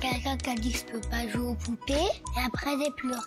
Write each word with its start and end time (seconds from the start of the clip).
Quelqu'un 0.00 0.36
qui 0.36 0.50
a 0.50 0.54
dit 0.54 0.72
je 0.72 0.84
peux 0.92 1.00
pas 1.08 1.26
jouer 1.26 1.46
aux 1.48 1.54
poupées 1.54 1.94
et 1.94 2.40
après 2.46 2.70
j'ai 2.78 2.90
pleuré. 2.90 3.20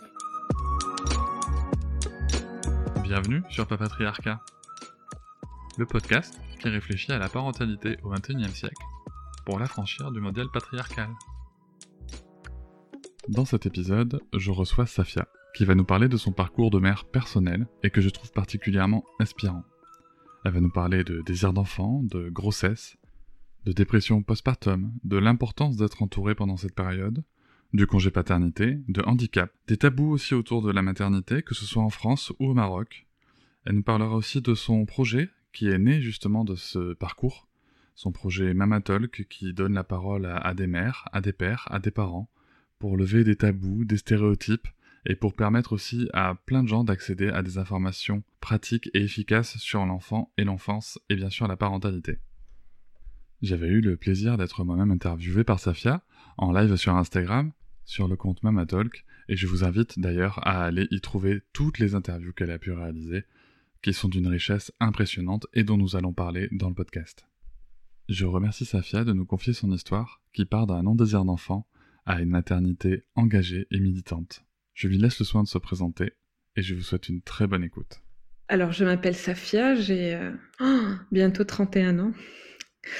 Bienvenue 3.04 3.42
sur 3.50 3.66
Papatriarcat, 3.66 4.40
le 5.78 5.86
podcast 5.88 6.40
qui 6.60 6.70
réfléchit 6.70 7.12
à 7.12 7.18
la 7.18 7.28
parentalité 7.28 7.98
au 8.04 8.10
XXIe 8.10 8.54
siècle 8.54 8.84
pour 9.46 9.58
l'affranchir 9.58 10.12
du 10.12 10.20
modèle 10.22 10.48
patriarcal. 10.54 11.10
Dans 13.30 13.46
cet 13.46 13.66
épisode, 13.66 14.22
je 14.38 14.52
reçois 14.52 14.86
Safia, 14.86 15.28
qui 15.56 15.66
va 15.66 15.74
nous 15.74 15.86
parler 15.86 16.08
de 16.08 16.18
son 16.18 16.32
parcours 16.32 16.70
de 16.70 16.80
mère 16.80 17.06
personnel 17.06 17.68
et 17.82 17.90
que 17.90 18.02
je 18.02 18.10
trouve 18.10 18.32
particulièrement 18.32 19.04
inspirant. 19.20 19.64
Elle 20.46 20.54
va 20.54 20.62
nous 20.62 20.72
parler 20.72 21.04
de 21.04 21.22
désir 21.22 21.52
d'enfant, 21.52 22.02
de 22.04 22.30
grossesse, 22.30 22.96
de 23.70 23.74
dépression 23.74 24.24
postpartum, 24.24 24.92
de 25.04 25.18
l'importance 25.18 25.78
d'être 25.78 26.02
entouré 26.02 26.34
pendant 26.34 26.58
cette 26.58 26.74
période, 26.74 27.24
du 27.72 27.86
congé 27.86 28.10
paternité, 28.10 28.80
de 28.88 29.04
handicap, 29.04 29.54
des 29.68 29.78
tabous 29.78 30.10
aussi 30.10 30.34
autour 30.34 30.64
de 30.64 30.72
la 30.72 30.82
maternité, 30.82 31.44
que 31.44 31.54
ce 31.54 31.66
soit 31.66 31.84
en 31.84 31.92
France 31.92 32.34
ou 32.40 32.48
au 32.48 32.54
Maroc. 32.56 33.06
Elle 33.66 33.76
nous 33.76 33.84
parlera 33.84 34.16
aussi 34.16 34.42
de 34.42 34.56
son 34.56 34.88
projet, 34.88 35.30
qui 35.54 35.68
est 35.68 35.78
né 35.78 36.02
justement 36.02 36.46
de 36.46 36.56
ce 36.56 36.96
parcours, 36.96 37.48
son 37.94 38.12
projet 38.12 38.56
Mamatolk, 38.56 39.28
qui 39.30 39.54
donne 39.54 39.76
la 39.76 39.84
parole 39.84 40.26
à, 40.26 40.56
des 40.56 40.66
mères, 40.66 41.08
à 41.12 41.22
des 41.22 41.34
pères, 41.34 41.68
à 41.70 41.78
des 41.78 41.92
parents, 41.92 42.28
pour 42.80 42.98
lever 42.98 43.24
des 43.24 43.36
tabous, 43.36 43.86
des 43.86 43.98
stéréotypes, 43.98 44.68
et 45.06 45.16
pour 45.16 45.36
permettre 45.36 45.74
aussi 45.74 46.10
à 46.14 46.34
plein 46.34 46.64
de 46.64 46.68
gens 46.68 46.84
d'accéder 46.84 47.30
à 47.30 47.44
des 47.44 47.60
informations 47.60 48.24
pratiques 48.42 48.90
et 48.96 49.04
efficaces 49.04 49.58
sur 49.58 49.86
l'enfant 49.86 50.34
et 50.40 50.44
l'enfance, 50.44 50.98
et 51.10 51.16
bien 51.16 51.30
sûr 51.30 51.48
la 51.48 51.56
parentalité. 51.56 52.18
J'avais 53.42 53.68
eu 53.68 53.80
le 53.80 53.96
plaisir 53.96 54.38
d'être 54.38 54.66
moi-même 54.66 54.92
interviewé 54.92 55.46
par 55.46 55.60
Safia, 55.60 56.04
en 56.38 56.52
live 56.52 56.76
sur 56.76 56.96
Instagram, 56.96 57.54
sur 57.86 58.10
le 58.10 58.18
compte 58.18 58.44
Mamatalk, 58.44 59.06
et 59.30 59.38
je 59.38 59.48
vous 59.48 59.64
invite 59.64 59.98
d'ailleurs 59.98 60.46
à 60.46 60.66
aller 60.66 60.88
y 60.92 61.00
trouver 61.00 61.42
toutes 61.54 61.80
les 61.80 61.96
interviews 61.96 62.34
qu'elle 62.34 62.52
a 62.52 62.60
pu 62.60 62.72
réaliser, 62.72 63.24
qui 63.82 63.94
sont 63.94 64.10
d'une 64.10 64.28
richesse 64.28 64.74
impressionnante 64.82 65.48
et 65.54 65.64
dont 65.64 65.78
nous 65.78 65.96
allons 65.96 66.12
parler 66.12 66.50
dans 66.52 66.68
le 66.68 66.76
podcast. 66.76 67.28
Je 68.10 68.26
remercie 68.26 68.66
Safia 68.66 69.06
de 69.06 69.14
nous 69.14 69.26
confier 69.26 69.54
son 69.54 69.72
histoire, 69.72 70.22
qui 70.34 70.44
part 70.44 70.68
d'un 70.68 70.84
non-désir 70.84 71.24
d'enfant 71.24 71.66
à 72.06 72.22
une 72.22 72.30
maternité 72.30 73.06
engagée 73.16 73.68
et 73.72 73.80
militante. 73.80 74.44
Je 74.74 74.90
lui 74.90 74.98
laisse 74.98 75.20
le 75.20 75.26
soin 75.26 75.44
de 75.44 75.48
se 75.48 75.60
présenter, 75.60 76.12
et 76.58 76.62
je 76.62 76.76
vous 76.76 76.82
souhaite 76.82 77.08
une 77.08 77.22
très 77.22 77.48
bonne 77.48 77.64
écoute. 77.64 78.02
Alors, 78.50 78.74
je 78.74 78.84
m'appelle 78.84 79.16
Safia, 79.16 79.76
j'ai 79.76 80.16
euh, 80.16 80.32
oh, 80.60 80.90
bientôt 81.12 81.46
31 81.46 82.00
ans. 82.00 82.14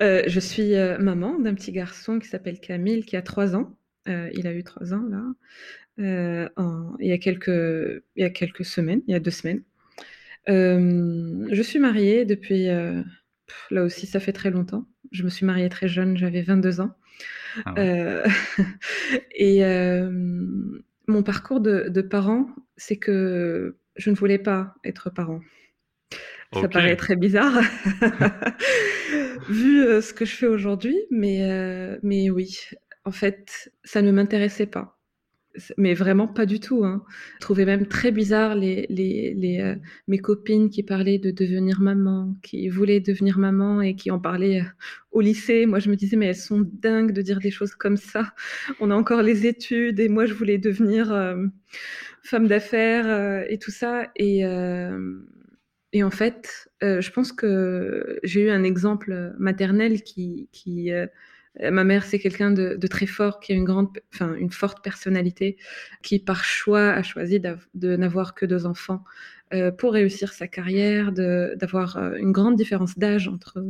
Euh, 0.00 0.22
je, 0.26 0.40
suis 0.40 0.74
euh, 0.74 0.98
maman 0.98 1.38
d'un 1.38 1.54
petit 1.54 1.72
garçon 1.72 2.18
qui 2.18 2.28
s'appelle 2.28 2.60
Camille, 2.60 3.04
qui 3.04 3.16
a 3.16 3.22
3 3.22 3.56
ans. 3.56 3.76
Euh, 4.08 4.30
il 4.34 4.46
a 4.46 4.52
eu 4.52 4.62
3 4.64 4.94
ans 4.94 5.04
là, 5.08 5.24
il, 7.00 7.06
y 7.06 7.12
a 7.12 7.18
quelques, 7.18 7.48
il 7.48 8.22
y 8.22 8.24
a 8.24 8.30
quelques 8.30 8.64
semaines, 8.64 9.02
il 9.06 9.12
y 9.12 9.14
a 9.14 9.20
deux 9.20 9.30
semaines. 9.30 9.62
je 10.46 11.62
suis 11.62 11.78
mariée 11.78 12.24
depuis, 12.24 12.66
là 13.70 13.84
aussi 13.84 14.06
ça 14.06 14.20
fait 14.20 14.32
très 14.32 14.50
longtemps. 14.50 14.86
Je 15.10 15.24
me 15.24 15.30
suis 15.30 15.46
mariée 15.46 15.68
très 15.68 15.88
jeune, 15.88 16.16
j'avais 16.16 16.42
22 16.42 16.80
ans. 16.80 16.94
Ah 17.64 17.74
et 19.34 19.62
mon 21.08 21.22
parcours 21.22 21.60
de, 21.60 21.88
de 21.88 22.02
parent, 22.02 22.48
c'est 22.76 22.96
que 22.96 23.76
je 23.96 24.10
ne 24.10 24.14
voulais 24.14 24.38
pas 24.38 24.74
être 24.84 25.10
parent. 25.10 25.40
Ça 26.54 26.68
paraît 26.68 26.96
très 26.96 27.16
bizarre, 27.16 27.60
vu 29.50 29.82
euh, 29.82 30.00
ce 30.00 30.14
que 30.14 30.24
je 30.24 30.34
fais 30.34 30.46
aujourd'hui, 30.46 30.96
mais, 31.10 31.42
euh, 31.42 31.98
mais 32.02 32.30
oui, 32.30 32.58
en 33.04 33.10
fait, 33.10 33.70
ça 33.84 34.00
ne 34.00 34.10
m'intéressait 34.10 34.66
pas. 34.66 34.98
Mais 35.76 35.92
vraiment 35.92 36.28
pas 36.28 36.46
du 36.46 36.60
tout. 36.60 36.84
Hein. 36.84 37.02
Je 37.36 37.40
trouvais 37.40 37.64
même 37.64 37.86
très 37.86 38.12
bizarre 38.12 38.54
les, 38.54 38.86
les, 38.90 39.34
les 39.34 39.60
euh, 39.60 39.74
mes 40.06 40.18
copines 40.18 40.70
qui 40.70 40.84
parlaient 40.84 41.18
de 41.18 41.32
devenir 41.32 41.80
maman, 41.80 42.36
qui 42.42 42.68
voulaient 42.68 43.00
devenir 43.00 43.38
maman 43.38 43.82
et 43.82 43.96
qui 43.96 44.10
en 44.10 44.20
parlaient 44.20 44.62
au 45.10 45.20
lycée. 45.20 45.66
Moi, 45.66 45.80
je 45.80 45.90
me 45.90 45.96
disais, 45.96 46.16
mais 46.16 46.26
elles 46.26 46.36
sont 46.36 46.64
dingues 46.72 47.12
de 47.12 47.22
dire 47.22 47.40
des 47.40 47.50
choses 47.50 47.74
comme 47.74 47.96
ça. 47.96 48.32
On 48.78 48.90
a 48.90 48.94
encore 48.94 49.22
les 49.22 49.46
études 49.46 49.98
et 49.98 50.08
moi, 50.08 50.26
je 50.26 50.34
voulais 50.34 50.58
devenir 50.58 51.08
femme 52.22 52.46
d'affaires 52.46 53.44
et 53.50 53.58
tout 53.58 53.72
ça. 53.72 54.12
Et 54.14 54.44
et 55.92 56.02
en 56.02 56.10
fait, 56.10 56.70
euh, 56.82 57.00
je 57.00 57.10
pense 57.10 57.32
que 57.32 58.18
j'ai 58.22 58.42
eu 58.42 58.50
un 58.50 58.64
exemple 58.64 59.34
maternel 59.38 60.02
qui, 60.02 60.48
qui 60.52 60.92
euh, 60.92 61.06
ma 61.60 61.84
mère, 61.84 62.04
c'est 62.04 62.18
quelqu'un 62.18 62.50
de, 62.50 62.86
très 62.86 63.06
fort, 63.06 63.40
qui 63.40 63.52
a 63.52 63.56
une 63.56 63.64
grande, 63.64 63.88
enfin, 64.12 64.34
une 64.34 64.50
forte 64.50 64.82
personnalité, 64.84 65.56
qui 66.02 66.18
par 66.18 66.44
choix 66.44 66.90
a 66.90 67.02
choisi 67.02 67.40
de 67.40 67.96
n'avoir 67.96 68.34
que 68.34 68.46
deux 68.46 68.66
enfants 68.66 69.02
euh, 69.54 69.70
pour 69.70 69.94
réussir 69.94 70.32
sa 70.32 70.46
carrière, 70.46 71.12
d'avoir 71.12 71.96
euh, 71.96 72.16
une 72.16 72.32
grande 72.32 72.56
différence 72.56 72.98
d'âge 72.98 73.28
entre 73.28 73.64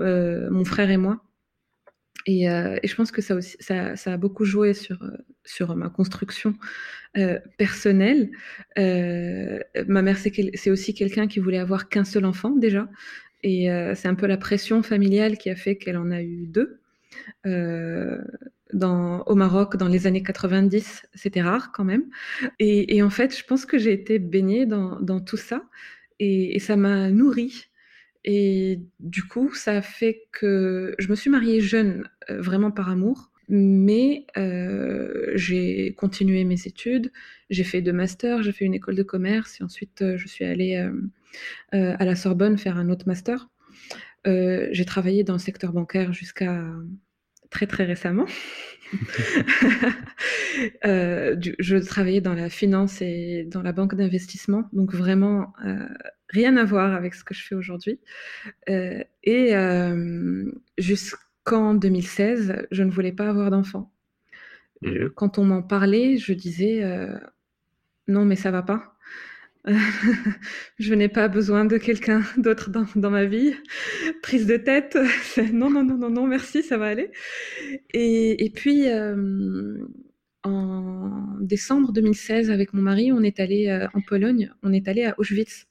euh, 0.00 0.48
mon 0.50 0.64
frère 0.64 0.90
et 0.90 0.96
moi. 0.96 1.20
Et, 2.26 2.44
et, 2.44 2.86
je 2.86 2.94
pense 2.94 3.10
que 3.10 3.22
ça, 3.22 3.38
a 4.06 4.16
beaucoup 4.18 4.44
joué 4.44 4.74
sur, 4.74 4.98
sur 5.44 5.74
ma 5.74 5.88
construction 5.88 6.54
euh, 7.18 7.40
personnelle. 7.58 8.30
Euh, 8.78 9.58
ma 9.88 10.00
mère, 10.02 10.16
c'est 10.16 10.70
aussi 10.70 10.94
quelqu'un 10.94 11.26
qui 11.26 11.40
voulait 11.40 11.58
avoir 11.58 11.88
qu'un 11.88 12.04
seul 12.04 12.24
enfant 12.24 12.50
déjà. 12.50 12.88
Et 13.42 13.70
euh, 13.70 13.94
c'est 13.96 14.06
un 14.06 14.14
peu 14.14 14.26
la 14.26 14.36
pression 14.36 14.82
familiale 14.82 15.36
qui 15.38 15.50
a 15.50 15.56
fait 15.56 15.76
qu'elle 15.76 15.96
en 15.96 16.10
a 16.12 16.22
eu 16.22 16.46
deux. 16.46 16.80
Au 17.44 19.34
Maroc, 19.34 19.76
dans 19.76 19.88
les 19.88 20.06
années 20.06 20.22
90, 20.22 21.06
c'était 21.14 21.42
rare 21.42 21.72
quand 21.72 21.84
même. 21.84 22.04
Et, 22.60 23.02
en 23.02 23.10
fait, 23.10 23.36
je 23.36 23.44
pense 23.44 23.66
que 23.66 23.76
j'ai 23.76 23.92
été 23.92 24.20
baignée 24.20 24.66
dans, 24.66 25.20
tout 25.20 25.36
ça 25.36 25.64
et 26.20 26.60
ça 26.60 26.76
m'a 26.76 27.10
nourrie. 27.10 27.69
Et 28.24 28.80
du 28.98 29.24
coup, 29.24 29.54
ça 29.54 29.78
a 29.78 29.82
fait 29.82 30.28
que 30.32 30.94
je 30.98 31.08
me 31.08 31.14
suis 31.14 31.30
mariée 31.30 31.60
jeune, 31.60 32.08
vraiment 32.28 32.70
par 32.70 32.88
amour 32.88 33.30
mais 33.50 34.26
euh, 34.36 35.32
j'ai 35.34 35.92
continué 35.94 36.44
mes 36.44 36.66
études, 36.66 37.10
j'ai 37.50 37.64
fait 37.64 37.82
deux 37.82 37.92
masters, 37.92 38.44
j'ai 38.44 38.52
fait 38.52 38.64
une 38.64 38.74
école 38.74 38.94
de 38.94 39.02
commerce 39.02 39.60
et 39.60 39.64
ensuite 39.64 40.02
euh, 40.02 40.16
je 40.16 40.28
suis 40.28 40.44
allée 40.44 40.76
euh, 40.76 41.96
à 41.98 42.04
la 42.04 42.14
Sorbonne 42.14 42.56
faire 42.58 42.76
un 42.76 42.88
autre 42.90 43.08
master. 43.08 43.48
j'ai 44.24 44.84
travaillé 44.86 45.24
dans 45.24 45.32
le 45.32 45.40
secteur 45.40 45.72
bancaire 45.72 46.12
jusqu'à 46.12 46.64
très 47.50 47.66
très 47.66 47.84
récemment. 47.84 48.26
je 50.84 51.84
travaillais 51.84 52.20
dans 52.20 52.34
la 52.34 52.50
finance 52.50 53.02
et 53.02 53.48
dans 53.50 53.62
la 53.62 53.72
banque 53.72 53.96
d'investissement, 53.96 54.68
donc 54.72 54.94
vraiment 54.94 55.52
rien 56.30 56.56
à 56.56 56.64
voir 56.64 56.94
avec 56.94 57.14
ce 57.14 57.24
que 57.24 57.34
je 57.34 57.44
fais 57.44 57.54
aujourd'hui. 57.54 58.00
et 58.66 59.54
jusqu'à 60.78 61.18
qu'en 61.44 61.74
2016, 61.74 62.66
je 62.70 62.82
ne 62.82 62.90
voulais 62.90 63.12
pas 63.12 63.28
avoir 63.28 63.50
d'enfant. 63.50 63.92
Mhm. 64.82 65.10
Quand 65.14 65.38
on 65.38 65.44
m'en 65.44 65.62
parlait, 65.62 66.16
je 66.16 66.32
disais 66.32 66.82
euh, 66.82 67.18
non, 68.08 68.24
mais 68.24 68.36
ça 68.36 68.50
va 68.50 68.62
pas. 68.62 68.96
je 70.78 70.94
n'ai 70.94 71.08
pas 71.08 71.28
besoin 71.28 71.66
de 71.66 71.76
quelqu'un 71.76 72.22
d'autre 72.38 72.70
dans, 72.70 73.10
ma 73.10 73.24
vie. 73.24 73.54
Prise 74.22 74.46
de 74.46 74.56
tête, 74.56 74.96
non, 75.52 75.70
non, 75.70 75.84
non, 75.84 75.96
non, 75.96 76.10
non, 76.10 76.26
merci, 76.26 76.62
ça 76.62 76.78
va 76.78 76.86
aller. 76.86 77.10
Et, 77.92 78.52
puis, 78.54 78.88
euh, 78.88 79.76
en 80.44 81.36
décembre 81.40 81.92
2016, 81.92 82.50
avec 82.50 82.72
mon 82.72 82.82
mari, 82.82 83.12
on 83.12 83.22
est 83.22 83.40
allé 83.40 83.68
euh, 83.68 83.86
en 83.92 84.00
Pologne, 84.00 84.50
on 84.62 84.72
est 84.72 84.88
allé 84.88 85.04
à 85.04 85.14
Auschwitz. 85.18 85.69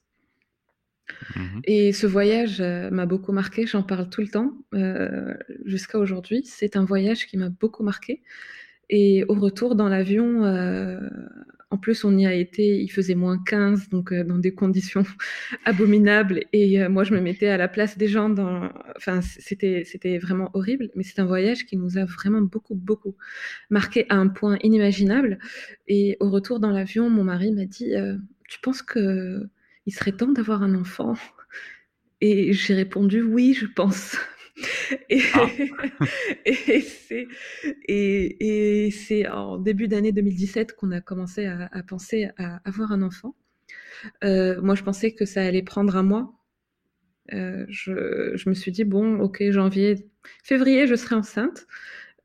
Mhm. 1.35 1.61
Et 1.65 1.93
ce 1.93 2.07
voyage 2.07 2.61
euh, 2.61 2.89
m'a 2.89 3.05
beaucoup 3.05 3.31
marqué, 3.31 3.65
j'en 3.65 3.83
parle 3.83 4.09
tout 4.09 4.21
le 4.21 4.27
temps 4.27 4.53
euh, 4.73 5.33
jusqu'à 5.65 5.99
aujourd'hui. 5.99 6.41
C'est 6.45 6.75
un 6.75 6.85
voyage 6.85 7.27
qui 7.27 7.37
m'a 7.37 7.49
beaucoup 7.49 7.83
marqué. 7.83 8.21
Et 8.89 9.23
au 9.27 9.35
retour 9.35 9.75
dans 9.75 9.87
l'avion, 9.87 10.45
euh, 10.45 10.99
en 11.69 11.77
plus, 11.77 12.03
on 12.03 12.17
y 12.17 12.25
a 12.25 12.33
été, 12.33 12.81
il 12.81 12.89
faisait 12.89 13.13
moins 13.13 13.37
15, 13.45 13.89
donc 13.89 14.11
dans 14.11 14.39
des 14.39 14.55
conditions 14.55 15.03
abominables. 15.65 16.45
Et 16.53 16.87
moi, 16.87 17.03
je 17.03 17.13
me 17.13 17.21
mettais 17.21 17.49
à 17.49 17.57
la 17.57 17.67
place 17.67 17.99
des 17.99 18.07
gens. 18.07 18.33
Enfin, 18.97 19.21
c'était, 19.21 19.83
c'était 19.85 20.17
vraiment 20.17 20.49
horrible. 20.55 20.89
Mais 20.95 21.03
c'est 21.03 21.19
un 21.19 21.25
voyage 21.25 21.67
qui 21.67 21.77
nous 21.77 21.99
a 21.99 22.05
vraiment 22.05 22.41
beaucoup, 22.41 22.73
beaucoup 22.73 23.15
marqué 23.69 24.07
à 24.09 24.15
un 24.15 24.29
point 24.29 24.57
inimaginable. 24.63 25.37
Et 25.87 26.17
au 26.19 26.31
retour 26.31 26.59
dans 26.59 26.71
l'avion, 26.71 27.11
mon 27.11 27.23
mari 27.23 27.51
m'a 27.51 27.65
dit 27.65 27.93
Tu 28.47 28.59
penses 28.59 28.81
que 28.81 29.47
il 29.89 29.91
serait 29.91 30.11
temps 30.11 30.31
d'avoir 30.31 30.61
un 30.61 30.75
enfant 30.75 31.15
Et 32.21 32.53
j'ai 32.53 32.75
répondu 32.75 33.23
Oui, 33.23 33.55
je 33.59 33.65
pense. 33.65 34.15
Et, 35.09 35.21
ah. 35.33 35.47
et 37.87 38.91
c'est 38.91 39.27
en 39.27 39.57
début 39.57 39.87
d'année 39.87 40.11
2017 40.11 40.75
qu'on 40.75 40.91
a 40.91 40.99
commencé 40.99 41.45
à, 41.45 41.69
penser 41.87 42.29
à 42.37 42.59
avoir 42.65 42.91
un 42.91 43.01
enfant. 43.01 43.35
Euh, 44.25 44.61
moi, 44.61 44.75
je 44.75 44.83
pensais 44.83 45.13
que 45.13 45.23
ça 45.25 45.41
allait 45.43 45.63
prendre 45.63 45.95
un 45.95 46.03
mois. 46.03 46.33
Euh, 47.33 47.65
je, 47.69 48.33
je, 48.35 48.49
me 48.49 48.53
suis 48.53 48.73
dit, 48.73 48.83
bon, 48.83 49.19
ok, 49.21 49.49
janvier, 49.51 50.09
février, 50.43 50.87
je 50.87 50.95
serai 50.95 51.15
enceinte. 51.15 51.65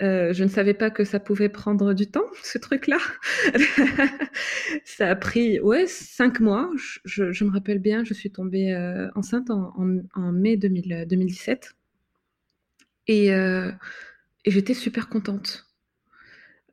Euh, 0.02 0.32
je 0.32 0.42
ne 0.42 0.48
savais 0.48 0.74
pas 0.74 0.90
que 0.90 1.04
ça 1.04 1.20
pouvait 1.20 1.48
prendre 1.48 1.94
du 1.94 2.06
temps, 2.06 2.26
ce 2.42 2.58
truc-là. 2.58 2.98
ça 4.84 5.08
a 5.08 5.16
pris, 5.16 5.60
ouais, 5.60 5.86
cinq 5.86 6.40
mois. 6.40 6.70
Je, 7.04 7.32
je, 7.32 7.44
me 7.44 7.50
rappelle 7.50 7.78
bien, 7.78 8.04
je 8.04 8.14
suis 8.14 8.30
tombée 8.30 8.74
enceinte 9.14 9.50
en, 9.50 9.72
en, 9.76 9.98
en 10.14 10.32
mai 10.32 10.56
2000, 10.56 11.06
2017. 11.08 11.74
Euh, 13.10 13.72
et, 14.44 14.50
j'étais 14.50 14.74
super 14.74 15.08
contente. 15.08 15.66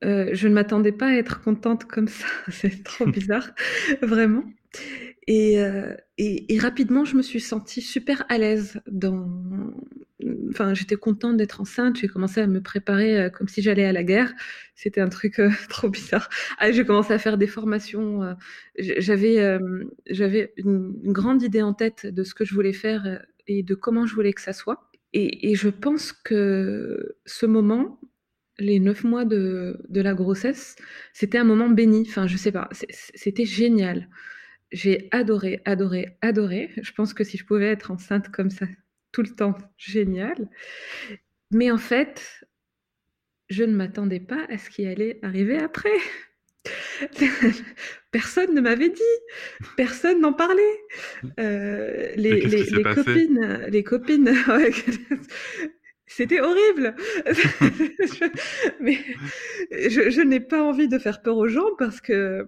Euh, 0.04 0.30
je 0.34 0.48
ne 0.48 0.54
m'attendais 0.54 0.92
pas 0.92 1.08
à 1.08 1.14
être 1.14 1.42
contente 1.42 1.86
comme 1.86 2.08
ça. 2.08 2.28
C'est 2.50 2.84
trop 2.84 3.06
bizarre, 3.06 3.50
vraiment. 4.02 4.44
Euh, 5.30 5.96
et, 6.18 6.60
rapidement, 6.60 7.06
je 7.06 7.16
me 7.16 7.22
suis 7.22 7.40
sentie 7.40 7.82
super 7.82 8.26
à 8.30 8.38
l'aise. 8.38 8.82
Enfin, 10.50 10.74
j'étais 10.74 10.96
contente 10.96 11.38
d'être 11.38 11.62
enceinte. 11.62 11.98
J'ai 11.98 12.08
commencé 12.08 12.42
à 12.42 12.48
me 12.48 12.62
préparer 12.62 13.30
comme 13.32 13.48
si 13.48 13.62
j'allais 13.62 13.86
à 13.86 13.92
la 13.92 14.04
guerre. 14.04 14.34
C'était 14.76 15.02
un 15.02 15.10
truc 15.10 15.40
trop 15.70 15.90
bizarre. 15.90 16.30
Ah, 16.58 16.72
j'ai 16.72 16.86
commencé 16.86 17.14
à 17.14 17.20
faire 17.20 17.38
des 17.38 17.48
formations. 17.48 18.36
j'avais, 18.78 19.60
une, 20.58 21.12
grande 21.12 21.44
idée 21.44 21.62
en 21.62 21.74
tête 21.74 22.06
de 22.06 22.24
ce 22.24 22.34
que 22.34 22.46
je 22.46 22.54
voulais 22.54 22.74
faire 22.74 23.24
et 23.48 23.64
de 23.64 23.76
comment 23.76 24.06
je 24.06 24.16
voulais 24.16 24.34
que 24.34 24.42
ça 24.42 24.54
soit. 24.54 24.92
Et, 25.14 25.56
je 25.56 25.70
pense 25.70 26.14
que 26.14 27.18
ce 27.26 27.46
moment, 27.46 28.00
les 28.60 28.80
neuf 28.80 29.04
mois 29.04 29.26
de, 29.26 29.78
la 29.90 30.14
grossesse, 30.14 30.76
c'était 31.14 31.38
un 31.38 31.44
moment 31.44 31.70
béni. 31.70 32.06
Enfin, 32.08 32.28
je 32.28 32.38
sais 32.38 32.52
pas, 32.52 32.70
c'était 32.72 33.46
génial. 33.46 34.08
J'ai 34.72 35.10
adoré, 35.12 35.62
adoré, 35.66 36.18
adoré. 36.22 36.72
Je 36.82 36.92
pense 36.94 37.14
que 37.14 37.24
si 37.24 37.38
je 37.38 37.46
pouvais 37.46 37.68
être 37.68 37.92
enceinte 37.92 38.30
comme 38.30 38.50
ça 38.50 38.66
tout 39.12 39.22
le 39.22 39.30
temps, 39.30 39.58
génial. 39.78 40.50
Mais 41.52 41.70
en 41.72 41.78
fait, 41.78 42.46
je 43.50 43.64
ne 43.64 43.76
m'attendais 43.76 44.22
pas 44.22 44.46
à 44.50 44.58
ce 44.58 44.70
qui 44.70 44.86
allait 44.86 45.20
arriver 45.22 45.58
après. 45.58 45.90
Personne 48.12 48.54
ne 48.54 48.62
m'avait 48.62 48.90
dit, 48.90 49.02
personne 49.78 50.22
n'en 50.22 50.34
parlait. 50.34 50.62
Euh, 51.40 52.12
les, 52.16 52.84
copines, 52.84 53.66
les 53.70 53.84
copines, 53.84 54.30
c'était 56.06 56.42
horrible. 56.42 56.96
mais 58.82 58.98
je, 59.72 60.22
n'ai 60.22 60.42
pas 60.42 60.62
envie 60.62 60.90
de 60.90 61.00
faire 61.00 61.22
peur 61.22 61.38
aux 61.38 61.48
gens 61.48 61.74
parce 61.78 62.02
que 62.02 62.46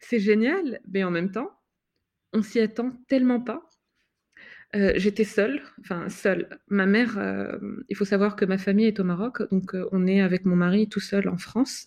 c'est 0.00 0.18
génial, 0.18 0.80
mais 0.88 1.04
en 1.04 1.10
même 1.10 1.30
temps, 1.30 1.50
on 2.32 2.42
s'y 2.42 2.60
attend 2.60 2.92
tellement 3.08 3.40
pas. 3.40 3.62
Euh, 4.76 4.92
j'étais 4.96 5.24
seule, 5.24 5.62
enfin 5.80 6.08
seule. 6.08 6.60
Ma 6.68 6.86
mère, 6.86 7.18
euh, 7.18 7.58
il 7.88 7.96
faut 7.96 8.04
savoir 8.04 8.36
que 8.36 8.44
ma 8.44 8.58
famille 8.58 8.86
est 8.86 9.00
au 9.00 9.04
Maroc, 9.04 9.42
donc 9.50 9.74
on 9.92 10.06
est 10.06 10.20
avec 10.20 10.44
mon 10.44 10.56
mari 10.56 10.88
tout 10.88 11.00
seul 11.00 11.28
en 11.28 11.38
France. 11.38 11.86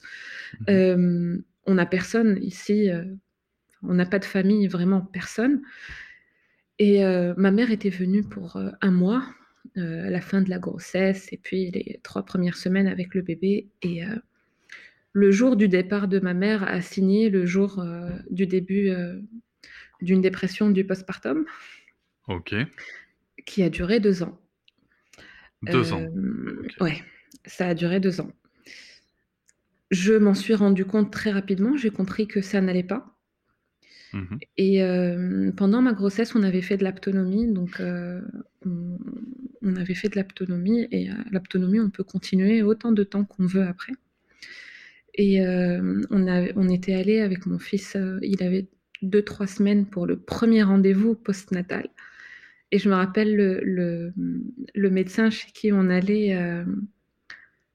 Mmh 0.67 1.37
on 1.65 1.75
n'a 1.75 1.85
personne 1.85 2.39
ici, 2.41 2.89
euh, 2.89 3.03
on 3.83 3.93
n'a 3.93 4.05
pas 4.05 4.19
de 4.19 4.25
famille, 4.25 4.67
vraiment 4.67 5.01
personne. 5.01 5.61
Et 6.79 7.05
euh, 7.05 7.33
ma 7.37 7.51
mère 7.51 7.71
était 7.71 7.89
venue 7.89 8.23
pour 8.23 8.57
euh, 8.57 8.71
un 8.81 8.91
mois, 8.91 9.23
à 9.77 10.09
la 10.09 10.19
fin 10.19 10.41
de 10.41 10.49
la 10.49 10.59
grossesse, 10.59 11.29
et 11.31 11.37
puis 11.37 11.71
les 11.71 11.99
trois 12.03 12.23
premières 12.25 12.57
semaines 12.57 12.87
avec 12.87 13.15
le 13.15 13.21
bébé. 13.21 13.69
Et 13.81 14.01
le 15.13 15.31
jour 15.31 15.55
du 15.55 15.67
départ 15.67 16.07
de 16.07 16.19
ma 16.19 16.33
mère 16.33 16.63
a 16.63 16.81
signé 16.81 17.29
le 17.29 17.45
jour 17.45 17.83
du 18.29 18.47
début 18.47 18.91
d'une 20.01 20.21
dépression 20.21 20.69
du 20.69 20.85
postpartum. 20.85 21.45
Ok. 22.27 22.55
Qui 23.45 23.63
a 23.63 23.69
duré 23.69 23.99
deux 23.99 24.23
ans. 24.23 24.39
Deux 25.63 25.93
ans. 25.93 26.05
Ouais, 26.81 27.01
ça 27.45 27.67
a 27.67 27.73
duré 27.73 27.99
deux 27.99 28.19
ans. 28.19 28.31
Je 29.91 30.13
m'en 30.13 30.33
suis 30.33 30.55
rendu 30.55 30.85
compte 30.85 31.11
très 31.11 31.31
rapidement, 31.31 31.77
j'ai 31.77 31.91
compris 31.91 32.27
que 32.27 32.41
ça 32.41 32.61
n'allait 32.61 32.83
pas. 32.83 33.15
Mmh 34.13 34.37
et 34.57 34.83
euh, 34.83 35.51
pendant 35.57 35.81
ma 35.81 35.93
grossesse, 35.93 36.35
on 36.35 36.43
avait 36.43 36.61
fait 36.61 36.77
de 36.77 36.83
l'aptonomie, 36.83 37.47
donc 37.47 37.79
euh, 37.79 38.21
on, 38.65 39.75
avait 39.75 39.95
fait 39.95 40.09
de 40.09 40.15
l'aptonomie, 40.15 40.87
et 40.91 41.09
euh, 41.09 41.15
l'aptonomie, 41.31 41.79
on 41.79 41.89
peut 41.89 42.03
continuer 42.03 42.61
autant 42.61 42.91
de 42.91 43.03
temps 43.03 43.25
qu'on 43.25 43.47
veut 43.47 43.63
après. 43.63 43.93
Et 45.15 45.45
on, 45.45 46.51
on 46.55 46.69
était 46.69 46.95
allé 46.95 47.21
avec 47.21 47.45
mon 47.45 47.59
fils, 47.59 47.97
il 48.21 48.41
avait 48.43 48.67
deux, 49.03 49.21
trois 49.21 49.47
semaines 49.47 49.85
pour 49.85 50.07
le 50.07 50.17
premier 50.17 50.63
rendez-vous 50.63 51.13
postnatal. 51.15 51.87
Et 52.71 52.79
je 52.79 52.89
me 52.89 52.95
rappelle 52.95 53.35
le, 53.35 54.11
le, 54.73 54.89
médecin 54.89 55.29
chez 55.29 55.51
qui 55.51 55.71
on 55.71 55.89
allait 55.89 56.35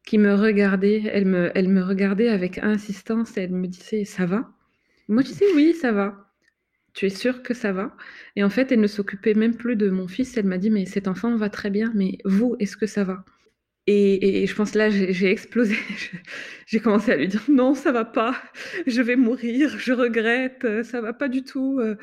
qui 0.09 0.17
me 0.17 0.35
regardait. 0.35 1.03
Elle 1.13 1.27
me, 1.27 1.53
elle 1.55 1.69
me 1.69 1.83
regardait 1.83 2.29
avec 2.29 2.59
insistance 2.59 3.37
et 3.37 3.43
elle 3.43 3.53
me 3.53 3.67
disait 3.69 4.05
Ça 4.05 4.25
va? 4.25 4.51
Moi, 5.07 5.23
je 5.23 5.29
disais 5.29 5.45
Oui, 5.55 5.75
ça 5.75 5.93
va. 5.93 6.33
Tu 6.95 7.07
es 7.07 7.11
sûre 7.11 7.43
que 7.43 7.53
ça 7.55 7.73
va? 7.73 7.95
Et 8.35 8.43
en 8.43 8.51
fait, 8.51 8.73
elle 8.73 8.81
ne 8.81 8.87
s'occupait 8.87 9.35
même 9.35 9.55
plus 9.55 9.77
de 9.77 9.91
mon 9.91 10.09
fils. 10.09 10.37
Elle 10.37 10.47
m'a 10.47 10.57
dit 10.57 10.71
Mais 10.71 10.87
cet 10.87 11.09
enfant 11.09 11.37
va 11.37 11.51
très 11.51 11.69
bien, 11.71 11.93
mais 11.95 12.19
vous, 12.25 12.57
est-ce 12.59 12.77
que 12.77 12.87
ça 12.87 13.05
va? 13.05 13.25
Et, 13.91 14.47
je 14.47 14.55
pense 14.55 14.75
là, 14.75 14.91
j'ai 14.91 15.31
explosé. 15.31 15.77
J'ai 16.67 16.81
commencé 16.81 17.11
à 17.11 17.17
lui 17.17 17.29
dire 17.29 17.43
non, 17.49 17.73
ça 17.73 17.93
va 17.93 18.05
pas, 18.05 18.37
je 18.87 19.01
vais 19.01 19.17
mourir, 19.17 19.79
je 19.79 19.95
regrette, 19.95 20.85
ça 20.85 21.01
va 21.01 21.15
pas 21.15 21.29
du 21.29 21.43
tout. 21.43 21.81
Euh, 21.81 21.97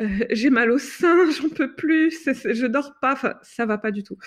euh, 0.00 0.08
j'ai 0.30 0.50
mal 0.50 0.72
au 0.72 0.78
sein, 0.78 1.30
j'en 1.30 1.48
peux 1.48 1.72
plus, 1.76 2.24
je 2.26 2.66
dors 2.66 2.98
pas, 3.00 3.12
enfin, 3.12 3.34
ça 3.42 3.64
va 3.64 3.78
pas 3.78 3.92
du 3.92 4.02
tout. 4.02 4.18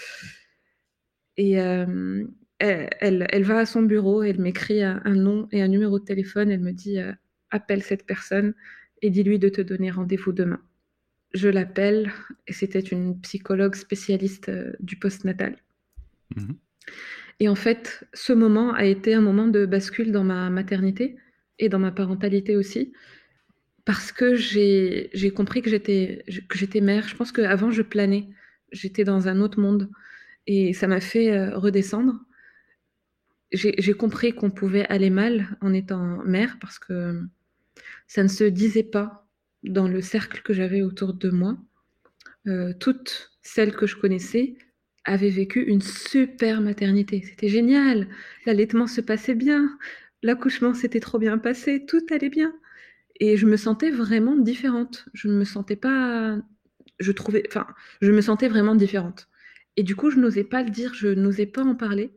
Et, 1.36 1.60
euh, 1.60 2.24
elle, 2.60 3.44
va 3.44 3.58
à 3.58 3.66
son 3.66 3.82
bureau, 3.82 4.24
elle 4.24 4.40
m'écrit 4.40 4.82
un, 4.82 5.02
nom 5.04 5.50
et 5.52 5.62
un 5.62 5.68
numéro 5.68 6.00
de 6.00 6.06
téléphone, 6.06 6.50
elle 6.52 6.62
me 6.62 6.72
dit 6.72 6.98
appelle 7.50 7.84
cette 7.84 8.06
personne 8.06 8.54
et 9.02 9.10
dis-lui 9.10 9.40
de 9.40 9.50
te 9.50 9.60
donner 9.60 9.92
rendez-vous 9.92 10.32
demain. 10.32 10.62
Je 11.34 11.50
l'appelle 11.50 12.14
et 12.48 12.54
c'était 12.54 12.80
une 12.80 13.20
psychologue 13.20 13.76
spécialiste 13.76 14.50
du 14.80 14.96
postnatal. 14.96 15.58
Mhm. 16.38 16.56
Et 17.40 17.50
en 17.50 17.56
fait, 17.56 18.06
ce 18.14 18.34
moment 18.34 18.74
a 18.74 18.86
été 18.86 19.14
un 19.14 19.22
moment 19.22 19.48
de 19.48 19.66
bascule 19.66 20.12
dans 20.12 20.24
ma 20.24 20.50
maternité 20.50 21.16
et 21.60 21.70
dans 21.70 21.80
ma 21.80 21.92
parentalité 21.92 22.56
aussi, 22.56 22.94
parce 23.86 24.12
que 24.12 24.36
j'ai 24.36 25.32
compris 25.36 25.62
que 25.62 25.70
j'étais 25.70 26.82
mère. 26.82 27.08
Je 27.08 27.16
pense 27.16 27.32
qu'avant, 27.32 27.72
je 27.72 27.82
planais, 27.82 28.28
j'étais 28.72 29.04
dans 29.04 29.28
un 29.28 29.42
autre 29.42 29.60
monde 29.60 29.90
et 30.48 30.74
ça 30.74 30.88
m'a 30.88 31.02
fait 31.02 31.32
euh, 31.32 31.58
redescendre 31.58 32.20
j'ai 33.54 33.94
compris 33.94 34.34
qu'on 34.34 34.50
pouvait 34.50 34.88
aller 34.88 35.10
mal 35.10 35.58
en 35.62 35.74
étant 35.74 36.24
mère 36.24 36.58
parce 36.60 36.80
que 36.80 37.22
ça 38.08 38.24
ne 38.24 38.28
se 38.28 38.46
disait 38.46 38.84
pas 38.84 39.28
dans 39.64 39.88
le 39.88 40.02
cercle 40.02 40.42
que 40.42 40.54
j'avais 40.54 40.82
autour 40.82 41.14
de 41.14 41.30
moi. 41.30 41.58
Euh, 42.48 42.74
toutes 42.80 43.32
celles 43.42 43.76
que 43.76 43.86
je 43.86 43.98
connaissais 43.98 44.56
avaient 45.06 45.30
vécu 45.30 45.62
une 45.64 45.82
super 45.82 46.62
maternité. 46.62 47.24
C'était 47.26 47.50
génial. 47.50 48.08
L'allaitement 48.46 48.88
se 48.88 49.02
passait 49.02 49.36
bien. 49.36 49.78
L'accouchement 50.24 50.74
s'était 50.74 51.00
trop 51.00 51.20
bien 51.20 51.38
passé. 51.38 51.86
Tout 51.86 52.06
allait 52.12 52.30
bien. 52.30 52.54
Et 53.20 53.38
je 53.38 53.46
me 53.46 53.58
sentais 53.58 53.92
vraiment 53.92 54.36
différente. 54.36 55.06
Je 55.14 55.28
ne 55.28 55.34
me 55.34 55.44
sentais 55.44 55.76
pas. 55.76 56.38
Je 57.00 57.12
trouvais. 57.12 57.44
Enfin, 57.48 57.68
je 58.02 58.12
me 58.12 58.22
sentais 58.22 58.48
vraiment 58.48 58.76
différente. 58.76 59.28
Et 59.78 59.84
du 59.84 59.96
coup, 59.96 60.12
je 60.12 60.20
n'osais 60.20 60.44
pas 60.44 60.64
le 60.64 60.70
dire. 60.70 60.94
Je 60.94 61.08
n'osais 61.08 61.46
pas 61.46 61.64
en 61.64 61.76
parler. 61.76 62.12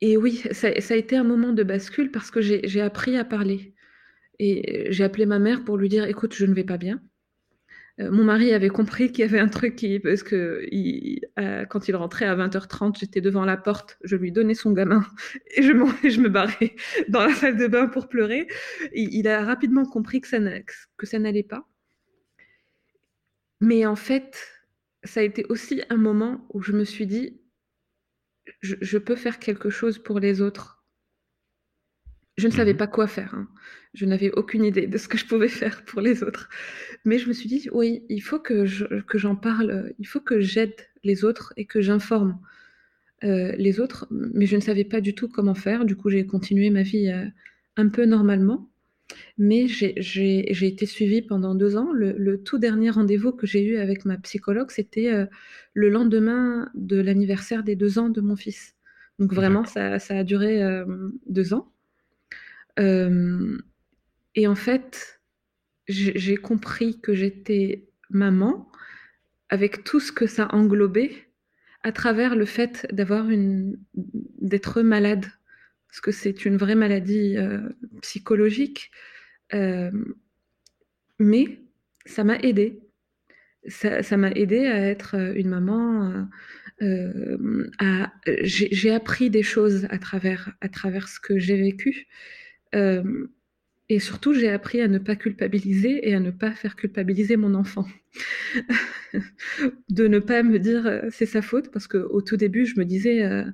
Et 0.00 0.16
oui, 0.16 0.42
ça, 0.52 0.68
a 0.68 0.96
été 0.96 1.16
un 1.16 1.24
moment 1.24 1.52
de 1.52 1.62
bascule 1.62 2.10
parce 2.10 2.30
que 2.30 2.40
j'ai 2.40 2.80
appris 2.80 3.16
à 3.16 3.24
parler. 3.24 3.74
Et 4.38 4.86
j'ai 4.92 5.04
appelé 5.04 5.26
ma 5.26 5.38
mère 5.40 5.64
pour 5.64 5.76
lui 5.76 5.88
dire 5.88 6.04
écoute, 6.04 6.34
je 6.34 6.46
ne 6.46 6.54
vais 6.54 6.64
pas 6.64 6.78
bien. 6.78 7.00
Euh, 8.00 8.10
mon 8.10 8.24
mari 8.24 8.52
avait 8.52 8.68
compris 8.68 9.10
qu'il 9.10 9.20
y 9.20 9.28
avait 9.28 9.40
un 9.40 9.48
truc 9.48 9.76
qui, 9.76 9.98
parce 9.98 10.22
que 10.22 10.66
il, 10.70 11.20
euh, 11.38 11.64
quand 11.66 11.88
il 11.88 11.96
rentrait 11.96 12.26
à 12.26 12.36
20h30, 12.36 12.98
j'étais 12.98 13.20
devant 13.20 13.44
la 13.44 13.56
porte, 13.56 13.98
je 14.04 14.16
lui 14.16 14.30
donnais 14.32 14.54
son 14.54 14.72
gamin 14.72 15.04
et 15.56 15.62
je, 15.62 15.72
je 16.08 16.20
me 16.20 16.28
barrais 16.28 16.76
dans 17.08 17.24
la 17.24 17.34
salle 17.34 17.56
de 17.56 17.66
bain 17.66 17.88
pour 17.88 18.08
pleurer. 18.08 18.46
Il, 18.94 19.14
il 19.14 19.28
a 19.28 19.44
rapidement 19.44 19.84
compris 19.84 20.20
que 20.20 20.28
ça, 20.28 20.38
que 20.96 21.06
ça 21.06 21.18
n'allait 21.18 21.42
pas. 21.42 21.68
Mais 23.60 23.84
en 23.86 23.96
fait, 23.96 24.38
ça 25.02 25.20
a 25.20 25.22
été 25.24 25.44
aussi 25.48 25.82
un 25.90 25.96
moment 25.96 26.46
où 26.50 26.62
je 26.62 26.72
me 26.72 26.84
suis 26.84 27.06
dit, 27.06 27.40
je, 28.60 28.76
je 28.80 28.98
peux 28.98 29.16
faire 29.16 29.38
quelque 29.40 29.70
chose 29.70 29.98
pour 29.98 30.20
les 30.20 30.40
autres 30.40 30.78
je 32.38 32.46
ne 32.46 32.52
savais 32.52 32.72
mmh 32.72 32.78
pas 32.78 32.86
quoi 32.86 33.06
faire. 33.08 33.34
Hein. 33.34 33.48
Je 33.98 34.04
n'avais 34.06 34.30
aucune 34.30 34.64
idée 34.64 34.86
de 34.86 34.96
ce 34.96 35.08
que 35.08 35.18
je 35.18 35.26
pouvais 35.26 35.48
faire 35.48 35.84
pour 35.84 36.00
les 36.00 36.22
autres. 36.22 36.48
Mais 37.04 37.18
je 37.18 37.26
me 37.26 37.32
suis 37.32 37.48
dit, 37.48 37.68
oui, 37.72 38.04
il 38.08 38.20
faut 38.20 38.38
que, 38.38 38.64
j'en 38.64 39.34
parle, 39.34 39.92
il 39.98 40.06
faut 40.06 40.20
que 40.20 40.38
j'aide 40.38 40.76
les 41.02 41.24
autres 41.24 41.52
et 41.56 41.64
que 41.64 41.80
j'informe 41.80 42.38
euh, 43.24 43.50
les 43.58 43.80
autres. 43.80 44.06
Mais 44.12 44.46
je 44.46 44.54
ne 44.54 44.60
savais 44.60 44.84
pas 44.84 45.00
du 45.00 45.16
tout 45.16 45.26
comment 45.26 45.56
faire. 45.56 45.84
Du 45.84 45.96
coup, 45.96 46.10
j'ai 46.10 46.24
continué 46.26 46.70
ma 46.70 46.82
vie 46.82 47.08
euh, 47.08 47.26
un 47.76 47.88
peu 47.88 48.04
normalement. 48.04 48.70
Mais 49.36 49.66
j'ai 49.66 50.66
été 50.66 50.86
suivie 50.86 51.22
pendant 51.22 51.56
deux 51.56 51.76
ans. 51.76 51.90
Le, 51.92 52.40
tout 52.40 52.58
dernier 52.58 52.90
rendez-vous 52.90 53.32
que 53.32 53.48
j'ai 53.48 53.64
eu 53.64 53.78
avec 53.78 54.04
ma 54.04 54.16
psychologue, 54.18 54.70
c'était 54.70 55.12
euh, 55.12 55.26
le 55.74 55.88
lendemain 55.88 56.70
de 56.74 57.00
l'anniversaire 57.00 57.64
des 57.64 57.74
deux 57.74 57.98
ans 57.98 58.10
de 58.10 58.20
mon 58.20 58.36
fils. 58.36 58.76
Donc 59.18 59.34
vraiment, 59.34 59.64
ça, 59.64 59.98
ça, 59.98 60.18
a 60.18 60.22
duré 60.22 60.62
deux 61.26 61.52
ans. 61.52 61.72
Euh, 62.78 63.58
et 64.34 64.46
en 64.46 64.54
fait, 64.54 65.20
j'ai 65.88 66.36
compris 66.36 67.00
que 67.00 67.14
j'étais 67.14 67.88
maman 68.10 68.70
avec 69.48 69.84
tout 69.84 70.00
ce 70.00 70.12
que 70.12 70.26
ça 70.26 70.48
englobait 70.52 71.28
à 71.82 71.92
travers 71.92 72.36
le 72.36 72.44
fait 72.44 72.86
d'avoir 72.92 73.30
une 73.30 73.78
d'être 73.94 74.82
malade. 74.82 75.26
Parce 75.88 76.00
que 76.00 76.12
c'est 76.12 76.44
une 76.44 76.58
vraie 76.58 76.74
maladie 76.74 77.36
euh, 77.38 77.66
psychologique. 78.02 78.90
Euh, 79.54 79.90
mais 81.18 81.60
ça 82.04 82.24
m'a 82.24 82.36
aidé. 82.40 82.82
Ça 83.68 84.16
m'a 84.16 84.30
aidé 84.30 84.66
à 84.66 84.88
être 84.88 85.14
une 85.36 85.48
maman 85.48 86.26
j'ai 88.42 88.90
appris 88.90 89.30
des 89.30 89.42
choses 89.42 89.86
à 89.90 89.98
travers 89.98 90.54
à 90.60 90.68
travers 90.68 91.08
ce 91.08 91.18
que 91.20 91.38
j'ai 91.38 91.56
vécu. 91.56 92.06
Euh, 92.74 93.28
et 93.90 94.00
surtout, 94.00 94.34
j'ai 94.34 94.50
appris 94.50 94.82
à 94.82 94.88
ne 94.88 94.98
pas 94.98 95.16
culpabiliser 95.16 96.08
et 96.08 96.14
à 96.14 96.20
ne 96.20 96.30
pas 96.30 96.52
faire 96.52 96.76
culpabiliser 96.76 97.36
mon 97.36 97.54
enfant. 97.54 97.86
de 99.88 100.06
ne 100.06 100.18
pas 100.18 100.42
me 100.42 100.58
dire 100.58 100.86
euh, 100.86 101.08
c'est 101.10 101.26
sa 101.26 101.40
faute, 101.40 101.70
parce 101.70 101.86
qu'au 101.86 102.20
tout 102.20 102.36
début, 102.36 102.66
je 102.66 102.78
me 102.78 102.84
disais 102.84 103.22
euh, 103.24 103.44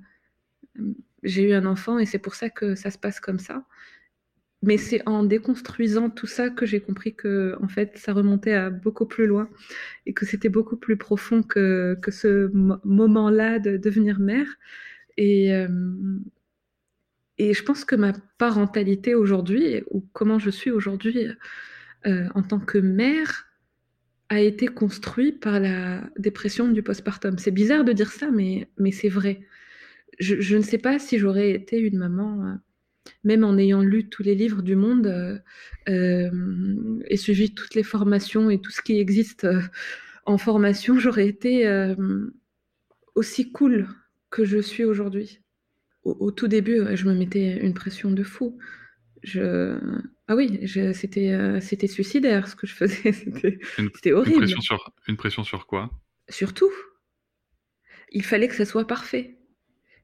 j'ai 1.22 1.50
eu 1.50 1.52
un 1.54 1.66
enfant 1.66 1.98
et 1.98 2.06
c'est 2.06 2.18
pour 2.18 2.34
ça 2.34 2.50
que 2.50 2.74
ça 2.74 2.90
se 2.90 2.98
passe 2.98 3.20
comme 3.20 3.38
ça. 3.38 3.64
Mais 4.62 4.78
c'est 4.78 5.02
en 5.06 5.24
déconstruisant 5.24 6.10
tout 6.10 6.26
ça 6.26 6.50
que 6.50 6.66
j'ai 6.66 6.80
compris 6.80 7.14
que 7.14 7.54
en 7.62 7.68
fait 7.68 7.98
ça 7.98 8.12
remontait 8.14 8.54
à 8.54 8.70
beaucoup 8.70 9.06
plus 9.06 9.26
loin 9.26 9.48
et 10.06 10.14
que 10.14 10.24
c'était 10.26 10.48
beaucoup 10.48 10.76
plus 10.78 10.96
profond 10.96 11.42
que, 11.42 11.98
que 12.02 12.10
ce 12.10 12.50
moment-là 12.84 13.58
de 13.58 13.76
devenir 13.76 14.18
mère. 14.20 14.48
Et, 15.18 15.52
et 17.38 17.52
je 17.52 17.62
pense 17.62 17.84
que 17.84 17.96
ma 17.96 18.12
parentalité 18.38 19.14
aujourd'hui, 19.14 19.82
ou 19.90 20.06
comment 20.12 20.38
je 20.38 20.50
suis 20.50 20.70
aujourd'hui 20.70 21.28
euh, 22.06 22.28
en 22.34 22.42
tant 22.42 22.60
que 22.60 22.78
mère, 22.78 23.46
a 24.28 24.40
été 24.40 24.66
construite 24.68 25.40
par 25.40 25.60
la 25.60 26.02
dépression 26.18 26.68
du 26.68 26.82
postpartum. 26.82 27.38
C'est 27.38 27.50
bizarre 27.50 27.84
de 27.84 27.92
dire 27.92 28.10
ça, 28.10 28.30
mais, 28.30 28.68
mais 28.78 28.90
c'est 28.90 29.08
vrai. 29.08 29.40
Je, 30.18 30.56
ne 30.56 30.62
sais 30.62 30.78
pas 30.78 30.98
si 30.98 31.18
j'aurais 31.18 31.50
été 31.50 31.78
une 31.78 31.98
maman, 31.98 32.44
euh, 32.46 32.54
même 33.24 33.44
en 33.44 33.58
ayant 33.58 33.82
lu 33.82 34.08
tous 34.08 34.22
les 34.22 34.34
livres 34.34 34.62
du 34.62 34.76
monde 34.76 35.40
euh, 35.88 37.00
et 37.06 37.16
suivi 37.16 37.52
toutes 37.52 37.74
les 37.74 37.82
formations 37.82 38.48
et 38.48 38.60
tout 38.60 38.70
ce 38.70 38.80
qui 38.80 38.98
existe 38.98 39.46
en 40.24 40.38
formation, 40.38 40.98
j'aurais 40.98 41.26
été 41.26 41.68
aussi 43.14 43.52
cool 43.52 43.88
que 44.30 44.44
je 44.44 44.58
suis 44.58 44.84
aujourd'hui 44.84 45.43
au, 46.04 46.30
tout 46.30 46.48
début, 46.48 46.96
je 46.96 47.06
me 47.06 47.14
mettais 47.14 47.58
une 47.58 47.74
pression 47.74 48.10
de 48.10 48.22
fou. 48.22 48.58
Je... 49.22 49.78
Ah 50.28 50.36
oui, 50.36 50.68
c'était 50.94 51.32
euh, 51.32 51.60
c'était 51.60 51.86
suicidaire 51.86 52.46
ce 52.48 52.56
que 52.56 52.66
je 52.66 52.74
faisais. 52.74 53.12
C'était 53.94 54.12
horrible. 54.12 54.36
Une 54.36 54.40
pression, 54.40 54.60
sur, 54.60 54.92
une 55.08 55.16
pression 55.16 55.44
sur 55.44 55.66
quoi? 55.66 55.90
Sur 56.28 56.54
tout. 56.54 56.72
Il 58.10 58.22
fallait 58.22 58.48
que 58.48 58.54
ça 58.54 58.64
soit 58.64 58.86
parfait. 58.86 59.38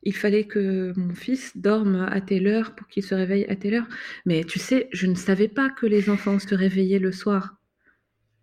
Il 0.03 0.15
fallait 0.15 0.45
que 0.45 0.93
mon 0.97 1.15
fils 1.15 1.57
dorme 1.57 2.09
à 2.11 2.21
telle 2.23 2.47
heure 2.47 2.75
pour 2.75 2.89
qu'il 2.89 3.03
se 3.03 3.15
réveille 3.15 3.45
à 3.47 3.57
telle 3.57 3.75
heure. 3.75 3.89
Mais 4.25 4.45
tu 4.45 4.59
sais, 4.59 4.89
je 4.93 5.07
ne 5.07 5.15
savais 5.15 5.49
pas 5.49 5.69
que 5.69 5.87
les 5.87 6.09
enfants 6.09 6.39
se 6.39 6.55
réveillaient 6.55 6.99
le 6.99 7.13
soir. 7.13 7.57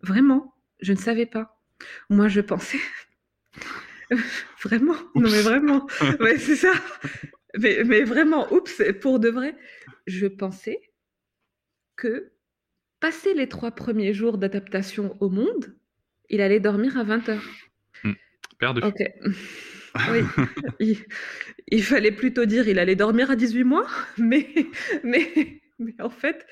Vraiment, 0.02 0.54
je 0.80 0.92
ne 0.92 0.98
savais 0.98 1.26
pas. 1.26 1.60
Moi, 2.08 2.28
je 2.28 2.40
pensais. 2.40 2.78
vraiment 4.62 4.96
Non, 5.14 5.28
mais 5.28 5.42
vraiment. 5.42 5.86
Ouais, 6.20 6.38
c'est 6.38 6.56
ça 6.56 6.72
mais, 7.58 8.04
vraiment, 8.04 8.52
oups, 8.52 8.82
pour 9.00 9.20
de 9.20 9.28
vrai, 9.28 9.54
je 10.06 10.26
pensais 10.26 10.80
que 11.96 12.32
passer 13.00 13.34
les 13.34 13.48
trois 13.48 13.70
premiers 13.70 14.12
jours 14.12 14.38
d'adaptation 14.38 15.16
au 15.20 15.28
monde, 15.28 15.76
il 16.30 16.40
allait 16.40 16.60
dormir 16.60 16.96
à 16.98 17.04
20h. 17.04 17.40
Mmh. 18.04 18.12
Perdu. 18.58 18.82
Ok. 18.82 19.02
oui. 20.80 20.98
il, 21.68 21.82
fallait 21.82 22.12
plutôt 22.12 22.44
dire 22.44 22.68
il 22.68 22.78
allait 22.78 22.96
dormir 22.96 23.30
à 23.30 23.36
18 23.36 23.64
mois, 23.64 23.86
mais, 24.18 24.48
mais, 25.04 25.60
mais 25.78 25.94
en 26.00 26.10
fait, 26.10 26.46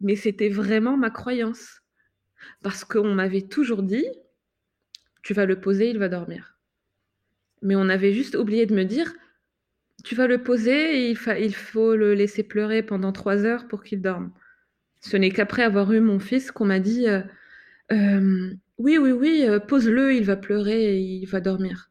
mais 0.00 0.16
c'était 0.16 0.48
vraiment 0.48 0.96
ma 0.96 1.10
croyance. 1.10 1.80
Parce 2.62 2.84
qu'on 2.84 3.14
m'avait 3.14 3.48
toujours 3.48 3.82
dit, 3.82 4.06
tu 5.22 5.32
vas 5.32 5.46
le 5.46 5.60
poser, 5.60 5.88
il 5.88 5.98
va 5.98 6.08
dormir. 6.08 6.58
Mais 7.62 7.76
on 7.76 7.88
avait 7.88 8.12
juste 8.12 8.34
oublié 8.34 8.66
de 8.66 8.74
me 8.74 8.84
dire, 8.84 9.14
tu 10.04 10.14
vas 10.14 10.26
le 10.26 10.42
poser 10.42 11.08
et 11.08 11.10
il, 11.10 11.54
faut 11.54 11.96
le 11.96 12.14
laisser 12.14 12.42
pleurer 12.42 12.82
pendant 12.82 13.12
trois 13.12 13.44
heures 13.44 13.66
pour 13.66 13.82
qu'il 13.82 14.02
dorme. 14.02 14.32
Ce 15.00 15.16
n'est 15.16 15.30
qu'après 15.30 15.62
avoir 15.62 15.92
eu 15.92 16.00
mon 16.00 16.18
fils 16.18 16.52
qu'on 16.52 16.66
m'a 16.66 16.78
dit 16.78 17.08
euh, 17.08 17.22
euh, 17.92 18.54
Oui, 18.78 18.98
oui, 18.98 19.12
oui, 19.12 19.44
euh, 19.48 19.58
pose-le, 19.58 20.14
il 20.14 20.24
va 20.24 20.36
pleurer 20.36 20.96
et 20.96 21.00
il 21.00 21.26
va 21.26 21.40
dormir. 21.40 21.90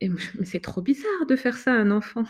Et, 0.00 0.08
mais 0.08 0.44
c'est 0.44 0.60
trop 0.60 0.80
bizarre 0.80 1.26
de 1.28 1.36
faire 1.36 1.56
ça 1.56 1.72
à 1.72 1.76
un 1.76 1.90
enfant. 1.90 2.24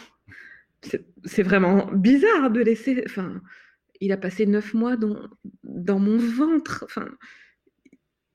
C'est 1.25 1.43
vraiment 1.43 1.91
bizarre 1.93 2.51
de 2.51 2.61
laisser. 2.61 3.03
Enfin, 3.07 3.41
il 4.01 4.13
a 4.13 4.17
passé 4.17 4.47
neuf 4.47 4.75
mois 4.75 4.97
dans, 4.97 5.29
dans 5.65 5.99
mon 5.99 6.17
ventre. 6.17 6.85
Enfin, 6.85 7.09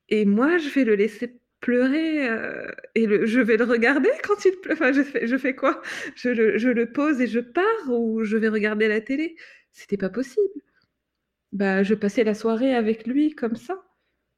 et 0.10 0.26
moi, 0.26 0.58
je 0.58 0.70
vais 0.70 0.84
le 0.84 0.96
laisser 0.96 1.40
pleurer 1.64 2.30
euh, 2.30 2.68
et 2.94 3.08
je 3.26 3.40
vais 3.40 3.58
le 3.58 3.64
regarder 3.64 4.10
quand 4.24 4.46
il 4.46 4.52
pleure. 4.62 4.76
Enfin, 4.76 4.92
je 4.92 5.02
fais, 5.02 5.26
je 5.26 5.38
fais 5.38 5.56
quoi? 5.56 5.82
Je 6.16 6.30
le, 6.30 6.58
je 6.58 6.70
le, 6.70 6.92
pose 6.92 7.22
et 7.22 7.28
je 7.28 7.40
pars 7.40 7.90
ou 7.90 8.24
je 8.24 8.38
vais 8.38 8.50
regarder 8.50 8.88
la 8.88 9.02
télé? 9.02 9.36
C'était 9.72 9.98
pas 9.98 10.10
possible. 10.10 10.62
Bah, 11.54 11.82
je 11.82 11.96
passais 11.96 12.24
la 12.24 12.34
soirée 12.34 12.76
avec 12.76 13.08
lui 13.08 13.34
comme 13.34 13.56
ça 13.56 13.82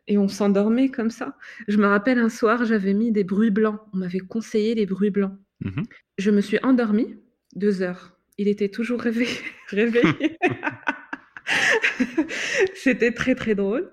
et 0.07 0.17
on 0.17 0.27
s'endormait 0.27 0.89
comme 0.89 1.09
ça. 1.09 1.35
Je 1.67 1.77
me 1.77 1.87
rappelle 1.87 2.19
un 2.19 2.29
soir, 2.29 2.63
j'avais 2.63 2.93
mis 2.93 3.11
des 3.11 3.23
bruits 3.23 3.51
blancs. 3.51 3.79
On 3.93 3.97
m'avait 3.97 4.19
conseillé 4.19 4.75
les 4.75 4.85
bruits 4.85 5.11
blancs. 5.11 5.33
Mmh 5.61 5.83
je 6.17 6.31
me 6.31 6.39
suis 6.39 6.59
endormie 6.63 7.17
deux 7.55 7.81
heures. 7.81 8.17
Il 8.37 8.47
était 8.47 8.69
toujours 8.69 9.01
réveillé. 9.01 9.37
réveillé. 9.69 10.37
C'était 12.75 13.11
très 13.11 13.35
très 13.35 13.55
drôle. 13.55 13.91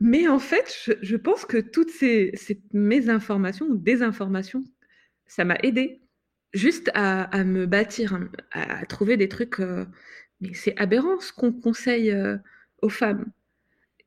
Mais 0.00 0.28
en 0.28 0.38
fait, 0.38 0.90
je, 1.00 1.16
pense 1.16 1.46
que 1.46 1.58
toutes 1.58 1.90
ces, 1.90 2.30
ces 2.34 2.60
mésinformations 2.72 3.66
ou 3.66 3.76
désinformations, 3.76 4.62
ça 5.26 5.44
m'a 5.44 5.56
aidé 5.62 6.00
juste 6.52 6.90
à, 6.94 7.44
me 7.44 7.66
bâtir, 7.66 8.18
à, 8.52 8.84
trouver 8.86 9.16
des 9.16 9.28
trucs. 9.28 9.60
Euh, 9.60 9.86
mais 10.40 10.52
c'est 10.52 10.78
aberrant 10.78 11.18
ce 11.20 11.32
qu'on 11.32 11.52
conseille 11.52 12.10
euh, 12.10 12.36
aux 12.82 12.90
femmes 12.90 13.26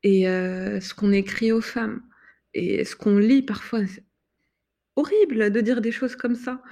et 0.04 0.28
euh, 0.28 0.80
ce 0.80 0.94
qu'on 0.94 1.12
écrit 1.12 1.50
aux 1.50 1.60
femmes 1.60 2.02
et 2.54 2.84
ce 2.84 2.94
qu'on 2.94 3.18
lit 3.18 3.42
parfois. 3.42 3.84
C'est 3.86 4.04
horrible 4.94 5.50
de 5.50 5.60
dire 5.60 5.80
des 5.80 5.92
choses 5.92 6.14
comme 6.14 6.36
ça. 6.36 6.62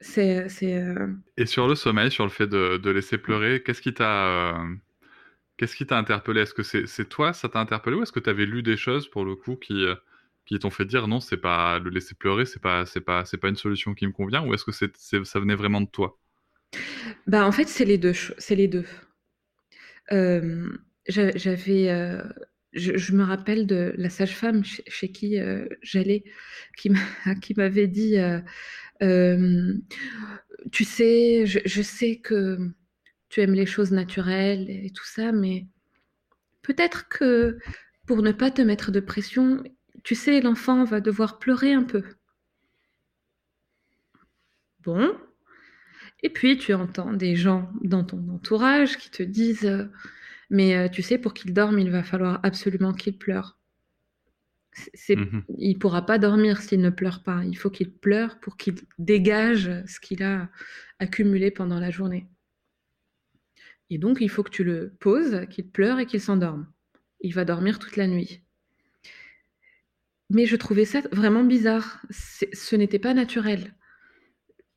c'est, 0.00 0.48
Et 1.36 1.46
sur 1.46 1.68
le 1.68 1.74
sommeil, 1.76 2.10
sur 2.10 2.24
le 2.24 2.30
fait 2.30 2.48
de, 2.48 2.78
de 2.78 2.90
laisser 2.90 3.18
pleurer, 3.18 3.62
qu'est-ce 3.62 3.80
qui 3.80 3.94
t'a 3.94 4.60
Qu'est-ce 5.60 5.76
qui 5.76 5.84
t'a 5.84 5.98
interpellé? 5.98 6.40
Est-ce 6.40 6.54
que 6.54 6.62
c'est 6.62 7.08
toi, 7.10 7.34
ça 7.34 7.50
t'a 7.50 7.60
interpellé 7.60 7.94
ou 7.94 8.02
est-ce 8.02 8.12
que 8.12 8.18
tu 8.18 8.30
avais 8.30 8.46
lu 8.46 8.62
des 8.62 8.78
choses 8.78 9.10
pour 9.10 9.26
le 9.26 9.36
coup 9.36 9.56
qui, 9.56 9.84
euh, 9.84 9.94
qui 10.46 10.58
t'ont 10.58 10.70
fait 10.70 10.86
dire 10.86 11.06
non, 11.06 11.20
c'est 11.20 11.36
pas 11.36 11.78
le 11.78 11.90
laisser 11.90 12.14
pleurer, 12.14 12.46
c'est 12.46 12.62
pas 12.62 12.86
pas 13.04 13.24
pas 13.24 13.48
une 13.50 13.56
solution 13.56 13.92
qui 13.92 14.06
me 14.06 14.12
convient 14.12 14.42
ou 14.42 14.54
est-ce 14.54 14.64
que 14.64 14.72
ça 14.72 15.38
venait 15.38 15.54
vraiment 15.54 15.82
de 15.82 15.86
toi? 15.90 16.18
Bah 17.26 17.44
en 17.44 17.52
fait 17.52 17.68
c'est 17.68 17.84
les 17.84 17.98
deux 17.98 18.14
c'est 18.38 18.54
les 18.54 18.68
deux. 18.68 18.86
Euh, 20.12 20.70
j'avais 21.06 21.90
euh, 21.90 22.22
je, 22.72 23.12
me 23.12 23.22
rappelle 23.22 23.66
de 23.66 23.92
la 23.98 24.08
sage-femme 24.08 24.64
chez, 24.64 25.12
qui 25.12 25.36
j'allais, 25.82 26.24
qui 26.78 27.54
m'avait 27.54 27.86
dit, 27.86 28.16
tu 30.72 30.84
sais, 30.84 31.44
je, 31.44 31.82
sais 31.82 32.16
que 32.16 32.72
tu 33.30 33.40
aimes 33.40 33.54
les 33.54 33.66
choses 33.66 33.92
naturelles 33.92 34.68
et 34.68 34.90
tout 34.90 35.06
ça, 35.06 35.32
mais 35.32 35.66
peut-être 36.62 37.08
que 37.08 37.58
pour 38.06 38.22
ne 38.22 38.32
pas 38.32 38.50
te 38.50 38.60
mettre 38.60 38.90
de 38.90 39.00
pression, 39.00 39.62
tu 40.02 40.14
sais, 40.14 40.40
l'enfant 40.40 40.84
va 40.84 41.00
devoir 41.00 41.38
pleurer 41.38 41.72
un 41.72 41.84
peu. 41.84 42.02
Bon. 44.82 45.16
Et 46.22 46.28
puis 46.28 46.58
tu 46.58 46.74
entends 46.74 47.12
des 47.12 47.36
gens 47.36 47.70
dans 47.82 48.04
ton 48.04 48.28
entourage 48.30 48.98
qui 48.98 49.10
te 49.10 49.22
disent 49.22 49.88
Mais 50.50 50.76
euh, 50.76 50.88
tu 50.88 51.02
sais, 51.02 51.16
pour 51.16 51.32
qu'il 51.32 51.54
dorme, 51.54 51.78
il 51.78 51.90
va 51.90 52.02
falloir 52.02 52.40
absolument 52.42 52.92
qu'il 52.92 53.16
pleure. 53.16 53.58
Mmh 55.08 55.40
Il 55.58 55.74
ne 55.74 55.78
pourra 55.78 56.06
pas 56.06 56.18
dormir 56.18 56.60
s'il 56.60 56.80
ne 56.80 56.90
pleure 56.90 57.22
pas. 57.22 57.44
Il 57.44 57.56
faut 57.56 57.70
qu'il 57.70 57.92
pleure 57.92 58.40
pour 58.40 58.56
qu'il 58.56 58.74
dégage 58.98 59.70
ce 59.86 60.00
qu'il 60.00 60.22
a 60.22 60.48
accumulé 60.98 61.50
pendant 61.50 61.78
la 61.80 61.90
journée. 61.90 62.26
Et 63.90 63.98
donc, 63.98 64.18
il 64.20 64.30
faut 64.30 64.44
que 64.44 64.50
tu 64.50 64.64
le 64.64 64.94
poses, 65.00 65.46
qu'il 65.50 65.68
pleure 65.68 65.98
et 65.98 66.06
qu'il 66.06 66.20
s'endorme. 66.20 66.66
Il 67.20 67.34
va 67.34 67.44
dormir 67.44 67.78
toute 67.78 67.96
la 67.96 68.06
nuit. 68.06 68.42
Mais 70.30 70.46
je 70.46 70.56
trouvais 70.56 70.84
ça 70.84 71.02
vraiment 71.10 71.42
bizarre. 71.42 72.00
ce 72.10 72.76
n'était 72.76 73.00
pas 73.00 73.14
naturel. 73.14 73.74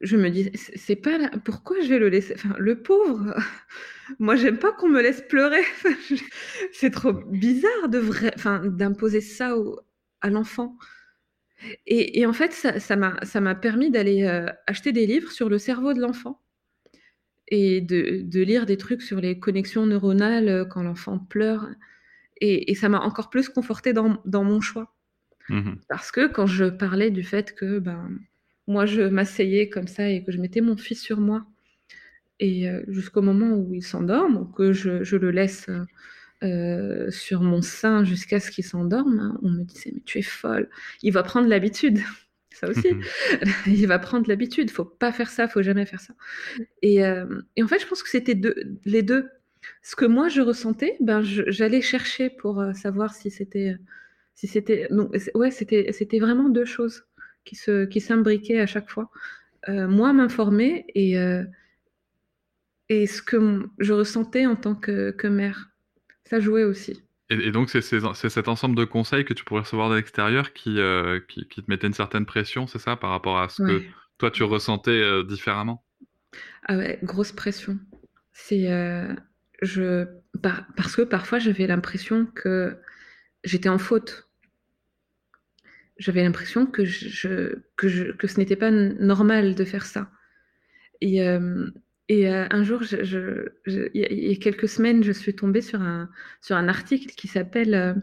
Je 0.01 0.17
me 0.17 0.29
dis, 0.29 0.51
c'est 0.55 0.97
pas 0.97 1.29
pourquoi 1.45 1.79
je 1.79 1.87
vais 1.87 1.99
le 1.99 2.09
laisser. 2.09 2.33
Enfin, 2.35 2.55
le 2.57 2.81
pauvre, 2.81 3.35
moi 4.19 4.35
j'aime 4.35 4.57
pas 4.57 4.73
qu'on 4.73 4.89
me 4.89 5.01
laisse 5.01 5.21
pleurer. 5.21 5.61
c'est 6.73 6.89
trop 6.89 7.13
bizarre 7.13 7.87
de 7.87 7.99
vrai, 7.99 8.33
enfin, 8.35 8.63
d'imposer 8.65 9.21
ça 9.21 9.55
à 10.21 10.29
l'enfant. 10.29 10.77
Et, 11.85 12.25
en 12.25 12.33
fait, 12.33 12.51
ça 12.51 12.95
m'a 12.97 13.17
ça 13.23 13.55
permis 13.55 13.89
d'aller 13.89 14.23
euh, 14.23 14.47
acheter 14.67 14.91
des 14.91 15.05
livres 15.05 15.31
sur 15.31 15.47
le 15.47 15.57
cerveau 15.57 15.93
de 15.93 16.01
l'enfant 16.01 16.42
et 17.47 17.81
de, 17.81 18.41
lire 18.41 18.65
des 18.65 18.77
trucs 18.77 19.01
sur 19.01 19.19
les 19.19 19.39
connexions 19.39 19.85
neuronales 19.85 20.49
euh, 20.49 20.65
quand 20.65 20.83
l'enfant 20.83 21.19
pleure. 21.19 21.67
Et, 22.41 22.75
ça 22.75 22.89
m'a 22.89 22.99
encore 22.99 23.29
plus 23.29 23.47
conforté 23.47 23.93
dans, 23.93 24.19
mon 24.25 24.59
choix. 24.59 24.93
Mmh 25.49 25.73
Parce 25.87 26.11
que 26.11 26.27
quand 26.27 26.45
je 26.45 26.65
parlais 26.65 27.11
du 27.11 27.23
fait 27.23 27.53
que 27.53 27.79
ben, 27.79 28.09
moi, 28.67 28.85
je 28.85 29.01
m'asseyais 29.01 29.69
comme 29.69 29.87
ça 29.87 30.09
et 30.09 30.23
que 30.23 30.31
je 30.31 30.39
mettais 30.39 30.61
mon 30.61 30.75
fils 30.77 31.01
sur 31.01 31.19
moi, 31.19 31.45
et 32.39 32.69
euh, 32.69 32.83
jusqu'au 32.87 33.21
moment 33.21 33.51
où 33.51 33.73
il 33.73 33.83
s'endorme, 33.83 34.51
que 34.55 34.73
je, 34.73 35.15
le 35.15 35.31
laisse 35.31 35.69
euh, 36.43 37.09
sur 37.11 37.41
mon 37.41 37.61
sein 37.61 38.03
jusqu'à 38.03 38.39
ce 38.39 38.51
qu'il 38.51 38.65
s'endorme, 38.65 39.19
hein, 39.19 39.39
on 39.43 39.49
me 39.49 39.63
disait, 39.63 39.91
mais 39.93 40.01
tu 40.05 40.19
es 40.19 40.23
folle, 40.23 40.69
il 41.01 41.13
va 41.13 41.23
prendre 41.23 41.47
l'habitude 41.47 41.99
ça 42.55 42.69
aussi. 42.69 42.89
il 43.67 43.87
va 43.87 43.99
prendre 43.99 44.27
l'habitude. 44.27 44.71
Faut 44.71 44.85
pas 44.85 45.11
faire 45.11 45.29
ça, 45.29 45.47
faut 45.47 45.61
jamais 45.61 45.85
faire 45.85 45.99
ça. 45.99 46.13
Et, 46.81 47.05
euh, 47.05 47.41
en 47.61 47.67
fait, 47.67 47.79
je 47.79 47.87
pense 47.87 48.03
que 48.03 48.09
c'était 48.09 48.39
les 48.85 49.03
deux. 49.03 49.29
Ce 49.81 49.95
que 49.95 50.05
moi 50.05 50.27
je 50.27 50.41
ressentais, 50.41 50.97
ben 50.99 51.21
j'allais 51.21 51.81
chercher 51.81 52.29
pour 52.29 52.59
euh, 52.59 52.73
savoir 52.73 53.13
si 53.15 53.31
c'était, 53.31 53.77
si 54.35 54.47
c'était, 54.47 54.87
non, 54.91 55.09
ouais, 55.35 55.51
c'était, 55.51 55.91
c'était 55.93 56.19
vraiment 56.19 56.49
deux 56.49 56.65
choses 56.65 57.05
qui 57.45 57.55
se, 57.55 57.85
qui 57.85 58.01
s'imbriquaient 58.01 58.59
à 58.59 58.65
chaque 58.67 58.89
fois. 58.89 59.09
Euh, 59.69 59.87
moi 59.87 60.11
m'informer 60.11 60.85
et 60.95 61.17
et 62.89 63.07
ce 63.07 63.21
que 63.21 63.69
je 63.79 63.93
ressentais 63.93 64.45
en 64.45 64.55
tant 64.55 64.75
que, 64.75 65.11
que 65.11 65.27
mère, 65.27 65.71
ça 66.25 66.39
jouait 66.39 66.63
aussi. 66.63 67.02
Et, 67.29 67.51
donc, 67.51 67.69
c'est 67.69 67.81
cet 67.81 68.47
ensemble 68.47 68.75
de 68.75 68.83
conseils 68.83 69.25
que 69.25 69.33
tu 69.33 69.43
pourrais 69.43 69.61
recevoir 69.61 69.89
de 69.89 69.95
l'extérieur 69.95 70.53
qui, 70.53 70.79
euh, 70.79 71.19
qui, 71.27 71.45
te 71.45 71.69
mettait 71.69 71.87
une 71.87 71.93
certaine 71.93 72.25
pression, 72.25 72.67
c'est 72.67 72.79
ça, 72.79 72.95
par 72.95 73.11
rapport 73.11 73.39
à 73.39 73.49
ce 73.49 73.63
que 73.63 73.81
toi 74.17 74.29
tu 74.29 74.43
ressentais 74.43 74.91
euh, 74.91 75.23
différemment? 75.23 75.83
Ah 76.67 76.77
ouais, 76.77 76.99
grosse 77.01 77.31
pression. 77.31 77.79
C'est. 78.33 78.71
Euh, 78.71 79.13
parce 80.75 80.95
que 80.95 81.03
parfois 81.03 81.39
j'avais 81.39 81.67
l'impression 81.67 82.25
que 82.25 82.77
j'étais 83.43 83.69
en 83.69 83.77
faute. 83.77 84.29
J'avais 85.97 86.23
l'impression 86.23 86.65
que, 86.65 86.83
je, 86.83 87.55
que, 87.77 87.87
je, 87.87 88.11
que 88.11 88.27
ce 88.27 88.37
n'était 88.37 88.55
pas 88.55 88.71
normal 88.71 89.55
de 89.55 89.63
faire 89.63 89.85
ça. 89.85 90.09
Et, 91.01 91.21
et 92.09 92.29
euh, 92.29 92.45
un 92.49 92.63
jour, 92.63 92.81
il 92.83 93.89
y 93.93 94.31
a 94.31 94.35
quelques 94.35 94.67
semaines, 94.67 95.03
je 95.03 95.11
suis 95.11 95.35
tombée 95.35 95.61
sur 95.61 95.81
un, 95.81 96.09
sur 96.41 96.55
un 96.55 96.67
article 96.67 97.13
qui 97.15 97.27
s'appelle 97.27 97.73
euh, 97.73 97.93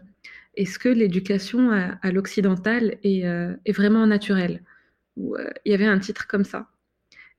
Est-ce 0.55 0.79
que 0.79 0.89
l'éducation 0.89 1.71
à, 1.71 2.11
l'occidental 2.11 2.97
est, 3.03 3.25
euh, 3.25 3.55
est, 3.65 3.73
vraiment 3.73 4.07
naturelle? 4.07 4.63
Il 5.17 5.51
y 5.65 5.73
avait 5.73 5.85
un 5.85 5.99
titre 5.99 6.27
comme 6.27 6.45
ça. 6.45 6.69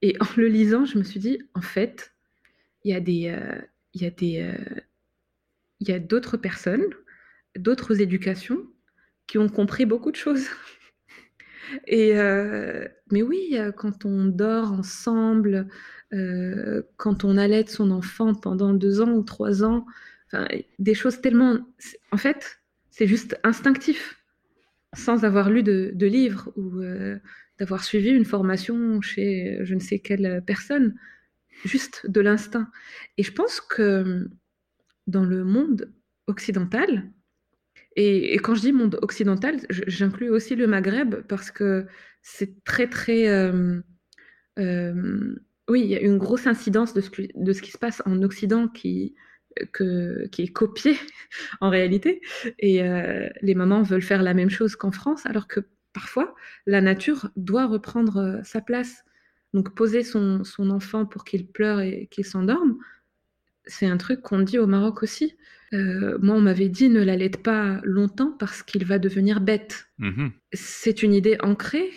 Et 0.03 0.17
en 0.21 0.27
le 0.37 0.47
lisant, 0.49 0.85
je 0.85 0.99
me 0.99 1.03
suis 1.03 1.21
dit, 1.21 1.41
en 1.55 1.63
fait, 1.63 2.13
il 2.85 2.93
y 2.93 2.95
a 2.95 3.01
des, 3.01 3.35
il 3.95 4.03
y 4.03 4.07
a 4.07 4.11
des, 4.11 4.55
il 5.81 5.89
y 5.89 5.93
a 5.93 5.99
d'autres 5.99 6.37
personnes, 6.37 6.85
d'autres 7.57 8.01
éducations 8.01 8.67
qui 9.27 9.39
ont 9.39 9.49
compris 9.49 9.87
beaucoup 9.87 10.11
de 10.11 10.17
choses. 10.17 10.47
Et 11.87 12.13
mais 13.11 13.23
oui, 13.23 13.57
quand 13.77 14.05
on 14.05 14.27
dort 14.27 14.73
ensemble, 14.73 15.69
euh, 16.13 16.83
quand 16.97 17.25
on 17.25 17.37
allait 17.37 17.67
son 17.67 17.91
enfant 17.91 18.35
pendant 18.35 18.75
deux 18.75 19.01
ans 19.01 19.13
ou 19.13 19.23
trois 19.23 19.65
ans, 19.65 19.87
des 20.79 20.95
choses 20.95 21.21
tellement... 21.21 21.59
En 22.11 22.17
fait, 22.17 22.61
c'est 22.91 23.07
juste 23.07 23.39
instinctif, 23.45 24.23
sans 24.95 25.25
avoir 25.25 25.51
lu 25.51 25.63
de, 25.63 26.07
livres 26.07 26.53
ou 26.57 26.81
euh, 26.81 27.19
d'avoir 27.59 27.85
suivi 27.85 28.11
une 28.11 28.25
formation 28.25 29.01
chez 29.01 29.59
je 29.63 29.75
ne 29.75 29.81
sais 29.81 29.99
quelle 29.99 30.43
personne, 30.47 30.95
juste 31.65 32.09
de 32.09 32.21
l'instinct. 32.21 32.71
Et 33.19 33.23
je 33.23 33.33
pense 33.33 33.61
que 33.61 34.29
dans 35.07 35.25
le 35.25 35.45
monde 35.45 35.93
occidental, 36.27 37.11
et, 37.97 38.37
quand 38.39 38.55
je 38.55 38.63
dis 38.63 38.73
monde 38.73 38.99
occidental, 39.03 39.61
j'inclus 39.69 40.31
aussi 40.31 40.57
le 40.57 40.67
Maghreb 40.67 41.17
parce 41.29 41.51
que 41.51 41.87
c'est 42.23 42.63
très 42.65 42.89
très... 42.89 43.29
Euh, 43.29 43.81
oui, 45.73 45.81
il 45.81 45.89
y 45.89 45.97
a 45.97 46.01
une 46.01 46.19
grosse 46.19 46.47
incidence 46.47 46.93
de 46.93 47.01
ce, 47.01 47.11
de 47.35 47.53
ce 47.55 47.63
qui 47.63 47.71
se 47.71 47.79
passe 47.79 48.03
en 48.05 48.23
Occident 48.23 48.69
qui, 48.69 49.15
que, 49.73 50.27
qui 50.27 50.43
est 50.43 50.53
copié 50.53 50.99
en 51.63 51.71
réalité. 51.71 52.21
Et 52.59 52.83
euh, 52.83 53.27
les 53.41 53.55
mamans 53.55 53.83
veulent 53.83 54.03
faire 54.03 54.23
la 54.23 54.35
même 54.35 54.51
chose 54.51 54.77
qu'en 54.77 54.93
France, 54.93 55.25
alors 55.25 55.49
que 55.49 55.61
parfois, 55.95 56.35
la 56.67 56.83
nature 56.83 57.31
doit 57.37 57.67
reprendre 57.67 58.19
euh, 58.19 58.41
sa 58.45 58.61
place. 58.61 59.03
Donc 59.55 59.75
poser 59.75 60.03
son, 60.03 60.45
son 60.45 60.71
enfant 60.71 61.07
pour 61.07 61.25
qu'il 61.25 61.47
pleure 61.47 61.81
et 61.81 62.07
qu'il 62.11 62.27
s'endorme, 62.27 62.77
c'est 63.65 63.87
un 63.87 63.97
truc 63.97 64.21
qu'on 64.21 64.41
dit 64.41 64.59
au 64.59 64.67
Maroc 64.67 65.03
aussi. 65.03 65.37
Euh, 65.73 66.19
moi, 66.21 66.37
on 66.37 66.41
m'avait 66.43 66.69
dit 66.69 66.91
ne 66.91 67.03
l'allaite 67.03 67.43
pas 67.43 67.81
longtemps 67.83 68.35
parce 68.39 68.63
qu'il 68.63 68.85
va 68.85 68.99
devenir 68.99 69.41
bête. 69.41 69.89
Mmh 69.99 70.29
c'est 70.55 71.03
une 71.03 71.15
idée 71.15 71.39
ancrée 71.41 71.91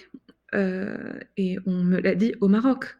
et 0.54 1.58
on 1.66 1.84
me 1.84 2.00
l'a 2.00 2.16
dit 2.16 2.34
au 2.40 2.48
Maroc. 2.48 2.96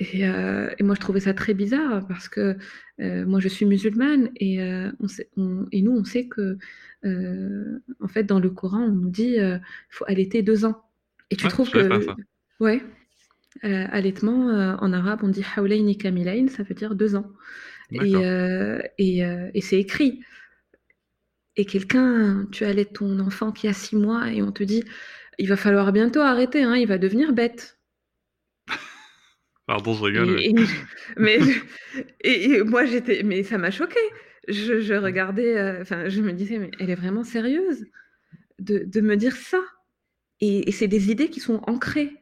Euh, 0.00 0.70
et, 0.78 0.82
moi, 0.82 0.94
je 0.94 1.00
trouvais 1.00 1.20
ça 1.20 1.32
très 1.32 1.54
bizarre 1.54 2.06
parce 2.06 2.28
que 2.28 2.56
euh, 3.00 3.24
moi, 3.24 3.40
je 3.40 3.48
suis 3.48 3.64
musulmane 3.64 4.30
et, 4.36 4.62
euh, 4.62 4.90
on 5.36 5.66
et 5.72 5.82
nous, 5.82 5.92
on 5.92 6.04
sait 6.04 6.26
que, 6.26 6.58
en 7.04 8.08
fait, 8.08 8.24
dans 8.24 8.40
le 8.40 8.50
Coran, 8.50 8.82
on 8.82 8.92
nous 8.92 9.10
dit 9.10 9.34
qu'il 9.34 9.60
faut 9.90 10.04
allaiter 10.06 10.42
deux 10.42 10.64
ans. 10.64 10.82
Et 11.30 11.36
tu 11.36 11.48
trouves 11.48 11.70
que. 11.70 12.06
Ouais. 12.58 12.82
allaitement, 13.62 14.76
en 14.80 14.92
arabe, 14.92 15.20
on 15.22 15.28
dit 15.28 15.44
hawlayni 15.56 15.98
kamilayn, 15.98 16.48
ça 16.48 16.62
veut 16.62 16.74
dire 16.74 16.94
deux 16.94 17.16
ans. 17.16 17.30
Et, 17.90 18.12
et, 18.98 19.20
et 19.54 19.60
c'est 19.60 19.78
écrit. 19.78 20.20
Et 21.58 21.64
quelqu'un, 21.64 22.46
tu 22.52 22.64
allaites 22.64 22.92
ton 22.94 23.18
enfant 23.18 23.50
qui 23.50 23.66
a 23.66 23.72
six 23.72 23.96
mois 23.96 24.30
et 24.30 24.42
on 24.42 24.52
te 24.52 24.62
dit 24.62 24.84
il 25.38 25.48
va 25.48 25.56
falloir 25.56 25.92
bientôt 25.92 26.20
arrêter, 26.20 26.62
hein, 26.62 26.76
il 26.76 26.86
va 26.86 26.98
devenir 26.98 27.32
bête. 27.32 27.75
Pardon, 29.66 29.94
je 29.94 30.04
rigole. 30.04 30.40
Et, 30.40 30.54
mais 31.16 31.38
et, 32.20 32.62
moi 32.62 32.84
j'étais, 32.84 33.22
mais 33.22 33.42
ça 33.42 33.58
m'a 33.58 33.70
choqué. 33.70 34.00
Je, 34.48 34.80
je 34.80 34.94
regardais, 34.94 35.56
euh, 35.56 35.82
enfin, 35.82 36.08
je 36.08 36.20
me 36.20 36.32
disais, 36.32 36.58
mais 36.58 36.70
elle 36.78 36.90
est 36.90 36.94
vraiment 36.94 37.24
sérieuse 37.24 37.84
de, 38.60 38.84
de 38.84 39.00
me 39.00 39.16
dire 39.16 39.34
ça. 39.34 39.60
Et, 40.40 40.70
c'est 40.72 40.88
des 40.88 41.10
idées 41.10 41.30
qui 41.30 41.40
sont 41.40 41.60
ancrées. 41.66 42.12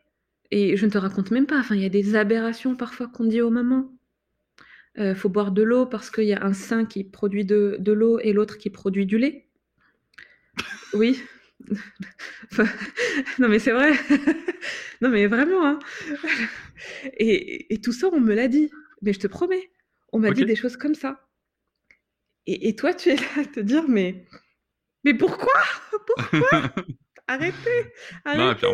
Et 0.51 0.77
je 0.77 0.87
ne 0.87 0.91
te 0.91 0.99
raconte 0.99 1.31
même 1.31 1.47
pas. 1.47 1.59
Enfin, 1.59 1.75
il 1.75 1.83
y 1.83 1.87
a 1.87 1.91
des 1.91 2.15
aberrations 2.15 2.77
parfois 2.77 3.09
qu'on 3.09 3.25
dit 3.25 3.43
aux 3.43 3.51
mamans. 3.51 3.91
Euh, 4.99 5.15
faut 5.15 5.29
boire 5.29 5.51
de 5.51 5.63
l'eau 5.63 5.87
parce 5.87 6.11
qu'il 6.11 6.25
y 6.25 6.33
a 6.33 6.45
un 6.45 6.53
sein 6.53 6.85
qui 6.85 7.03
produit 7.03 7.45
de, 7.45 7.77
de 7.81 7.93
l'eau 7.93 8.21
et 8.21 8.33
l'autre 8.33 8.57
qui 8.59 8.71
produit 8.71 9.07
du 9.07 9.19
lait. 9.19 9.49
Oui. 10.93 11.21
non 13.39 13.49
mais 13.49 13.59
c'est 13.59 13.73
vrai. 13.73 13.93
non 15.01 15.09
mais 15.09 15.27
vraiment. 15.27 15.67
Hein. 15.67 15.79
Et, 17.19 17.81
tout 17.83 17.93
ça, 17.93 18.09
on 18.13 18.21
me 18.21 18.35
l'a 18.35 18.49
dit. 18.49 18.71
Mais 19.03 19.13
je 19.13 19.21
te 19.21 19.27
promets, 19.27 19.71
on 20.13 20.19
m'a 20.19 20.31
dit 20.31 20.47
des 20.47 20.57
choses 20.57 20.77
comme 20.77 20.95
ça. 20.95 21.29
Et, 22.47 22.75
toi, 22.77 22.95
tu 22.95 23.11
es 23.11 23.17
là 23.17 23.23
à 23.39 23.45
te 23.45 23.61
dire, 23.61 23.85
mais 23.89 24.27
Mais 25.05 25.15
pourquoi? 25.15 25.53
Pourquoi? 26.31 26.75
Arrêtez, 27.27 27.93
arrêtez. 28.27 28.67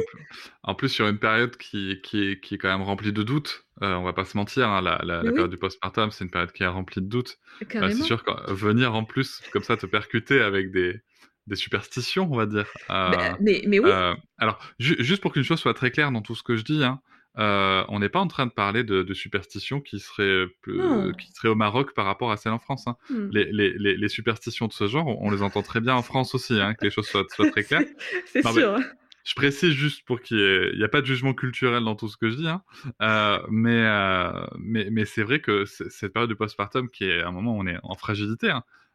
en, 0.64 0.74
plus, 0.74 0.88
sur 0.88 1.06
une 1.06 1.18
période 1.18 1.56
qui, 1.56 2.00
qui, 2.02 2.30
est, 2.30 2.40
qui 2.40 2.56
est 2.56 2.58
quand 2.58 2.68
même 2.68 2.82
remplie 2.82 3.12
de 3.12 3.22
doutes, 3.22 3.64
euh, 3.82 3.94
on 3.94 4.02
va 4.02 4.12
pas 4.12 4.24
se 4.24 4.36
mentir, 4.36 4.68
hein, 4.68 4.82
la, 4.82 5.00
la, 5.04 5.20
période 5.22 5.50
du 5.50 5.56
postpartum, 5.56 6.10
c'est 6.10 6.24
une 6.24 6.32
période 6.32 6.50
qui 6.50 6.64
est 6.64 6.66
remplie 6.66 7.00
de 7.00 7.06
doutes. 7.06 7.38
Euh, 7.76 7.90
c'est 7.90 8.02
sûr 8.02 8.24
que 8.24 8.52
venir 8.52 8.92
en 8.96 9.04
plus 9.04 9.40
comme 9.52 9.62
ça 9.62 9.76
te 9.76 9.86
percuter 9.86 10.40
avec 10.40 10.72
des, 10.72 11.00
des 11.46 11.56
superstitions, 11.56 12.28
on 12.30 12.36
va 12.36 12.46
dire. 12.46 12.66
Euh, 12.90 13.10
bah, 13.10 13.36
mais, 13.40 13.62
mais, 13.66 13.78
oui. 13.78 13.90
alors, 14.38 14.58
juste 14.78 15.20
pour 15.20 15.32
qu'une 15.32 15.42
chose 15.42 15.58
soit 15.58 15.74
très 15.74 15.90
claire 15.90 16.12
dans 16.12 16.22
tout 16.22 16.34
ce 16.34 16.42
que 16.42 16.56
je 16.56 16.62
dis, 16.62 16.84
hein, 16.84 17.00
euh, 17.38 17.84
on 17.88 18.00
n'est 18.00 18.08
pas 18.08 18.18
en 18.18 18.26
train 18.26 18.46
de 18.46 18.50
parler 18.50 18.82
de, 18.82 19.14
superstitions 19.14 19.80
qui 19.80 20.00
seraient, 20.00 20.46
qui 20.64 21.32
seraient 21.32 21.48
au 21.48 21.54
Maroc 21.54 21.94
par 21.94 22.04
rapport 22.04 22.32
à 22.32 22.36
celles 22.36 22.52
en 22.52 22.58
France. 22.58 22.86
Hein. 22.86 22.96
Hmm. 23.08 23.28
Les, 23.32 24.08
superstitions 24.08 24.66
de 24.66 24.72
ce 24.72 24.88
genre, 24.88 25.06
on, 25.06 25.30
les 25.30 25.42
entend 25.42 25.62
très 25.62 25.80
bien 25.80 25.94
en 25.94 26.02
France 26.02 26.34
aussi, 26.34 26.60
hein, 26.60 26.74
que 26.74 26.84
les 26.84 26.90
choses 26.90 27.06
soient, 27.06 27.24
très 27.24 27.64
claires. 27.64 27.84
C'est 28.26 28.46
sûr. 28.46 28.78
je 29.24 29.34
précise 29.34 29.72
juste 29.72 30.04
pour 30.04 30.20
qu'il 30.20 30.38
n'y 30.38 30.80
ait, 30.80 30.84
a 30.84 30.88
pas 30.88 31.00
de 31.00 31.06
jugement 31.06 31.34
culturel 31.34 31.84
dans 31.84 31.94
tout 31.94 32.08
ce 32.08 32.16
que 32.16 32.30
je 32.30 32.36
dis, 32.36 32.48
hein. 32.48 32.62
euh, 33.00 33.38
euh, 33.48 34.46
mais, 34.58 34.88
mais, 34.90 35.04
c'est 35.04 35.22
vrai 35.22 35.40
que 35.40 35.64
cette 35.64 36.12
période 36.12 36.30
de 36.30 36.34
postpartum, 36.34 36.88
qui 36.88 37.04
est 37.04 37.22
un 37.22 37.30
moment 37.30 37.56
où 37.56 37.60
on 37.60 37.66
est 37.66 37.78
en 37.84 37.94
fragilité, 37.94 38.52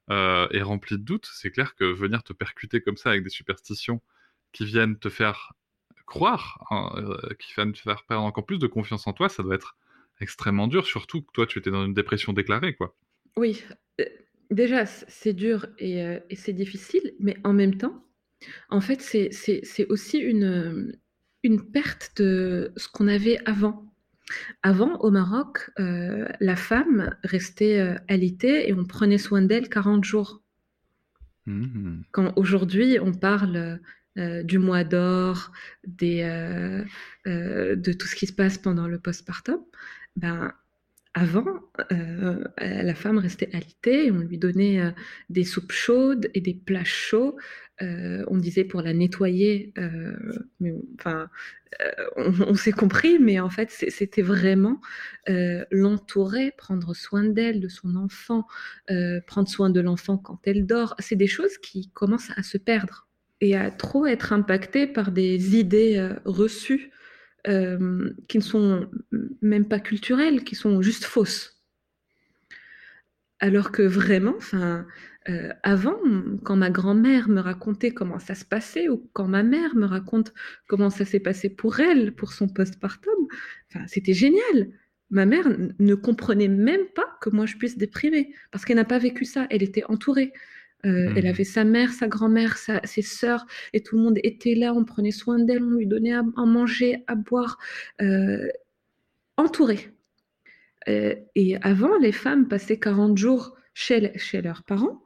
est 0.10 0.62
remplie 0.62 0.98
de 0.98 1.04
doutes. 1.04 1.30
C'est 1.34 1.52
clair 1.52 1.76
que 1.76 1.86
venir 1.86 2.24
te 2.24 2.34
percuter 2.34 2.82
comme 2.82 2.98
ça 2.98 3.10
avec 3.10 3.24
des 3.24 3.30
superstitions 3.30 4.02
qui 4.52 4.66
viennent 4.66 4.98
te 4.98 5.10
faire 5.10 5.54
croire, 6.06 6.66
hein, 6.72 6.92
euh, 6.98 7.34
qui 7.40 7.54
va 7.56 7.66
me 7.66 7.74
faire 7.74 8.04
perdre 8.08 8.24
encore 8.24 8.46
plus 8.46 8.60
de 8.60 8.68
confiance 8.68 9.08
en 9.08 9.14
toi, 9.14 9.30
ça 9.30 9.44
doit 9.44 9.56
être 9.56 9.78
extrêmement 10.22 10.68
dur, 10.68 10.86
surtout 10.86 11.22
que 11.22 11.32
toi, 11.34 11.46
tu 11.46 11.60
étais 11.60 11.72
dans 11.72 11.86
une 11.86 11.94
dépression 11.94 12.34
déclarée, 12.34 12.76
quoi. 12.76 12.96
Oui, 13.36 13.64
euh, 14.00 14.06
déjà, 14.50 14.86
c'est 14.86 15.34
dur 15.34 15.66
euh, 15.82 16.20
et, 16.30 16.36
c'est 16.36 16.54
difficile, 16.54 17.14
mais 17.20 17.36
en 17.44 17.54
même 17.54 17.78
temps, 17.78 18.06
en 18.70 18.82
fait, 18.82 19.02
c'est 19.02 19.88
aussi 19.90 20.20
une 20.20 21.72
perte 21.72 22.22
de 22.22 22.72
ce 22.78 22.88
qu'on 22.88 23.08
avait 23.08 23.40
avant. 23.46 23.94
Avant, 24.64 24.98
au 25.02 25.12
Maroc, 25.12 25.70
la 25.78 26.56
femme 26.56 27.16
restait 27.24 27.96
alitée 28.08 28.68
et 28.68 28.74
on 28.74 28.86
prenait 28.86 29.20
soin 29.20 29.42
d'elle 29.42 29.70
40 29.70 30.04
jours. 30.04 30.42
Mmh 31.46 32.02
Quand 32.12 32.34
aujourd'hui, 32.36 32.98
on 33.00 33.14
parle 33.14 33.80
euh, 34.18 34.44
du 34.44 34.60
mois 34.60 34.86
d'or, 34.86 35.52
euh, 36.02 36.86
euh, 37.28 37.76
de 37.76 37.92
tout 37.92 38.08
ce 38.08 38.16
qui 38.16 38.28
se 38.28 38.34
passe 38.34 38.58
pendant 38.58 38.88
le 38.88 38.98
postpartum, 38.98 39.60
ben, 40.16 40.54
avant, 41.14 41.46
la 42.60 42.96
femme 42.96 43.18
restait 43.20 43.50
alitée 43.54 44.08
et 44.08 44.12
on 44.12 44.20
lui 44.20 44.38
donnait 44.38 44.94
des 45.30 45.46
soupes 45.46 45.72
chaudes 45.72 46.30
et 46.34 46.42
des 46.42 46.54
plats 46.54 46.84
chauds. 46.84 47.38
On 47.82 48.38
disait 48.38 48.64
pour 48.64 48.82
la 48.82 48.94
nettoyer, 48.94 49.74
mais, 50.60 50.74
enfin, 51.00 51.30
on, 52.16 52.56
s'est 52.56 52.72
compris, 52.72 53.20
mais 53.20 53.40
en 53.40 53.50
fait, 53.50 53.70
c'était 53.70 54.22
vraiment 54.22 54.80
l'entourer, 55.72 56.54
prendre 56.58 56.96
soin 56.96 57.24
d'elle, 57.24 57.60
de 57.60 57.68
son 57.68 57.96
enfant, 57.96 58.48
prendre 59.28 59.50
soin 59.50 59.70
de 59.70 59.82
l'enfant 59.82 60.18
quand 60.18 60.40
elle 60.46 60.66
dort. 60.66 60.96
C'est 61.00 61.16
des 61.18 61.28
choses 61.28 61.58
qui 61.58 61.90
commencent 61.90 62.32
à 62.38 62.44
se 62.44 62.58
perdre 62.58 63.06
et 63.42 63.56
à 63.56 63.72
trop 63.72 64.06
être 64.06 64.34
impacté 64.34 64.88
par 64.88 65.12
des 65.12 65.56
idées 65.56 65.98
euh, 65.98 66.14
reçues 66.26 66.92
euh, 67.48 68.12
qui 68.28 68.38
ne 68.38 68.44
sont 68.44 68.90
même 69.42 69.68
pas 69.68 69.80
culturelles, 69.80 70.44
qui 70.44 70.56
sont 70.56 70.82
juste 70.82 71.06
fausses. 71.06 71.62
Alors 73.40 73.72
que 73.72 73.84
vraiment, 73.84 74.34
enfin, 74.38 74.88
euh, 75.28 75.50
avant, 75.64 75.98
quand 76.44 76.56
ma 76.56 76.70
grand-mère 76.70 77.30
me 77.30 77.42
racontait 77.42 77.92
comment 77.92 78.20
ça 78.20 78.36
se 78.36 78.46
passait, 78.46 78.90
ou 78.90 79.10
quand 79.14 79.28
ma 79.28 79.42
mère 79.42 79.76
me 79.76 79.86
raconte 79.86 80.34
comment 80.68 80.92
ça 80.92 81.04
s'est 81.04 81.20
passé 81.20 81.50
pour 81.50 81.80
elle, 81.80 82.14
pour 82.14 82.32
son 82.32 82.48
postpartum, 82.48 83.14
enfin, 83.70 83.86
c'était 83.88 84.14
génial. 84.14 84.70
Ma 85.10 85.26
mère 85.26 85.48
ne 85.80 85.96
comprenait 85.96 86.48
même 86.48 86.86
pas 86.94 87.18
que 87.22 87.30
moi 87.30 87.46
je 87.46 87.56
puisse 87.58 87.78
déprimer, 87.78 88.34
parce 88.52 88.66
qu'elle 88.66 88.76
n'a 88.76 88.86
pas 88.86 89.00
vécu 89.00 89.26
ça, 89.26 89.48
elle 89.50 89.64
était 89.64 89.84
entourée. 89.86 90.32
Euh, 90.86 91.12
elle 91.16 91.26
mmh. 91.26 91.30
avait 91.30 91.44
sa 91.44 91.64
mère, 91.64 91.92
sa 91.92 92.08
grand-mère, 92.08 92.58
ses 92.58 93.02
sœurs, 93.02 93.48
et 93.74 93.82
tout 93.82 93.98
le 93.98 94.04
monde 94.04 94.20
était 94.22 94.54
là. 94.54 94.74
On 94.76 94.86
prenait 94.86 95.10
soin 95.10 95.40
d'elle, 95.40 95.64
on 95.64 95.72
lui 95.72 95.88
donnait 95.88 96.14
à, 96.14 96.22
manger, 96.22 97.04
à 97.08 97.16
boire, 97.16 97.58
euh, 98.02 98.48
entourée. 99.38 99.90
Et 100.88 101.58
avant, 101.64 101.98
les 101.98 102.12
femmes 102.12 102.48
passaient 102.48 102.78
40 102.78 103.18
jours 103.18 103.56
chez, 103.74 104.12
chez 104.20 104.44
leurs 104.44 104.62
parents, 104.62 105.02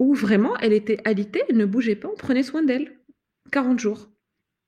où 0.00 0.14
vraiment, 0.14 0.56
elle 0.58 0.72
était 0.72 0.98
alitée, 1.04 1.42
elle 1.48 1.58
ne 1.58 1.66
bougeait 1.66 1.94
pas, 1.94 2.08
on 2.08 2.16
prenait 2.16 2.42
soin 2.42 2.64
d'elle. 2.64 2.96
40 3.52 3.78
jours. 3.78 4.10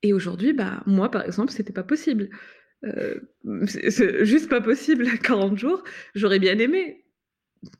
Et 0.01 0.13
aujourd'hui, 0.13 0.53
bah, 0.53 0.81
moi, 0.85 1.11
par 1.11 1.25
exemple, 1.25 1.51
c'était 1.51 1.73
pas 1.73 1.83
possible. 1.83 2.29
c'est 3.65 4.25
juste 4.25 4.49
pas 4.49 4.61
possible, 4.61 5.07
40 5.23 5.57
jours. 5.57 5.83
J'aurais 6.15 6.39
bien 6.39 6.57
aimé, 6.59 7.03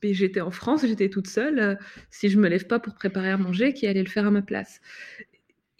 j'étais 0.02 0.40
en 0.40 0.50
France, 0.50 0.86
j'étais 0.86 1.08
toute 1.08 1.26
seule. 1.26 1.58
Euh, 1.58 1.74
si 2.10 2.28
je 2.28 2.38
me 2.38 2.48
lève 2.48 2.66
pas 2.66 2.78
pour 2.78 2.94
préparer 2.94 3.30
à 3.30 3.36
manger, 3.36 3.72
qui 3.72 3.86
allait 3.86 4.02
le 4.02 4.08
faire 4.08 4.26
à 4.26 4.30
ma 4.30 4.42
place? 4.42 4.80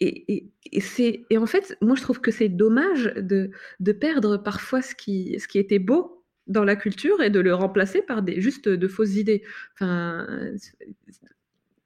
Et, 0.01 0.51
c'est, 0.81 1.25
et 1.29 1.37
en 1.37 1.45
fait, 1.45 1.77
moi, 1.81 1.95
je 1.95 2.01
trouve 2.01 2.19
que 2.19 2.31
c'est 2.31 2.49
dommage 2.49 3.13
de, 3.15 3.49
de, 3.79 3.91
perdre 3.93 4.37
parfois 4.37 4.81
ce 4.81 4.93
qui, 4.93 5.39
ce 5.39 5.47
qui 5.47 5.57
était 5.57 5.79
beau 5.79 6.25
dans 6.47 6.65
la 6.65 6.75
culture 6.75 7.21
et 7.21 7.29
de 7.29 7.39
le 7.39 7.55
remplacer 7.55 8.01
par 8.01 8.21
des, 8.21 8.41
juste 8.41 8.67
de 8.67 8.87
fausses 8.89 9.15
idées. 9.15 9.43
Enfin, 9.73 10.27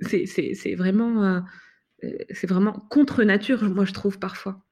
c'est, 0.02 0.76
vraiment, 0.76 1.24
euh, 1.24 1.40
c'est 2.32 2.48
vraiment 2.48 2.74
contre 2.90 3.24
nature, 3.24 3.64
moi, 3.64 3.86
je 3.86 3.94
trouve 3.94 4.20
parfois. 4.20 4.66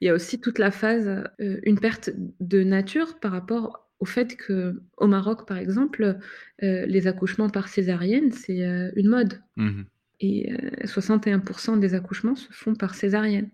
Il 0.00 0.06
y 0.06 0.10
a 0.10 0.14
aussi 0.14 0.40
toute 0.40 0.58
la 0.58 0.70
phase, 0.70 1.08
euh, 1.40 1.60
une 1.64 1.78
perte 1.78 2.10
de 2.40 2.62
nature 2.62 3.18
par 3.18 3.32
rapport 3.32 3.82
au 4.02 4.04
fait 4.04 4.36
que 4.36 4.82
au 4.96 5.06
Maroc, 5.06 5.46
par 5.46 5.58
exemple, 5.58 6.18
euh, 6.64 6.86
les 6.86 7.06
accouchements 7.06 7.48
par 7.48 7.68
césarienne, 7.68 8.32
c'est 8.32 8.66
euh, 8.66 8.90
une 8.96 9.08
mode. 9.08 9.40
Mmh 9.54 9.82
Et 10.18 10.52
61% 10.84 11.76
euh, 11.76 11.76
des 11.78 11.94
accouchements 11.94 12.34
se 12.34 12.52
font 12.52 12.74
par 12.74 12.96
césarienne. 12.96 13.50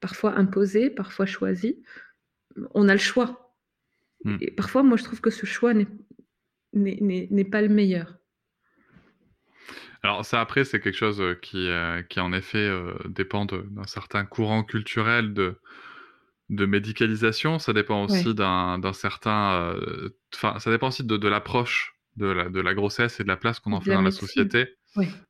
Parfois 0.00 0.36
imposés, 0.36 0.90
parfois 0.90 1.26
choisis. 1.26 1.74
On 2.74 2.88
a 2.88 2.92
le 2.92 2.98
choix. 2.98 3.56
Mmh. 4.24 4.36
Et 4.40 4.50
parfois, 4.50 4.82
moi, 4.82 4.96
je 4.96 5.04
trouve 5.04 5.20
que 5.20 5.30
ce 5.30 5.46
choix 5.46 5.74
n'est 5.74 7.44
pas 7.44 7.62
le 7.62 7.68
meilleur. 7.68 8.18
Alors 10.04 10.24
ça, 10.24 10.40
après, 10.40 10.64
c'est 10.64 10.78
quelque 10.80 10.96
chose 10.96 11.20
qui, 11.42 11.68
qui 12.08 12.20
en 12.20 12.32
effet, 12.32 12.70
dépend 13.06 13.46
d'un 13.46 13.86
certain 13.86 14.24
courant 14.24 14.62
culturel 14.62 15.34
de 15.34 15.58
de 16.50 16.66
médicalisation, 16.66 17.58
ça 17.58 17.72
dépend 17.72 18.04
aussi 18.04 18.34
d'un 18.34 18.92
certain. 18.92 19.74
Euh, 19.76 20.10
ça 20.32 20.70
dépend 20.70 20.88
aussi 20.88 21.04
de, 21.04 21.28
l'approche 21.28 21.94
de 22.16 22.26
la, 22.26 22.48
de 22.48 22.60
la 22.60 22.74
grossesse 22.74 23.20
et 23.20 23.22
de 23.22 23.28
la 23.28 23.36
place 23.36 23.60
qu'on 23.60 23.72
en 23.72 23.80
fait 23.80 23.94
dans 23.94 24.02
la 24.02 24.10
société. 24.10 24.68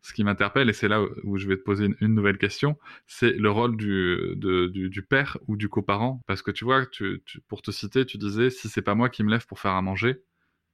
Ce 0.03 0.13
qui 0.13 0.25
m'interpelle, 0.25 0.69
et 0.69 0.75
c'est 0.75 0.89
là 0.89 1.03
où 1.23 1.39
je 1.39 1.49
vais 1.49 1.57
te 1.57 1.63
poser 1.63 1.89
une, 2.01 2.15
nouvelle 2.15 2.37
question, 2.37 2.79
c'est 3.07 3.31
le 3.33 3.51
rôle 3.51 3.79
du, 3.79 4.35
du, 4.37 5.03
père 5.03 5.39
ou 5.47 5.57
du 5.57 5.71
coparent. 5.71 6.21
Parce 6.27 6.43
que 6.43 6.51
tu 6.51 6.65
vois, 6.65 6.85
tu, 6.85 7.23
pour 7.49 7.63
te 7.63 7.71
citer, 7.71 8.05
tu 8.05 8.19
disais 8.19 8.51
si 8.51 8.69
c'est 8.69 8.83
pas 8.83 8.95
moi 8.95 9.09
qui 9.09 9.23
me 9.23 9.31
lève 9.31 9.47
pour 9.47 9.61
faire 9.61 9.73
à 9.73 9.81
manger, 9.81 10.23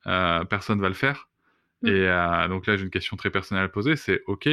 personne 0.04 0.80
va 0.80 0.88
le 0.88 0.94
faire. 0.94 1.29
Mm. 1.82 1.88
Et 1.88 2.08
euh, 2.08 2.48
donc 2.48 2.66
là, 2.66 2.76
j'ai 2.76 2.84
une 2.84 2.90
question 2.90 3.16
très 3.16 3.30
personnelle 3.30 3.64
à 3.64 3.68
poser 3.68 3.96
c'est 3.96 4.22
ok, 4.26 4.48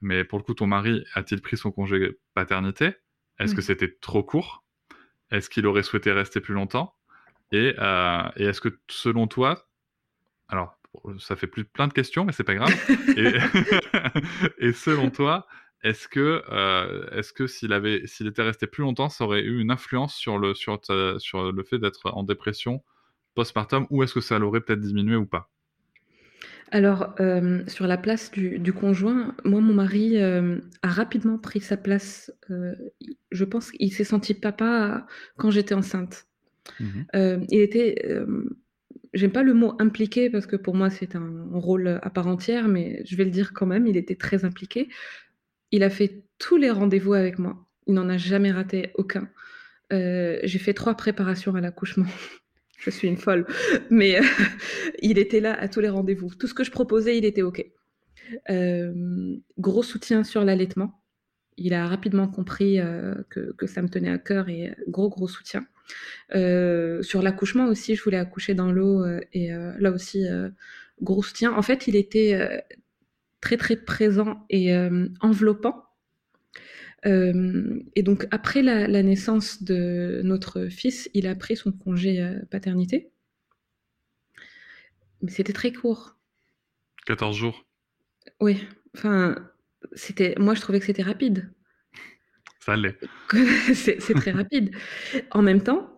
mais 0.00 0.24
pour 0.24 0.38
le 0.38 0.44
coup, 0.44 0.54
ton 0.54 0.66
mari 0.66 1.04
a-t-il 1.14 1.40
pris 1.40 1.56
son 1.56 1.70
congé 1.70 2.18
paternité? 2.34 2.94
Est-ce 3.38 3.54
que 3.54 3.62
c'était 3.62 3.94
trop 4.00 4.22
court? 4.22 4.64
Est-ce 5.30 5.50
qu'il 5.50 5.66
aurait 5.66 5.82
souhaité 5.82 6.12
rester 6.12 6.40
plus 6.40 6.54
longtemps? 6.54 6.94
Euh, 7.54 8.22
et, 8.36 8.44
est-ce 8.44 8.60
que 8.60 8.80
selon 8.88 9.26
toi, 9.26 9.68
alors 10.48 10.78
ça 11.18 11.36
fait 11.36 11.46
plus 11.46 11.64
plein 11.64 11.88
de 11.88 11.92
questions, 11.92 12.24
mais 12.24 12.32
c'est 12.32 12.44
pas 12.44 12.54
grave. 12.54 12.70
et, 14.58 14.72
selon 14.72 15.10
toi, 15.10 15.46
est-ce 15.82 16.08
que, 16.08 16.42
euh, 16.50 17.08
est-ce 17.10 17.32
que 17.32 17.46
s'il 17.46 17.72
avait, 17.72 18.06
s'il 18.06 18.26
était 18.26 18.42
resté 18.42 18.66
plus 18.66 18.82
longtemps, 18.82 19.08
ça 19.08 19.24
aurait 19.24 19.42
eu 19.42 19.60
une 19.60 19.70
influence 19.70 20.14
sur 20.14 20.38
le, 20.38 20.54
sur, 20.54 20.80
sur 21.18 21.52
le 21.52 21.62
fait 21.64 21.78
d'être 21.78 22.10
en 22.12 22.22
dépression 22.22 22.82
postpartum, 23.34 23.86
ou 23.90 24.02
est-ce 24.02 24.14
que 24.14 24.20
ça 24.20 24.38
l'aurait 24.38 24.62
peut-être 24.62 24.80
diminué 24.80 25.14
ou 25.14 25.26
pas? 25.26 25.50
Alors, 26.70 27.14
euh, 27.20 27.62
sur 27.68 27.86
la 27.86 27.96
place 27.96 28.30
du, 28.32 28.72
conjoint, 28.72 29.34
moi, 29.44 29.60
mon 29.60 29.74
mari 29.74 30.18
euh, 30.18 30.58
a 30.82 30.88
rapidement 30.88 31.38
pris 31.38 31.60
sa 31.60 31.76
place. 31.76 32.32
Euh, 32.50 32.74
je 33.30 33.44
pense 33.44 33.70
qu'il 33.70 33.92
s'est 33.92 34.04
senti 34.04 34.34
papa 34.34 35.06
quand 35.36 35.50
j'étais 35.50 35.74
enceinte. 35.74 36.26
Mmh 36.80 37.02
il 37.48 37.60
était, 37.60 38.04
j'aime 39.14 39.30
pas 39.30 39.44
le 39.44 39.54
mot 39.54 39.74
impliqué 39.78 40.28
parce 40.28 40.46
que 40.46 40.56
pour 40.56 40.74
moi 40.74 40.90
c'est 40.90 41.14
un 41.14 41.46
rôle 41.52 42.00
à 42.02 42.10
part 42.10 42.26
entière, 42.26 42.66
mais 42.66 43.02
je 43.04 43.14
vais 43.14 43.24
le 43.24 43.30
dire 43.30 43.52
quand 43.52 43.66
même, 43.66 43.86
il 43.86 43.96
était 43.96 44.16
très 44.16 44.44
impliqué. 44.44 44.88
Il 45.70 45.84
a 45.84 45.90
fait 45.90 46.24
tous 46.38 46.56
les 46.56 46.70
rendez-vous 46.70 47.14
avec 47.14 47.38
moi. 47.38 47.64
Il 47.86 47.94
n'en 47.94 48.08
a 48.08 48.16
jamais 48.16 48.50
raté 48.50 48.90
aucun. 48.96 49.30
J'ai 49.92 50.58
fait 50.58 50.74
trois 50.74 50.94
préparations 50.94 51.54
à 51.54 51.60
l'accouchement. 51.60 52.06
je 52.78 52.90
suis 52.90 53.08
une 53.08 53.16
folle. 53.16 53.46
Mais 53.90 54.20
euh, 54.20 54.24
il 55.02 55.18
était 55.18 55.40
là 55.40 55.54
à 55.54 55.68
tous 55.68 55.80
les 55.80 55.88
rendez-vous. 55.88 56.34
Tout 56.34 56.46
ce 56.46 56.54
que 56.54 56.64
je 56.64 56.70
proposais, 56.70 57.18
il 57.18 57.24
était 57.24 57.42
OK. 57.42 57.64
gros 59.58 59.82
soutien 59.82 60.24
sur 60.24 60.44
l'allaitement. 60.44 61.02
Il 61.58 61.72
a 61.72 61.86
rapidement 61.86 62.28
compris 62.28 62.78
que, 63.30 63.52
que, 63.52 63.66
ça 63.66 63.80
me 63.80 63.88
tenait 63.88 64.10
à 64.10 64.18
cœur 64.18 64.50
et 64.50 64.74
gros, 64.88 65.08
gros 65.08 65.28
soutien. 65.28 65.66
sur 66.30 67.22
l'accouchement 67.22 67.66
aussi, 67.66 67.96
je 67.96 68.02
voulais 68.02 68.18
accoucher 68.18 68.52
dans 68.52 68.70
l'eau 68.70 69.06
et 69.32 69.48
là 69.78 69.90
aussi, 69.90 70.26
gros 71.00 71.22
soutien. 71.22 71.54
En 71.54 71.62
fait, 71.62 71.86
il 71.86 71.96
était 71.96 72.62
très, 73.40 73.56
très 73.56 73.76
présent 73.76 74.44
et 74.50 74.76
enveloppant. 75.20 75.86
Et 77.06 78.02
donc, 78.02 78.26
après 78.32 78.62
la, 78.62 78.88
la, 78.88 79.02
naissance 79.02 79.62
de 79.62 80.20
notre 80.24 80.66
fils, 80.66 81.08
il 81.14 81.26
a 81.28 81.36
pris 81.36 81.56
son 81.56 81.70
congé 81.70 82.28
paternité. 82.50 83.10
Mais 85.22 85.30
c'était 85.30 85.52
très 85.52 85.72
court. 85.72 86.16
14 87.06 87.36
jours 87.36 87.64
Oui. 88.40 88.66
Enfin, 88.96 89.36
c'était, 89.92 90.34
moi, 90.38 90.54
je 90.54 90.60
trouvais 90.60 90.80
que 90.80 90.86
c'était 90.86 91.02
rapide. 91.02 91.50
Ça 92.60 92.76
l'est. 92.76 92.98
c'est, 93.74 94.14
très 94.14 94.32
rapide. 94.32 94.74
En 95.30 95.42
même 95.42 95.62
temps, 95.62 95.94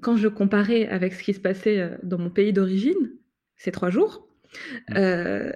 quand 0.00 0.16
je 0.16 0.28
comparais 0.28 0.88
avec 0.88 1.14
ce 1.14 1.22
qui 1.22 1.34
se 1.34 1.40
passait 1.40 1.78
euh, 1.78 1.96
dans 2.02 2.18
mon 2.18 2.30
pays 2.30 2.52
d'origine, 2.52 3.12
ces 3.56 3.70
trois 3.70 3.90
jours, 3.90 4.26
mm. 4.88 4.96
euh, 4.96 5.52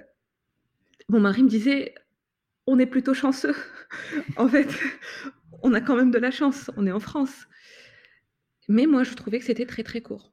mon 1.09 1.19
mari 1.19 1.43
me 1.43 1.49
disait 1.49 1.93
on 2.67 2.79
est 2.79 2.85
plutôt 2.85 3.13
chanceux. 3.13 3.55
en 4.37 4.47
fait, 4.47 4.69
on 5.61 5.73
a 5.73 5.81
quand 5.81 5.95
même 5.95 6.11
de 6.11 6.19
la 6.19 6.31
chance. 6.31 6.71
On 6.77 6.85
est 6.87 6.91
en 6.91 6.99
France. 6.99 7.47
Mais 8.67 8.85
moi, 8.85 9.03
je 9.03 9.13
trouvais 9.13 9.39
que 9.39 9.45
c'était 9.45 9.65
très 9.65 9.83
très 9.83 10.01
court. 10.01 10.31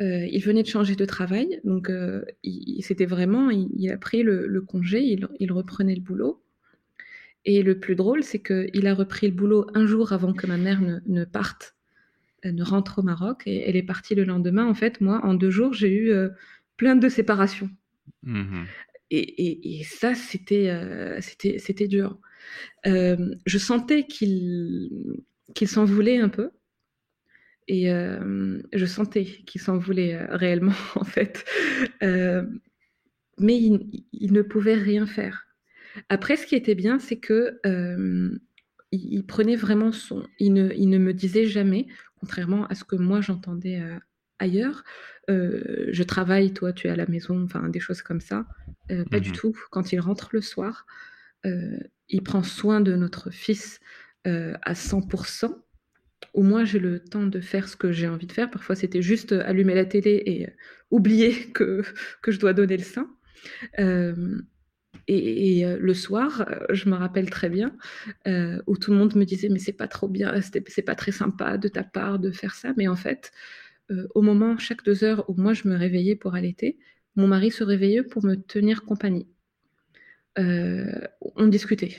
Euh, 0.00 0.26
il 0.26 0.42
venait 0.42 0.64
de 0.64 0.68
changer 0.68 0.96
de 0.96 1.04
travail, 1.04 1.60
donc 1.62 1.88
euh, 1.88 2.24
c'était 2.80 3.06
vraiment, 3.06 3.50
il, 3.50 3.90
a 3.92 3.96
pris 3.96 4.24
le, 4.24 4.60
congé, 4.60 5.00
il, 5.02 5.52
reprenait 5.52 5.94
le 5.94 6.00
boulot. 6.00 6.42
Et 7.44 7.62
le 7.62 7.78
plus 7.78 7.94
drôle, 7.94 8.24
c'est 8.24 8.42
qu'il 8.42 8.86
a 8.86 8.94
repris 8.94 9.28
le 9.28 9.34
boulot 9.34 9.66
un 9.74 9.86
jour 9.86 10.12
avant 10.12 10.32
que 10.32 10.46
ma 10.46 10.56
mère 10.56 10.80
ne, 10.80 11.24
parte, 11.24 11.76
euh, 12.44 12.50
ne 12.50 12.64
rentre 12.64 12.98
au 12.98 13.02
Maroc, 13.02 13.44
et 13.46 13.68
elle 13.68 13.76
est 13.76 13.84
partie 13.84 14.16
le 14.16 14.24
lendemain. 14.24 14.66
En 14.66 14.74
fait, 14.74 15.00
moi, 15.00 15.20
en 15.22 15.34
deux 15.34 15.50
jours, 15.50 15.74
j'ai 15.74 15.94
eu 15.94 16.12
plein 16.76 16.96
de 16.96 17.08
séparations. 17.08 17.70
Mmh 18.22 18.64
et, 19.10 19.78
et, 19.78 19.84
ça, 19.84 20.14
c'était 20.16 21.20
c'était 21.20 21.86
dur. 21.86 22.18
Je 22.84 23.58
sentais 23.58 24.06
qu'il 24.06 25.24
s'en 25.66 25.84
voulait 25.84 26.18
un 26.18 26.28
peu. 26.28 26.50
Et 27.66 27.86
je 27.86 28.86
sentais 28.86 29.24
qu'il 29.24 29.60
s'en 29.60 29.78
voulait 29.78 30.24
réellement, 30.26 30.74
en 30.96 31.04
fait. 31.04 31.44
mais 32.02 33.58
il, 33.58 34.32
ne 34.32 34.42
pouvait 34.42 34.74
rien 34.74 35.06
faire. 35.06 35.46
Après, 36.08 36.36
ce 36.36 36.46
qui 36.46 36.56
était 36.56 36.74
bien, 36.74 36.98
c'est 36.98 37.18
que 37.18 37.58
il, 38.92 39.26
prenait 39.26 39.56
vraiment 39.56 39.92
son. 39.92 40.26
Il 40.38 40.52
ne, 40.52 40.72
il 40.76 40.88
ne, 40.88 40.98
me 40.98 41.12
disait 41.12 41.46
jamais, 41.46 41.86
contrairement 42.20 42.66
à 42.66 42.74
ce 42.74 42.84
que 42.84 42.96
moi 42.96 43.20
j'entendais 43.20 43.82
ailleurs, 44.38 44.84
je 45.28 46.02
travaille, 46.02 46.52
toi 46.52 46.72
tu 46.72 46.86
es 46.86 46.90
à 46.90 46.96
la 46.96 47.06
maison, 47.06 47.42
enfin 47.44 47.68
des 47.68 47.80
choses 47.80 48.02
comme 48.02 48.20
ça. 48.20 48.46
Pas 49.10 49.20
du 49.20 49.30
mmh 49.30 49.34
tout. 49.34 49.56
Quand 49.70 49.92
il 49.92 50.00
rentre 50.00 50.30
le 50.32 50.42
soir, 50.42 50.86
il 52.08 52.22
prend 52.22 52.42
soin 52.42 52.80
de 52.80 52.94
notre 52.96 53.30
fils 53.30 53.80
à 54.24 54.72
100% 54.72 55.54
au 56.32 56.42
moins 56.42 56.64
j'ai 56.64 56.78
le 56.78 56.98
temps 57.00 57.26
de 57.26 57.40
faire 57.40 57.68
ce 57.68 57.76
que 57.76 57.92
j'ai 57.92 58.08
envie 58.08 58.26
de 58.26 58.32
faire. 58.32 58.50
Parfois 58.50 58.74
c'était 58.74 59.02
juste 59.02 59.32
euh, 59.32 59.42
allumer 59.44 59.74
la 59.74 59.84
télé 59.84 60.22
et 60.26 60.46
euh, 60.46 60.50
oublier 60.90 61.32
que, 61.52 61.82
que 62.22 62.32
je 62.32 62.38
dois 62.38 62.52
donner 62.52 62.76
le 62.76 62.82
sein. 62.82 63.08
Euh, 63.78 64.38
et, 65.06 65.66
le 65.66 65.92
soir, 65.92 66.48
je 66.70 66.88
me 66.88 66.94
rappelle 66.94 67.28
très 67.28 67.50
bien, 67.50 67.76
où 68.66 68.76
tout 68.78 68.90
le 68.90 68.96
monde 68.96 69.14
me 69.16 69.24
disait 69.24 69.50
mais 69.50 69.58
c'est 69.58 69.74
pas 69.74 69.88
trop 69.88 70.08
bien, 70.08 70.40
c'est 70.40 70.82
pas 70.82 70.94
très 70.94 71.12
sympa 71.12 71.58
de 71.58 71.68
ta 71.68 71.82
part 71.82 72.18
de 72.18 72.30
faire 72.30 72.54
ça. 72.54 72.72
Mais 72.78 72.88
en 72.88 72.96
fait, 72.96 73.30
au 74.14 74.22
moment, 74.22 74.56
chaque 74.56 74.82
deux 74.82 75.04
heures 75.04 75.28
où 75.28 75.34
moi 75.34 75.52
je 75.52 75.68
me 75.68 75.76
réveillais 75.76 76.16
pour 76.16 76.34
allaiter, 76.34 76.78
mon 77.16 77.26
mari 77.26 77.50
se 77.50 77.64
réveillait 77.64 78.02
pour 78.02 78.24
me 78.24 78.36
tenir 78.36 78.84
compagnie. 78.84 79.26
On 80.36 81.46
discutait 81.46 81.98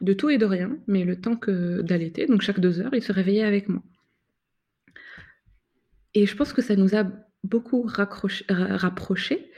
de 0.00 0.12
tout 0.12 0.30
et 0.30 0.38
de 0.38 0.44
rien, 0.44 0.78
mais 0.86 1.04
le 1.04 1.20
temps 1.20 1.36
que 1.36 1.80
d'allaiter, 1.82 2.26
donc 2.26 2.42
chaque 2.42 2.60
deux 2.60 2.80
heures, 2.80 2.94
il 2.94 3.02
se 3.02 3.12
réveillait 3.12 3.44
avec 3.44 3.68
moi. 3.68 3.82
Et 6.14 6.26
je 6.26 6.36
pense 6.36 6.52
que 6.52 6.62
ça 6.62 6.76
nous 6.76 6.94
a 6.94 7.04
beaucoup 7.44 7.86
rapprochés. 7.86 9.50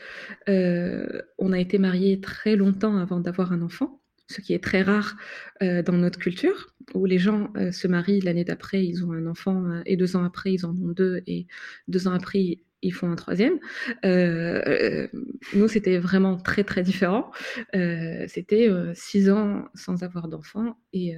Euh, 0.48 1.22
on 1.38 1.52
a 1.52 1.58
été 1.58 1.78
mariés 1.78 2.20
très 2.20 2.56
longtemps 2.56 2.98
avant 2.98 3.20
d'avoir 3.20 3.52
un 3.52 3.62
enfant, 3.62 4.02
ce 4.28 4.40
qui 4.40 4.52
est 4.52 4.62
très 4.62 4.82
rare 4.82 5.16
euh, 5.62 5.82
dans 5.82 5.94
notre 5.94 6.18
culture, 6.18 6.74
où 6.94 7.06
les 7.06 7.18
gens 7.18 7.50
euh, 7.56 7.72
se 7.72 7.88
marient 7.88 8.20
l'année 8.20 8.44
d'après, 8.44 8.84
ils 8.84 9.04
ont 9.04 9.12
un 9.12 9.26
enfant, 9.26 9.82
et 9.86 9.96
deux 9.96 10.16
ans 10.16 10.24
après, 10.24 10.52
ils 10.52 10.66
en 10.66 10.70
ont 10.70 10.88
deux, 10.88 11.22
et 11.26 11.46
deux 11.86 12.08
ans 12.08 12.12
après, 12.12 12.60
ils 12.82 12.92
font 12.92 13.10
un 13.10 13.16
troisième. 13.16 13.58
Euh, 14.04 14.62
euh, 14.66 15.08
nous, 15.54 15.68
c'était 15.68 15.98
vraiment 15.98 16.36
très, 16.36 16.64
très 16.64 16.82
différent. 16.82 17.30
Euh, 17.74 18.24
c'était 18.28 18.68
six 18.94 19.30
ans 19.30 19.66
sans 19.74 20.02
avoir 20.02 20.28
d'enfant 20.28 20.78
et 20.92 21.14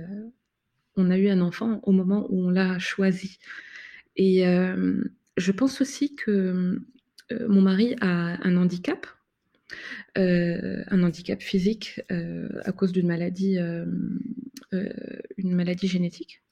on 0.97 1.11
a 1.11 1.19
eu 1.19 1.29
un 1.29 1.41
enfant 1.41 1.81
au 1.83 1.93
moment 1.93 2.27
où 2.31 2.47
on 2.47 2.51
l'a 2.51 2.79
choisi. 2.79 3.39
Et 4.17 4.43
je 5.37 5.53
pense 5.53 5.81
aussi 5.81 6.15
que 6.15 6.81
mon 7.49 7.61
mari 7.61 7.97
a 8.01 8.47
un 8.47 8.57
handicap, 8.57 9.07
un 10.17 11.03
handicap 11.03 11.41
physique 11.41 12.01
à 12.09 12.73
cause 12.73 12.93
d'une 12.93 13.07
maladie, 13.07 13.59
une 14.73 15.55
maladie 15.55 15.89
génétique. 15.89 16.43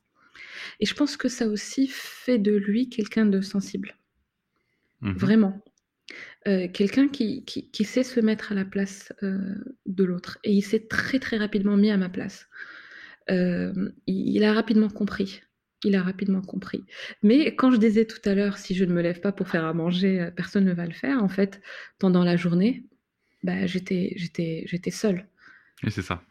Et 0.81 0.87
je 0.87 0.95
pense 0.95 1.17
que 1.17 1.29
ça 1.29 1.49
aussi 1.49 1.89
fait 1.89 2.39
de 2.39 2.55
lui 2.55 2.89
quelqu'un 2.89 3.27
de 3.27 3.41
sensible. 3.41 3.97
Mmh 5.01 5.13
Vraiment. 5.13 5.63
Euh, 6.47 6.69
quelqu'un 6.69 7.09
qui, 7.09 7.45
qui, 7.45 7.85
sait 7.85 8.05
se 8.05 8.21
mettre 8.21 8.53
à 8.53 8.55
la 8.55 8.65
place 8.65 9.13
euh, 9.23 9.55
de 9.87 10.05
l'autre. 10.05 10.39
Et 10.45 10.53
il 10.53 10.63
s'est 10.63 10.87
très 10.89 11.19
très 11.19 11.37
rapidement 11.37 11.77
mis 11.77 11.91
à 11.91 11.97
ma 11.97 12.09
place. 12.09 12.49
Euh, 13.31 13.91
il, 14.07 14.43
a 14.45 14.53
rapidement 14.55 14.89
compris. 14.89 15.43
Il 15.85 15.95
a 15.95 16.03
rapidement 16.03 16.41
compris. 16.41 16.85
Mais 17.23 17.55
quand 17.55 17.71
je 17.71 17.77
disais 17.77 18.07
tout 18.07 18.27
à 18.27 18.35
l'heure, 18.35 18.57
si 18.57 18.75
je 18.75 18.85
ne 18.85 18.93
me 18.93 19.03
lève 19.03 19.21
pas 19.21 19.33
pour 19.33 19.49
faire 19.49 19.65
à 19.65 19.75
manger, 19.75 20.31
personne 20.37 20.65
ne 20.65 20.73
va 20.73 20.87
le 20.87 20.95
faire. 20.95 21.23
En 21.23 21.29
fait, 21.29 21.61
pendant 21.99 22.25
la 22.25 22.37
journée, 22.37 22.85
bah, 23.43 23.67
j'étais, 23.67 24.15
j'étais, 24.17 24.63
j'étais 24.67 24.91
seule. 24.91 25.27
Et 25.87 25.91
c'est 25.91 26.03
ça. 26.03 26.23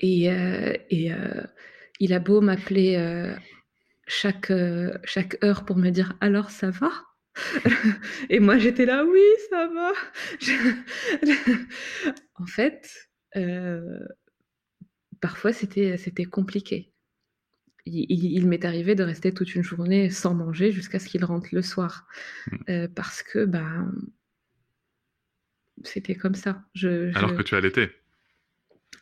Et, 0.00 0.24
et 0.26 1.12
il 2.00 2.12
a 2.12 2.18
beau 2.18 2.40
m'appeler 2.40 3.34
chaque, 4.06 4.52
chaque 5.04 5.42
heure 5.42 5.64
pour 5.64 5.76
me 5.76 5.90
dire 5.90 6.16
alors 6.20 6.50
ça 6.50 6.70
va? 6.70 6.90
et 8.30 8.40
moi, 8.40 8.58
j'étais 8.58 8.86
là, 8.86 9.04
oui, 9.04 9.22
ça 9.50 9.68
va. 9.68 9.92
en 12.34 12.46
fait, 12.46 13.08
euh, 13.36 13.98
parfois, 15.20 15.52
c'était, 15.52 15.96
c'était 15.96 16.24
compliqué. 16.24 16.90
Il, 17.86 18.46
m'est 18.46 18.64
arrivé 18.64 18.94
de 18.94 19.04
rester 19.04 19.34
toute 19.34 19.54
une 19.54 19.62
journée 19.62 20.08
sans 20.08 20.32
manger 20.32 20.72
jusqu'à 20.72 20.98
ce 20.98 21.06
qu'il 21.06 21.22
rentre 21.22 21.48
le 21.52 21.60
soir. 21.60 22.06
Mmh. 22.50 22.56
Euh, 22.70 22.88
parce 22.88 23.22
que, 23.22 23.44
bah, 23.44 23.84
c'était 25.82 26.14
comme 26.14 26.34
ça. 26.34 26.64
Je, 26.72 27.14
Alors 27.14 27.34
que 27.34 27.42
tu 27.42 27.54
allaitais 27.54 27.90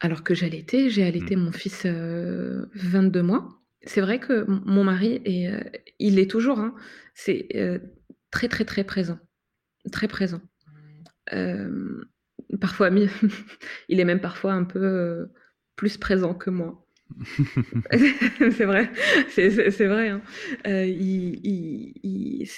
Alors 0.01 0.25
que 0.25 0.35
j'allaitais, 0.35 0.91
j'ai 0.91 1.05
allaité 1.05 1.37
mmh. 1.37 1.41
mon 1.41 1.53
fils 1.53 1.87
22 1.87 3.21
euh, 3.21 3.23
mois. 3.23 3.63
C'est 3.85 4.01
vrai 4.01 4.19
que 4.19 4.45
mon 4.49 4.83
mari, 4.83 5.21
est, 5.25 5.93
il 6.01 6.19
est 6.19 6.31
toujours, 6.31 6.59
hein, 6.59 6.75
c'est 7.15 7.49
très 8.33 8.49
très 8.49 8.65
très 8.65 8.83
présent, 8.83 9.21
très 9.93 10.09
présent. 10.09 10.41
Euh, 11.33 12.03
parfois, 12.61 12.91
il 13.89 14.01
est 14.01 14.05
même 14.05 14.21
parfois 14.21 14.55
un 14.55 14.65
peu 14.65 14.83
euh, 14.83 15.27
plus 15.77 15.97
présent 15.97 16.35
que 16.35 16.51
moi. 16.51 16.85
c'est 17.93 18.65
vrai, 18.65 18.91
c'est 19.29 19.87
vrai. 19.87 20.09
Hein. 20.09 20.23
Euh, 20.67 20.87
il, 20.87 22.49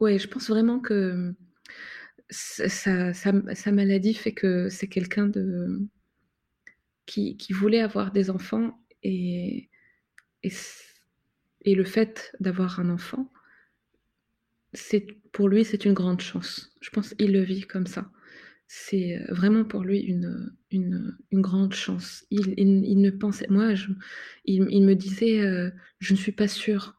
ouais, 0.00 0.18
je 0.18 0.28
pense 0.28 0.48
vraiment 0.48 0.78
que 0.78 1.34
sa, 2.30 3.12
sa, 3.14 3.72
maladie 3.72 4.14
fait 4.14 4.32
que 4.32 4.68
c'est 4.68 4.88
quelqu'un 4.88 5.26
de 5.26 5.80
qui, 7.04 7.36
qui, 7.36 7.52
voulait 7.52 7.80
avoir 7.80 8.12
des 8.12 8.30
enfants 8.30 8.80
et, 9.02 9.68
et, 10.42 10.52
et 11.62 11.74
le 11.74 11.84
fait 11.84 12.32
d'avoir 12.40 12.78
un 12.80 12.90
enfant 12.90 13.32
c'est 14.76 15.06
pour 15.32 15.48
lui 15.48 15.64
c'est 15.64 15.84
une 15.84 15.94
grande 15.94 16.20
chance. 16.20 16.72
Je 16.80 16.90
pense 16.90 17.14
qu'il 17.14 17.32
le 17.32 17.42
vit 17.42 17.62
comme 17.62 17.86
ça. 17.86 18.10
C'est 18.68 19.18
euh, 19.18 19.34
vraiment 19.34 19.64
pour 19.64 19.82
lui 19.84 20.00
une, 20.00 20.52
une, 20.70 21.16
grande 21.32 21.72
chance. 21.74 22.24
Il, 22.30 22.54
il, 22.56 23.00
ne 23.00 23.10
pensait, 23.10 23.46
moi, 23.48 23.74
je, 23.76 23.92
il, 24.44 24.84
me 24.84 24.94
disait, 24.94 25.40
euh, 25.40 25.70
je 26.00 26.14
ne 26.14 26.18
suis 26.18 26.32
pas 26.32 26.48
sûre 26.48 26.96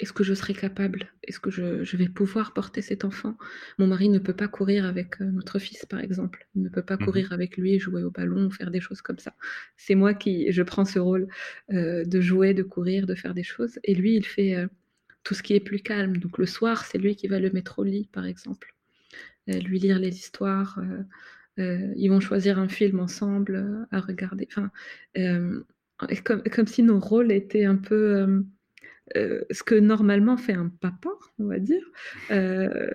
est-ce 0.00 0.12
que 0.12 0.22
je 0.22 0.32
serai 0.32 0.54
capable? 0.54 1.12
Est-ce 1.24 1.40
que 1.40 1.50
je, 1.50 1.96
vais 1.96 2.08
pouvoir 2.08 2.54
porter 2.54 2.82
cet 2.82 3.04
enfant? 3.04 3.36
Mon 3.78 3.88
mari 3.88 4.08
ne 4.08 4.20
peut 4.20 4.34
pas 4.34 4.46
courir 4.46 4.84
avec 4.84 5.20
euh, 5.20 5.24
notre 5.24 5.58
fils, 5.58 5.84
par 5.86 6.00
exemple. 6.00 6.46
Il 6.54 6.62
ne 6.62 6.68
peut 6.68 6.84
pas 6.84 6.96
mmh 6.96 7.04
courir 7.04 7.32
avec 7.32 7.56
lui, 7.56 7.80
jouer 7.80 8.04
au 8.04 8.10
ballon, 8.10 8.48
faire 8.50 8.70
des 8.70 8.80
choses 8.80 9.02
comme 9.02 9.18
ça. 9.18 9.34
C'est 9.76 9.96
moi 9.96 10.14
qui, 10.14 10.52
je 10.52 10.62
prends 10.62 10.84
ce 10.84 11.00
rôle 11.00 11.26
euh, 11.72 12.04
de 12.04 12.20
jouer, 12.20 12.54
de 12.54 12.62
courir, 12.62 13.06
de 13.06 13.16
faire 13.16 13.34
des 13.34 13.42
choses. 13.42 13.80
Et 13.82 13.94
lui, 13.94 14.14
il 14.14 14.24
fait 14.24 14.54
euh, 14.54 14.68
tout 15.24 15.34
ce 15.34 15.42
qui 15.42 15.54
est 15.54 15.60
plus 15.60 15.80
calme. 15.80 16.16
Donc 16.18 16.38
le 16.38 16.46
soir, 16.46 16.84
c'est 16.84 16.98
lui 16.98 17.16
qui 17.16 17.28
va 17.28 17.38
le 17.38 17.50
mettre 17.50 17.78
au 17.78 17.84
lit, 17.84 18.08
par 18.12 18.26
exemple. 18.26 18.74
lui 19.46 19.78
lire 19.78 19.98
les 19.98 20.16
histoires. 20.16 20.80
ils 21.58 22.08
vont 22.08 22.20
choisir 22.20 22.58
un 22.58 22.68
film 22.68 23.00
ensemble 23.00 23.86
à 23.90 24.00
regarder. 24.00 24.48
Enfin, 24.50 24.70
comme, 26.24 26.42
comme, 26.42 26.66
si 26.66 26.82
nos 26.82 27.00
rôles 27.00 27.32
étaient 27.32 27.64
un 27.64 27.76
peu 27.76 28.44
euh, 29.16 29.42
ce 29.50 29.62
que 29.62 29.74
normalement 29.74 30.36
fait 30.36 30.52
un 30.52 30.68
papa, 30.68 31.10
on 31.38 31.46
va 31.46 31.58
dire, 31.58 31.82
euh, 32.30 32.90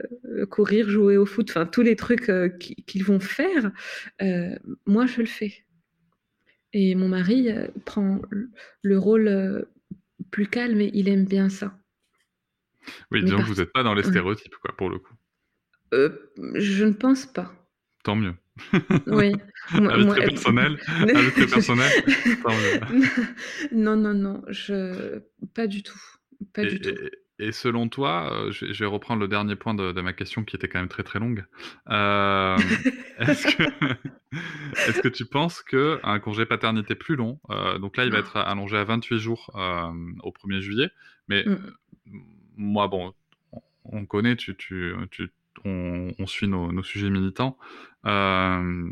courir, 0.49 0.89
jouer 0.89 1.17
au 1.17 1.25
foot, 1.25 1.49
enfin 1.49 1.65
tous 1.65 1.81
les 1.81 1.95
trucs 1.95 2.29
euh, 2.29 2.49
qu'ils 2.49 3.03
vont 3.03 3.19
faire, 3.19 3.71
moi 4.85 5.05
je 5.05 5.21
le 5.21 5.27
fais. 5.27 5.63
Et 6.73 6.95
mon 6.95 7.07
mari 7.07 7.49
prend 7.85 8.21
le 8.81 8.97
rôle 8.97 9.67
plus 10.31 10.47
calme 10.47 10.81
et 10.81 10.91
il 10.93 11.07
aime 11.07 11.25
bien 11.25 11.49
ça. 11.49 11.77
Oui, 13.11 13.23
disons 13.23 13.37
que 13.37 13.47
vous 13.47 13.55
n'êtes 13.55 13.73
pas 13.73 13.83
dans 13.83 13.93
les 13.93 14.03
stéréotypes, 14.03 14.55
quoi, 14.61 14.75
pour 14.75 14.89
le 14.89 14.99
coup. 14.99 15.13
je 15.91 16.85
ne 16.85 16.93
pense 16.93 17.25
pas. 17.25 17.51
Tant 18.03 18.15
mieux. 18.15 18.35
Oui. 19.07 19.33
Avec 19.73 20.07
très 20.09 20.27
personnel. 20.27 20.77
Très 21.31 21.47
personnel. 21.47 21.91
non, 23.71 23.95
non, 23.95 24.13
non, 24.13 24.43
je... 24.49 25.19
pas 25.55 25.67
du 25.67 25.83
tout. 25.83 25.99
Pas 26.53 26.63
et, 26.63 26.67
du 26.67 26.81
tout. 26.81 26.89
Et, 27.39 27.51
selon 27.51 27.89
toi, 27.89 28.31
euh, 28.31 28.51
je, 28.51 28.65
vais 28.65 28.85
reprendre 28.85 29.21
le 29.21 29.27
dernier 29.27 29.55
point 29.55 29.73
de, 29.73 29.99
ma 30.01 30.13
question 30.13 30.43
qui 30.43 30.55
était 30.55 30.67
quand 30.67 30.79
même 30.79 30.89
très 30.89 31.03
très 31.03 31.19
longue. 31.19 31.45
Euh, 31.89 32.57
est-ce, 33.19 33.55
que, 33.55 33.63
est 33.63 35.01
que, 35.01 35.07
tu 35.07 35.25
penses 35.25 35.61
qu'un 35.63 36.19
congé 36.19 36.45
paternité 36.45 36.95
plus 36.95 37.15
long, 37.15 37.39
euh, 37.49 37.79
donc 37.79 37.97
là 37.97 38.05
il 38.05 38.11
va 38.11 38.19
être 38.19 38.37
allongé 38.37 38.77
à 38.77 38.83
28 38.83 39.17
jours 39.17 39.49
au 39.55 40.31
1er 40.31 40.59
juillet, 40.59 40.89
mais 41.27 41.43
mm. 41.45 41.57
Moi, 42.55 42.87
bon, 42.87 43.13
on 43.85 44.05
connaît, 44.05 44.35
tu, 44.35 44.55
tu, 44.55 44.93
tu 45.11 45.29
on, 45.65 46.27
suit 46.27 46.47
nos, 46.47 46.83
sujets 46.83 47.09
militants. 47.09 47.57
Euh, 48.05 48.89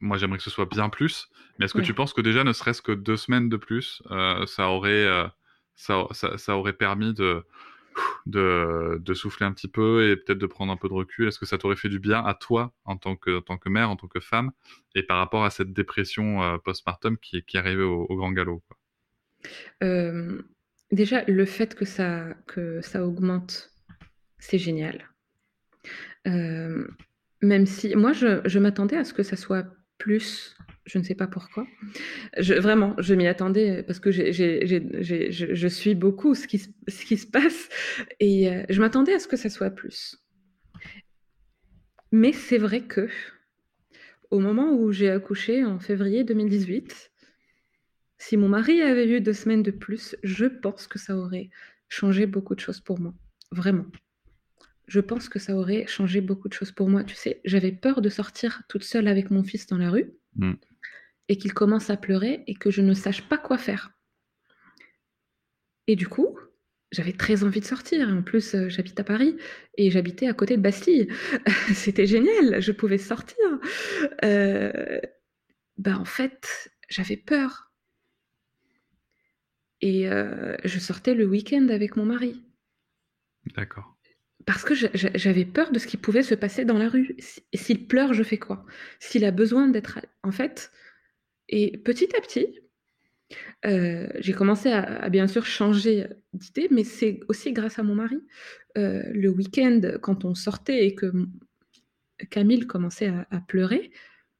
moi, 0.00 0.16
j'aimerais 0.16 0.38
que 0.38 0.44
ce 0.44 0.50
soit 0.50 0.66
bien 0.66 0.88
plus. 0.88 1.28
Mais 1.58 1.66
est-ce 1.66 1.74
que 1.74 1.80
tu 1.80 1.94
penses 1.94 2.12
que 2.12 2.20
déjà, 2.20 2.44
ne 2.44 2.52
serait-ce 2.52 2.82
que 2.82 2.92
deux 2.92 3.16
semaines 3.16 3.48
de 3.48 3.56
plus, 3.56 4.02
euh, 4.10 4.46
ça 4.46 4.68
aurait, 4.68 5.04
euh, 5.04 5.26
ça, 5.74 6.06
ça, 6.12 6.56
aurait 6.56 6.72
permis 6.72 7.14
de, 7.14 7.44
de, 8.26 9.14
souffler 9.14 9.46
un 9.46 9.52
petit 9.52 9.68
peu 9.68 10.10
et 10.10 10.16
peut-être 10.16 10.38
de 10.38 10.46
prendre 10.46 10.72
un 10.72 10.76
peu 10.76 10.88
de 10.88 10.94
recul? 10.94 11.28
Est-ce 11.28 11.38
que 11.38 11.46
ça 11.46 11.58
t'aurait 11.58 11.76
fait 11.76 11.88
du 11.88 11.98
bien 11.98 12.24
à 12.24 12.34
toi 12.34 12.72
en 12.84 12.96
tant 12.96 13.16
que, 13.16 13.40
tant 13.40 13.58
que 13.58 13.68
mère, 13.68 13.90
en 13.90 13.96
tant 13.96 14.08
que 14.08 14.20
femme, 14.20 14.52
et 14.94 15.02
par 15.02 15.18
rapport 15.18 15.44
à 15.44 15.50
cette 15.50 15.72
dépression 15.72 16.58
postpartum 16.64 17.18
qui, 17.18 17.42
qui 17.42 17.58
arrivait 17.58 17.82
au, 17.82 18.06
au 18.08 18.16
grand 18.16 18.32
galop 18.32 18.62
Déjà, 20.90 21.24
le 21.26 21.44
fait 21.44 21.74
que 21.74 21.84
ça, 21.84 22.34
que 22.46 22.80
ça 22.80 23.06
augmente, 23.06 23.70
c'est 24.38 24.58
génial. 24.58 25.08
Euh, 26.26 26.86
même 27.42 27.66
si 27.66 27.94
moi, 27.94 28.12
je, 28.12 28.58
m'attendais 28.58 28.96
à 28.96 29.04
ce 29.04 29.12
que 29.12 29.22
ça 29.22 29.36
soit 29.36 29.66
plus, 29.98 30.56
je 30.86 30.98
ne 30.98 31.04
sais 31.04 31.14
pas 31.14 31.26
pourquoi. 31.26 31.66
Je, 32.38 32.54
vraiment, 32.54 32.94
je 32.98 33.14
m'y 33.14 33.26
attendais 33.26 33.82
parce 33.82 34.00
que 34.00 34.10
je 34.10 35.68
suis 35.68 35.94
beaucoup 35.94 36.34
ce 36.34 36.46
qui, 36.46 36.58
ce 36.58 37.04
qui 37.04 37.16
se 37.16 37.26
passe 37.26 37.68
et 38.20 38.50
euh, 38.50 38.62
je 38.68 38.80
m'attendais 38.80 39.14
à 39.14 39.18
ce 39.18 39.28
que 39.28 39.36
ça 39.36 39.50
soit 39.50 39.70
plus. 39.70 40.18
Mais 42.10 42.32
c'est 42.32 42.58
vrai 42.58 42.82
que 42.82 43.08
au 44.30 44.40
moment 44.40 44.72
où 44.72 44.92
j'ai 44.92 45.10
accouché 45.10 45.64
en 45.64 45.78
février 45.78 46.24
2018, 46.24 47.07
si 48.18 48.36
mon 48.36 48.48
mari 48.48 48.82
avait 48.82 49.08
eu 49.08 49.20
deux 49.20 49.32
semaines 49.32 49.62
de 49.62 49.70
plus, 49.70 50.16
je 50.22 50.46
pense 50.46 50.86
que 50.86 50.98
ça 50.98 51.16
aurait 51.16 51.50
changé 51.88 52.26
beaucoup 52.26 52.54
de 52.54 52.60
choses 52.60 52.80
pour 52.80 53.00
moi. 53.00 53.14
Vraiment 53.52 53.86
je 54.88 55.00
pense 55.00 55.28
que 55.28 55.38
ça 55.38 55.54
aurait 55.54 55.86
changé 55.86 56.20
beaucoup 56.20 56.48
de 56.48 56.54
choses 56.54 56.72
pour 56.72 56.88
moi. 56.88 57.04
Tu 57.04 57.14
sais, 57.14 57.40
j'avais 57.44 57.72
peur 57.72 58.00
de 58.00 58.08
sortir 58.08 58.62
toute 58.68 58.84
seule 58.84 59.06
avec 59.06 59.30
mon 59.30 59.44
fils 59.44 59.66
dans 59.66 59.76
la 59.76 59.90
rue 59.90 60.10
mm. 60.36 60.54
et 61.28 61.36
qu'il 61.36 61.52
commence 61.52 61.90
à 61.90 61.96
pleurer 61.96 62.42
et 62.46 62.54
que 62.54 62.70
je 62.70 62.80
ne 62.80 62.94
sache 62.94 63.28
pas 63.28 63.38
quoi 63.38 63.58
faire. 63.58 63.92
Et 65.86 65.94
du 65.94 66.08
coup, 66.08 66.38
j'avais 66.90 67.12
très 67.12 67.44
envie 67.44 67.60
de 67.60 67.66
sortir. 67.66 68.08
En 68.08 68.22
plus, 68.22 68.54
euh, 68.54 68.68
j'habite 68.70 68.98
à 68.98 69.04
Paris 69.04 69.36
et 69.76 69.90
j'habitais 69.90 70.26
à 70.26 70.32
côté 70.32 70.56
de 70.56 70.62
Bastille. 70.62 71.08
C'était 71.74 72.06
génial, 72.06 72.60
je 72.60 72.72
pouvais 72.72 72.98
sortir. 72.98 73.36
Euh, 74.24 75.00
bah, 75.76 75.98
en 75.98 76.06
fait, 76.06 76.70
j'avais 76.88 77.16
peur. 77.18 77.67
Et 79.80 80.08
euh, 80.08 80.56
je 80.64 80.78
sortais 80.78 81.14
le 81.14 81.26
week-end 81.26 81.68
avec 81.68 81.96
mon 81.96 82.04
mari. 82.04 82.42
D'accord 83.56 83.98
parce 84.46 84.64
que 84.64 84.72
j'avais 84.74 85.44
peur 85.44 85.72
de 85.72 85.78
ce 85.78 85.86
qui 85.86 85.98
pouvait 85.98 86.22
se 86.22 86.34
passer 86.34 86.64
dans 86.64 86.78
la 86.78 86.88
rue. 86.88 87.14
S'il 87.52 87.86
pleure, 87.86 88.14
je 88.14 88.22
fais 88.22 88.38
quoi? 88.38 88.64
S'il 88.98 89.26
a 89.26 89.30
besoin 89.30 89.68
d'être... 89.68 89.98
En 90.22 90.32
fait, 90.32 90.72
et 91.50 91.76
petit 91.76 92.16
à 92.16 92.20
petit, 92.22 92.58
euh, 93.66 94.08
j'ai 94.20 94.32
commencé 94.32 94.70
à, 94.70 95.08
bien 95.10 95.26
sûr 95.26 95.44
changer 95.44 96.06
d'idée, 96.32 96.68
mais 96.70 96.84
c'est 96.84 97.20
aussi 97.28 97.52
grâce 97.52 97.78
à 97.78 97.82
mon 97.82 97.94
mari. 97.94 98.18
Euh, 98.78 99.02
le 99.12 99.28
week-end, 99.28 99.80
quand 100.00 100.24
on 100.24 100.34
sortait 100.34 100.86
et 100.86 100.94
que 100.94 101.12
Camille 102.30 102.66
commençait 102.66 103.12
à, 103.30 103.40
pleurer, 103.40 103.90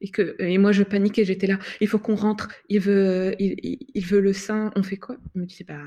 et 0.00 0.10
que 0.10 0.36
et 0.38 0.58
moi 0.58 0.72
je 0.72 0.82
paniquais, 0.82 1.24
j'étais 1.24 1.46
là, 1.46 1.58
il 1.80 1.88
faut 1.88 1.98
qu'on 1.98 2.14
rentre, 2.14 2.48
il 2.68 2.80
veut, 2.80 3.34
il, 3.38 4.04
veut 4.04 4.20
le 4.20 4.32
sein, 4.32 4.70
on 4.76 4.82
fait 4.82 4.96
quoi? 4.96 5.16
Il 5.34 5.40
me 5.40 5.46
disait, 5.46 5.64
bah, 5.64 5.82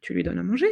tu 0.00 0.14
lui 0.14 0.22
donnes 0.22 0.38
à 0.38 0.42
manger 0.42 0.68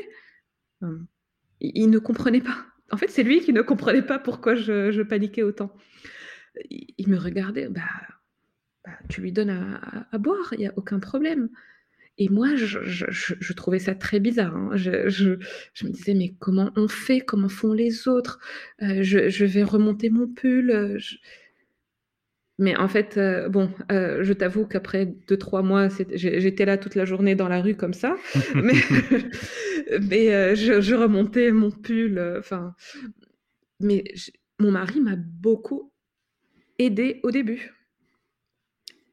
il 1.60 1.90
ne 1.90 1.98
comprenait 1.98 2.40
pas. 2.40 2.66
En 2.90 2.96
fait, 2.96 3.10
c'est 3.10 3.22
lui 3.22 3.40
qui 3.40 3.52
ne 3.52 3.62
comprenait 3.62 4.02
pas 4.02 4.18
pourquoi 4.18 4.54
je, 4.54 5.02
paniquais 5.02 5.42
autant. 5.42 5.74
Il, 6.70 7.08
me 7.08 7.18
regardait, 7.18 7.68
bah, 7.68 7.82
bah, 8.84 8.92
tu 9.08 9.20
lui 9.20 9.32
donnes 9.32 9.50
à, 10.10 10.18
boire, 10.18 10.52
il 10.52 10.60
n'y 10.60 10.66
a 10.66 10.72
aucun 10.76 10.98
problème. 10.98 11.50
Et 12.16 12.28
moi, 12.28 12.56
je, 12.56 13.52
trouvais 13.52 13.78
ça 13.78 13.94
très 13.94 14.20
bizarre. 14.20 14.56
Hein. 14.56 14.70
Je, 14.74 15.36
me 15.84 15.90
disais, 15.90 16.14
mais 16.14 16.34
comment 16.38 16.70
on 16.76 16.88
fait? 16.88 17.20
Comment 17.20 17.48
font 17.48 17.72
les 17.72 18.08
autres? 18.08 18.40
Euh, 18.82 19.02
je, 19.02 19.44
vais 19.44 19.62
remonter 19.62 20.10
mon 20.10 20.26
pull. 20.26 20.98
Mais 22.58 22.76
en 22.76 22.88
fait, 22.88 23.16
euh, 23.16 23.48
bon, 23.48 23.70
euh, 23.92 24.24
je 24.24 24.32
t'avoue 24.32 24.66
qu'après 24.66 25.06
deux, 25.06 25.36
trois 25.36 25.62
mois, 25.62 25.88
j'étais 26.14 26.64
là 26.64 26.76
toute 26.76 26.96
la 26.96 27.04
journée 27.04 27.36
dans 27.36 27.48
la 27.48 27.62
rue 27.62 27.76
comme 27.76 27.94
ça. 27.94 28.16
mais, 28.54 30.34
euh, 30.34 30.56
je, 30.56 30.94
remontais 30.94 31.52
mon 31.52 31.70
pull. 31.70 32.20
Enfin, 32.38 32.74
mais 33.78 34.02
mon 34.58 34.72
mari 34.72 35.00
m'a 35.00 35.14
beaucoup 35.16 35.92
aidé 36.80 37.20
au 37.22 37.30
début. 37.30 37.72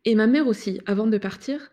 Et 0.06 0.16
ma 0.16 0.26
mère 0.26 0.48
aussi, 0.48 0.82
avant 0.88 1.06
de 1.06 1.18
partir 1.20 1.72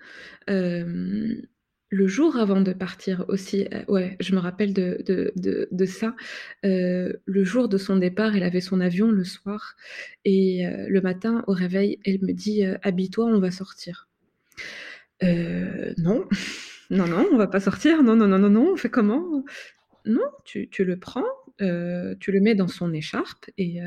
le 1.93 2.07
jour 2.07 2.39
avant 2.39 2.63
de 2.63 2.73
partir 2.73 3.27
aussi, 3.29 3.69
euh, 3.71 3.85
ouais, 3.87 4.17
je 4.19 4.35
me 4.35 4.41
rappelle 4.41 4.73
de, 4.73 5.85
ça. 5.85 6.17
Euh, 6.65 7.13
le 7.27 7.45
jour 7.45 7.69
de 7.69 7.77
son 7.77 7.97
départ, 7.97 8.35
elle 8.35 8.45
avait 8.45 8.63
son 8.63 8.81
avion 8.81 9.11
le 9.11 9.25
soir. 9.25 9.77
Et 10.25 10.67
euh, 10.67 10.87
le 10.89 11.01
matin, 11.03 11.45
au 11.49 11.53
réveil, 11.53 12.01
elle 12.07 12.21
me 12.23 12.33
dit 12.33 12.65
Habille-toi, 12.83 13.27
on 13.27 13.39
va 13.41 13.51
sortir. 13.51 14.09
non, 15.21 16.27
non, 16.91 17.07
non, 17.07 17.29
on 17.31 17.37
va 17.37 17.47
pas 17.47 17.61
sortir. 17.61 18.03
Non, 18.03 18.17
non, 18.17 18.27
non, 18.27 18.39
non, 18.39 18.49
non, 18.49 18.73
on 18.73 18.77
fait 18.77 18.91
comment? 18.91 19.45
Non, 20.07 20.31
tu, 20.45 20.69
le 20.79 20.99
prends, 20.99 21.29
tu 21.59 22.33
le 22.33 22.41
mets 22.41 22.55
dans 22.55 22.69
son 22.69 22.95
écharpe 22.95 23.51
et, 23.59 23.81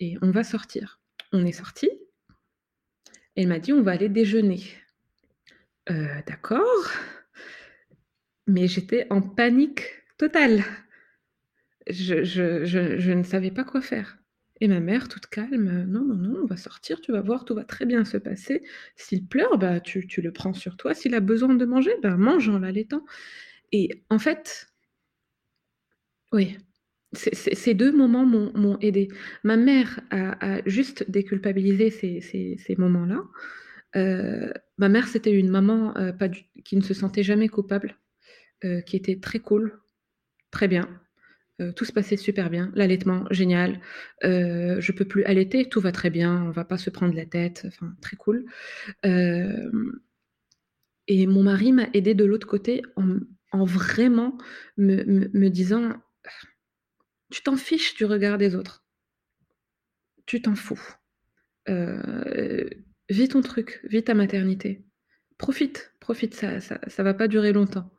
et 0.00 0.16
on 0.22 0.30
va 0.30 0.44
sortir. 0.44 0.98
On 1.32 1.44
est 1.44 1.52
sorti. 1.52 1.90
Elle 3.36 3.48
m'a 3.48 3.58
dit 3.58 3.74
On 3.74 3.82
va 3.82 3.92
aller 3.92 4.08
déjeuner. 4.08 4.62
D'accord 6.26 6.90
mais 8.48 8.66
j'étais 8.66 9.06
en 9.10 9.20
panique 9.20 9.82
totale. 10.16 10.64
Je, 11.88 13.12
ne 13.12 13.22
savais 13.22 13.50
pas 13.50 13.64
quoi 13.64 13.80
faire. 13.80 14.18
Et 14.60 14.66
ma 14.66 14.80
mère, 14.80 15.08
toute 15.08 15.28
calme, 15.28 15.84
non, 15.86 16.04
non, 16.04 16.16
non, 16.16 16.40
on 16.42 16.46
va 16.46 16.56
sortir, 16.56 17.00
tu 17.00 17.12
vas 17.12 17.20
voir, 17.20 17.44
tout 17.44 17.54
va 17.54 17.62
très 17.62 17.86
bien 17.86 18.04
se 18.04 18.16
passer. 18.16 18.62
S'il 18.96 19.26
pleure, 19.26 19.56
bah, 19.56 19.78
tu, 19.78 20.04
le 20.16 20.32
prends 20.32 20.52
sur 20.52 20.76
toi. 20.76 20.94
S'il 20.94 21.14
a 21.14 21.20
besoin 21.20 21.54
de 21.54 21.64
manger, 21.64 21.92
bah, 22.02 22.16
mange 22.16 22.48
en 22.48 22.58
l'allaitant. 22.58 23.04
Et 23.70 24.02
en 24.10 24.18
fait, 24.18 24.66
oui, 26.32 26.58
ces 27.12 27.74
deux 27.74 27.92
moments 27.92 28.26
m'ont 28.26 28.78
aidé. 28.80 29.08
Ma 29.44 29.56
mère 29.56 30.00
a, 30.10 30.60
juste 30.66 31.08
déculpabilisé 31.08 31.90
ces, 31.90 32.76
moments-là. 32.76 33.22
Euh, 33.96 34.52
ma 34.78 34.88
mère, 34.88 35.06
c'était 35.06 35.32
une 35.32 35.48
maman 35.48 35.96
euh, 35.96 36.12
pas 36.12 36.28
qui 36.28 36.76
ne 36.76 36.82
se 36.82 36.92
sentait 36.92 37.22
jamais 37.22 37.48
coupable 37.48 37.96
euh, 38.64 38.80
qui 38.80 38.96
était 38.96 39.18
très 39.20 39.38
cool. 39.40 39.80
très 40.50 40.68
bien. 40.68 40.88
Euh, 41.60 41.72
tout 41.72 41.84
se 41.84 41.92
passait 41.92 42.16
super 42.16 42.50
bien. 42.50 42.70
L'allaitement, 42.74 43.24
génial. 43.30 43.80
Euh, 44.24 44.80
je 44.80 44.92
peux 44.92 45.04
plus 45.04 45.24
allaiter, 45.24 45.68
tout 45.68 45.80
va 45.80 45.92
très 45.92 46.10
bien. 46.10 46.42
On 46.44 46.50
va 46.50 46.64
pas 46.64 46.78
se 46.78 46.90
prendre 46.90 47.14
la 47.14 47.26
tête. 47.26 47.64
Enfin, 47.66 47.94
très 48.00 48.16
cool. 48.16 48.46
Euh, 49.04 49.70
et 51.08 51.26
mon 51.26 51.42
mari 51.42 51.72
m'a 51.72 51.88
aidé 51.94 52.14
de 52.14 52.24
l'autre 52.24 52.46
côté 52.46 52.82
en, 52.96 53.64
vraiment 53.64 54.38
me, 54.76 55.48
disant 55.48 55.94
Tu 57.30 57.42
t'en 57.42 57.56
fiches 57.56 57.94
du 57.94 58.04
regard 58.04 58.38
des 58.38 58.54
autres. 58.54 58.84
Tu 60.26 60.40
t'en 60.42 60.54
fous. 60.54 60.80
vis 61.66 63.28
ton 63.28 63.40
truc, 63.40 63.80
vis 63.84 64.04
ta 64.04 64.14
maternité. 64.14 64.84
Profite, 65.38 65.92
profite, 66.00 66.34
ça, 66.34 66.60
ça, 66.60 66.80
ça 66.86 67.02
va 67.02 67.14
pas 67.14 67.28
durer 67.28 67.52
longtemps. 67.52 67.90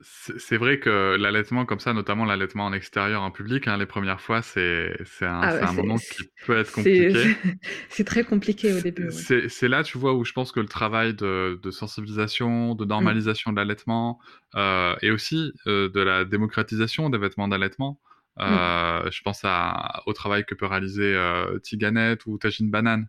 C'est 0.00 0.58
vrai 0.58 0.78
que 0.78 1.16
l'allaitement 1.16 1.64
comme 1.64 1.80
ça, 1.80 1.94
notamment 1.94 2.26
l'allaitement 2.26 2.66
en 2.66 2.72
extérieur, 2.74 3.22
en 3.22 3.30
public, 3.30 3.66
hein, 3.66 3.78
les 3.78 3.86
premières 3.86 4.20
fois, 4.20 4.42
c'est 4.42 4.92
un, 5.22 5.40
ah 5.42 5.68
un 5.68 5.72
moment 5.72 5.96
qui 5.96 6.24
peut 6.44 6.58
être 6.58 6.70
compliqué. 6.70 7.34
C'est 7.88 8.04
très 8.04 8.22
compliqué 8.22 8.74
au 8.74 8.80
début. 8.80 9.10
C'est 9.10 9.68
là, 9.68 9.82
tu 9.82 9.96
vois, 9.96 10.12
où 10.12 10.22
je 10.24 10.32
pense 10.32 10.52
que 10.52 10.60
le 10.60 10.68
travail 10.68 11.14
de, 11.14 11.58
de 11.62 11.70
sensibilisation, 11.70 12.74
de 12.74 12.84
mmh. 12.84 12.88
normalisation 12.88 13.52
de 13.52 13.56
l'allaitement, 13.56 14.20
euh, 14.54 14.94
et 15.00 15.10
aussi 15.10 15.52
euh, 15.66 15.88
de 15.88 16.00
la 16.00 16.26
démocratisation 16.26 17.08
des 17.08 17.16
vêtements 17.16 17.48
d'allaitement, 17.48 17.98
mmh. 18.36 18.42
euh, 18.42 19.10
je 19.10 19.22
pense 19.22 19.40
à, 19.44 20.02
au 20.04 20.12
travail 20.12 20.44
que 20.44 20.54
peut 20.54 20.66
réaliser 20.66 21.14
euh, 21.14 21.58
Tiganet 21.60 22.18
ou 22.26 22.36
Tajine 22.36 22.70
Banane. 22.70 23.08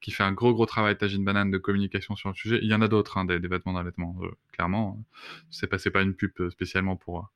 Qui 0.00 0.10
fait 0.10 0.22
un 0.22 0.32
gros 0.32 0.52
gros 0.52 0.66
travail 0.66 0.96
Tagine 0.96 1.24
Banane 1.24 1.50
de 1.50 1.58
communication 1.58 2.16
sur 2.16 2.28
le 2.28 2.34
sujet. 2.34 2.58
Il 2.62 2.68
y 2.68 2.74
en 2.74 2.82
a 2.82 2.88
d'autres, 2.88 3.18
hein, 3.18 3.24
des, 3.24 3.38
vêtements 3.38 3.72
d'allaitement, 3.72 4.16
euh, 4.22 4.30
clairement. 4.52 5.02
C'est 5.50 5.66
pas, 5.66 5.78
pas 5.92 6.02
une 6.02 6.14
pub 6.14 6.32
euh, 6.40 6.50
spécialement 6.50 6.96
pour, 6.96 7.30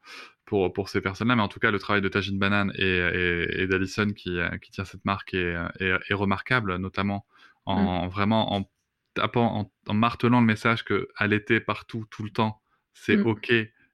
pour, 0.44 0.72
pour 0.72 0.88
ces 0.88 1.00
personnes-là, 1.00 1.36
mais 1.36 1.42
en 1.42 1.48
tout 1.48 1.60
cas, 1.60 1.70
le 1.70 1.78
travail 1.78 2.02
de 2.02 2.08
Tagine 2.08 2.38
Banane 2.38 2.72
et, 2.76 2.84
et, 2.84 3.62
et 3.62 3.66
d'Alison 3.66 4.12
qui, 4.12 4.38
euh, 4.38 4.56
qui 4.58 4.70
tient 4.70 4.84
cette 4.84 5.04
marque 5.04 5.34
est, 5.34 5.56
est, 5.80 6.14
remarquable, 6.14 6.76
notamment 6.76 7.26
en 7.64 8.06
mm. 8.06 8.10
vraiment 8.10 8.54
en 8.54 8.70
tapant, 9.14 9.70
en, 9.86 9.94
martelant 9.94 10.40
le 10.40 10.46
message 10.46 10.84
que 10.84 11.08
allaiter 11.16 11.60
partout, 11.60 12.06
tout 12.10 12.22
le 12.22 12.30
temps, 12.30 12.60
c'est 12.92 13.16
mm. 13.16 13.26
OK 13.26 13.52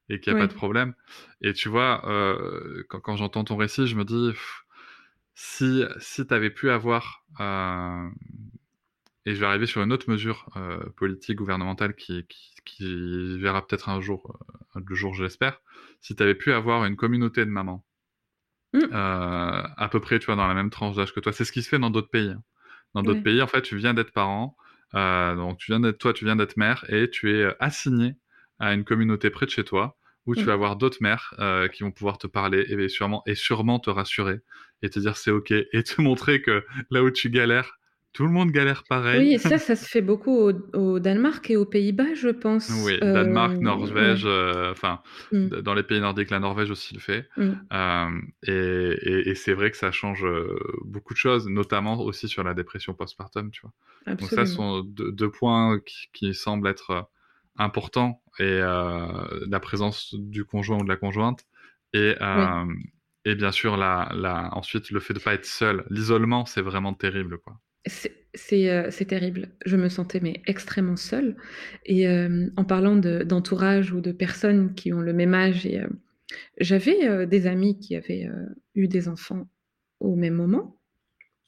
et 0.09 0.21
qu'il 0.21 0.33
n'y 0.33 0.39
a 0.39 0.43
pas 0.43 0.53
de 0.53 0.57
problème. 0.57 0.95
Et 1.41 1.53
tu 1.53 1.69
vois, 1.69 2.09
euh, 2.09 2.85
quand, 2.89 3.01
quand 3.01 3.17
j'entends 3.17 3.45
ton 3.45 3.57
récit, 3.57 3.87
je 3.87 3.97
me 3.97 4.05
dis, 4.05 4.33
si, 5.35 5.83
si 5.99 6.27
tu 6.27 6.35
avais 6.35 6.51
pu 6.51 6.71
avoir 6.71 7.25
euh, 7.41 8.09
et 9.27 9.35
je 9.35 9.41
vais 9.41 9.47
arriver 9.47 9.67
sur 9.67 9.83
une 9.83 9.93
autre 9.93 10.09
mesure 10.09 10.49
euh, 10.57 10.79
politique, 10.97 11.37
gouvernementale 11.37 11.95
qui, 11.97 12.27
qui, 12.65 13.39
verra 13.39 13.67
peut-être 13.67 13.89
un 13.89 14.01
jour, 14.01 14.39
euh, 14.77 14.81
le 14.87 14.95
jour 14.95 15.15
je 15.15 15.25
l'espère, 15.25 15.61
si 16.01 16.15
tu 16.15 16.23
avais 16.23 16.37
pu 16.37 16.53
avoir 16.53 16.85
une 16.85 16.97
communauté 16.97 17.45
de 17.45 17.51
mamans, 17.51 17.85
mmh. 18.73 18.79
euh, 18.79 18.89
à 18.93 19.89
peu 19.91 20.01
près, 20.01 20.21
tu 20.21 20.27
vois, 20.27 20.37
dans 20.37 20.47
la 20.47 20.55
même 20.55 20.71
tranche 20.71 20.95
d'âge 20.95 21.13
que 21.13 21.19
toi. 21.19 21.33
C'est 21.33 21.45
ce 21.45 21.51
qui 21.51 21.63
se 21.63 21.69
fait 21.69 21.81
dans 21.81 21.91
d'autres 21.91 22.11
pays. 22.11 22.31
Hein. 22.31 22.43
Dans 22.95 23.03
d'autres 23.03 23.23
pays, 23.23 23.43
en 23.43 23.47
fait, 23.49 23.63
tu 23.63 23.77
viens 23.77 23.93
d'être 23.93 24.13
parent, 24.13 24.57
donc 24.95 25.59
tu 25.59 25.73
viens 25.73 25.81
d'être, 25.81 25.99
toi, 25.99 26.15
tu 26.15 26.25
viens 26.25 26.37
d'être 26.37 26.57
mère, 26.57 26.87
et 26.89 27.11
tu 27.11 27.37
es 27.37 27.55
assigné 27.61 28.15
à 28.59 28.73
une 28.73 28.85
communauté 28.85 29.29
près 29.29 29.45
de 29.45 29.51
chez 29.51 29.65
toi, 29.65 29.99
où 30.25 30.35
tu 30.35 30.43
mmh. 30.43 30.47
vas 30.47 30.53
avoir 30.55 30.77
d'autres 30.77 30.99
mères 31.01 31.35
qui 31.75 31.83
vont 31.83 31.91
pouvoir 31.91 32.17
te 32.17 32.27
parler 32.27 32.61
et 32.61 32.89
sûrement, 32.89 33.23
et 33.27 33.35
sûrement 33.35 33.81
te 33.81 33.91
rassurer 33.91 34.41
et 34.83 34.89
te 34.89 34.99
dire 34.99 35.17
c'est 35.17 35.31
ok 35.31 35.51
et 35.51 35.83
te 35.83 36.01
montrer 36.01 36.41
que 36.41 36.65
là 36.91 37.03
où 37.03 37.11
tu 37.11 37.29
galères, 37.29 37.79
tout 38.17 38.25
le 38.25 38.33
monde 38.33 38.51
galère 38.51 38.83
pareil. 38.89 39.19
Oui, 39.19 39.35
et 39.35 39.39
ça, 39.39 39.59
ça 39.59 39.77
se 39.77 39.85
fait 39.85 40.01
beaucoup 40.01 40.51
au, 40.73 40.99
Danemark 40.99 41.51
et 41.51 41.57
aux 41.57 41.67
Pays-Bas, 41.67 42.15
je 42.15 42.31
pense. 42.31 42.71
Oui, 42.87 42.99
Danemark, 42.99 43.57
euh, 43.57 43.61
Norvège, 43.61 44.23
euh, 44.25 44.73
enfin, 44.73 45.03
mm. 45.33 45.61
dans 45.61 45.75
les 45.75 45.83
pays 45.83 46.01
nordiques, 46.01 46.31
la 46.31 46.41
Norvège 46.41 46.71
aussi 46.71 46.95
le 46.95 47.01
fait. 47.01 47.29
Mm. 47.37 47.53
Euh, 47.75 48.21
et, 48.47 49.31
et, 49.31 49.35
c'est 49.35 49.53
vrai 49.53 49.71
que 49.71 49.77
ça 49.77 49.93
change 49.93 50.27
beaucoup 50.87 51.13
de 51.13 51.19
choses, 51.19 51.47
notamment 51.47 52.01
aussi 52.01 52.27
sur 52.27 52.43
la 52.43 52.55
dépression 52.55 52.95
postpartum, 52.95 53.51
tu 53.51 53.61
vois. 53.61 54.15
Donc 54.15 54.31
ça, 54.31 54.47
sont 54.47 54.81
deux, 54.83 55.31
points 55.31 55.79
qui, 56.15 56.33
semblent 56.33 56.69
être 56.69 57.11
importants, 57.59 58.23
et 58.39 58.61
la 58.61 59.61
présence 59.61 60.15
du 60.15 60.47
conjoint 60.47 60.79
ou 60.79 60.85
de 60.85 60.89
la 60.89 60.97
conjointe, 60.97 61.45
et, 61.93 62.15
et 63.27 63.35
bien 63.35 63.53
sûr, 63.53 63.77
la, 63.77 64.11
la, 64.15 64.49
ensuite, 64.57 64.91
le 64.91 65.01
fait 65.01 65.13
de 65.13 65.19
ne 65.19 65.25
pas 65.25 65.35
être 65.35 65.45
seul. 65.45 65.85
L'isolement, 65.91 66.47
c'est 66.47 66.63
vraiment 66.63 66.95
terrible, 66.95 67.37
quoi. 67.37 67.59
Euh, 68.53 68.87
c'est 68.91 69.05
terrible. 69.07 69.49
Je 69.65 69.77
me 69.77 69.89
sentais 69.89 70.21
mais 70.21 70.43
extrêmement 70.47 70.97
seule. 70.97 71.37
Et 71.85 72.09
euh, 72.09 72.49
en 72.57 72.65
parlant 72.65 72.97
d'entourage 72.97 73.93
ou 73.93 74.01
de 74.01 74.13
personnes 74.13 74.75
qui 74.75 74.93
ont 74.93 75.01
le 75.01 75.13
même 75.13 75.35
âge, 75.35 75.67
euh, 75.67 75.87
j'avais 76.59 77.27
des 77.27 77.47
amis 77.47 77.79
qui 77.79 77.97
avaient 77.97 78.29
eu 78.75 78.89
des 78.89 79.09
enfants 79.09 79.49
au 80.01 80.17
même 80.17 80.35
moment, 80.35 80.77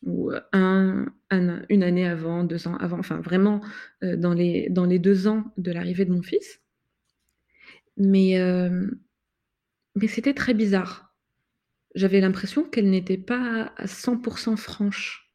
ou 0.02 0.30
un, 0.52 1.06
une 1.30 1.82
année 1.82 2.06
avant, 2.06 2.44
deux 2.44 2.68
ans 2.68 2.76
avant, 2.76 2.98
enfin 2.98 3.20
vraiment 3.20 3.60
dans, 4.02 4.32
les, 4.32 4.68
dans 4.70 4.84
les 4.84 5.00
deux 5.00 5.26
ans 5.26 5.52
de 5.56 5.72
l'arrivée 5.72 6.04
de 6.04 6.12
mon 6.12 6.22
fils. 6.22 6.60
Mais, 7.96 8.38
mais 9.96 10.06
c'était 10.06 10.32
très 10.32 10.54
bizarre. 10.54 11.12
J'avais 11.96 12.20
l'impression 12.20 12.62
qu'elle 12.62 12.88
n'était 12.88 13.18
pas 13.18 13.72
à 13.76 13.86
100% 13.86 14.56
franche 14.56 15.27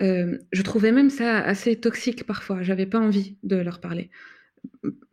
euh, 0.00 0.38
je 0.52 0.62
trouvais 0.62 0.92
même 0.92 1.10
ça 1.10 1.38
assez 1.38 1.76
toxique 1.76 2.24
parfois. 2.24 2.62
J'avais 2.62 2.86
pas 2.86 2.98
envie 2.98 3.36
de 3.42 3.56
leur 3.56 3.80
parler. 3.80 4.10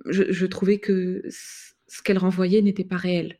Je, 0.08 0.46
trouvais 0.46 0.80
que 0.80 1.22
ce 1.30 2.02
qu'elles 2.02 2.18
renvoyaient 2.18 2.62
n'était 2.62 2.86
pas 2.86 2.98
réel. 2.98 3.38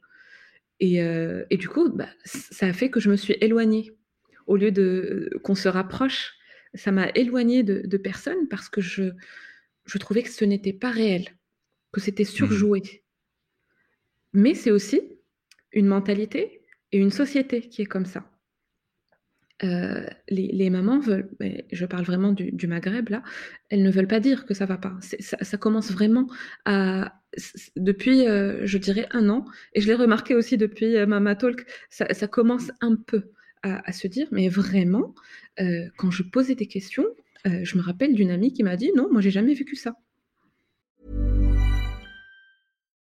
Et, 0.80 1.02
euh, 1.02 1.46
du 1.52 1.70
coup, 1.70 1.90
bah, 1.90 2.10
ça 2.26 2.68
a 2.68 2.74
fait 2.74 2.90
que 2.90 3.00
je 3.00 3.10
me 3.10 3.16
suis 3.16 3.38
éloignée. 3.42 3.92
Au 4.48 4.58
lieu 4.58 4.72
de 4.72 5.30
qu'on 5.44 5.56
se 5.56 5.70
rapproche, 5.70 6.34
ça 6.74 6.92
m'a 6.92 7.10
éloignée 7.16 7.64
de, 7.64 7.98
personnes 7.98 8.48
parce 8.50 8.70
que 8.70 8.82
je, 8.82 9.12
je 9.86 9.98
trouvais 9.98 10.24
que 10.24 10.30
ce 10.30 10.44
n'était 10.46 10.74
pas 10.74 10.92
réel, 10.92 11.30
que 11.92 12.02
c'était 12.02 12.26
surjoué. 12.26 12.80
Mmh. 12.80 14.42
Mais 14.42 14.54
c'est 14.54 14.72
aussi 14.72 15.02
une 15.72 15.88
mentalité 15.88 16.62
et 16.92 16.98
une 16.98 17.12
société 17.12 17.62
qui 17.62 17.82
est 17.82 17.86
comme 17.86 18.06
ça. 18.06 18.31
Euh, 19.64 20.08
les, 20.28 20.70
mamans 20.70 21.00
veulent, 21.00 21.30
je 21.72 21.86
parle 21.86 22.04
vraiment 22.04 22.32
du, 22.32 22.68
Maghreb 22.68 23.10
là, 23.10 23.22
elles 23.70 23.84
ne 23.84 23.92
veulent 23.92 24.08
pas 24.08 24.20
dire 24.20 24.46
que 24.46 24.54
ça 24.54 24.66
va 24.66 24.78
pas. 24.78 24.98
Ça, 25.20 25.58
commence 25.58 25.92
vraiment 25.92 26.28
à, 26.66 27.22
depuis, 27.76 28.28
euh, 28.28 28.66
je 28.66 28.78
dirais, 28.78 29.08
un 29.12 29.30
an, 29.30 29.46
et 29.74 29.82
je 29.82 29.88
l'ai 29.88 29.94
remarqué 29.94 30.34
aussi 30.34 30.58
depuis 30.58 30.96
euh, 30.96 31.06
Mama 31.06 31.36
Talk, 31.36 31.66
ça, 31.90 32.28
commence 32.28 32.72
un 32.82 32.96
peu 32.96 33.32
à, 33.64 33.92
se 33.92 34.08
dire, 34.08 34.28
mais 34.32 34.50
vraiment, 34.50 35.14
quand 35.98 36.10
je 36.10 36.24
posais 36.24 36.56
des 36.56 36.66
questions, 36.66 37.06
je 37.46 37.78
me 37.78 37.84
rappelle 37.84 38.16
d'une 38.16 38.32
amie 38.32 38.54
qui 38.54 38.64
m'a 38.64 38.76
dit, 38.76 38.92
non, 38.96 39.08
moi 39.12 39.22
j'ai 39.22 39.30
jamais 39.30 39.54
vécu 39.54 39.76
ça. 39.76 39.96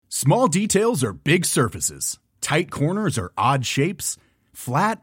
Small 0.08 0.48
details 0.48 1.04
are 1.04 1.12
big 1.12 1.44
surfaces. 1.44 2.18
Tight 2.40 2.70
corners 2.70 3.18
are 3.18 3.30
odd 3.36 3.66
shapes. 3.66 4.16
Flat, 4.54 5.02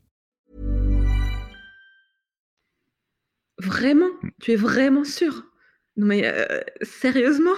Vraiment? 3.61 4.09
Tu 4.41 4.53
es 4.53 4.55
vraiment 4.55 5.03
sûr 5.03 5.45
Non 5.95 6.07
mais 6.07 6.25
euh, 6.25 6.61
sérieusement? 6.81 7.53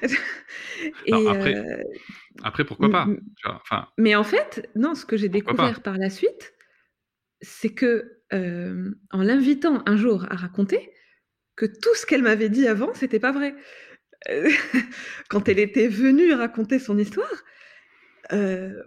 Après, 1.12 1.54
euh, 1.56 1.82
après, 2.42 2.64
pourquoi 2.64 2.90
pas? 2.90 3.06
enfin... 3.44 3.86
Mais 3.98 4.14
en 4.16 4.24
fait, 4.24 4.68
non, 4.74 4.94
ce 4.94 5.04
que 5.04 5.16
j'ai 5.16 5.28
découvert 5.28 5.82
par 5.82 5.98
la 5.98 6.08
suite, 6.08 6.54
c'est 7.42 7.74
que 7.74 8.20
euh, 8.32 8.90
en 9.10 9.22
l'invitant 9.22 9.82
un 9.86 9.96
jour 9.96 10.26
à 10.30 10.36
raconter, 10.36 10.90
que 11.54 11.66
tout 11.66 11.94
ce 11.94 12.06
qu'elle 12.06 12.22
m'avait 12.22 12.48
dit 12.48 12.66
avant, 12.66 12.94
c'était 12.94 13.20
pas 13.20 13.32
vrai. 13.32 13.54
Quand 15.28 15.48
elle 15.48 15.58
était 15.58 15.88
venue 15.88 16.32
raconter 16.32 16.78
son 16.78 16.96
histoire, 16.98 17.44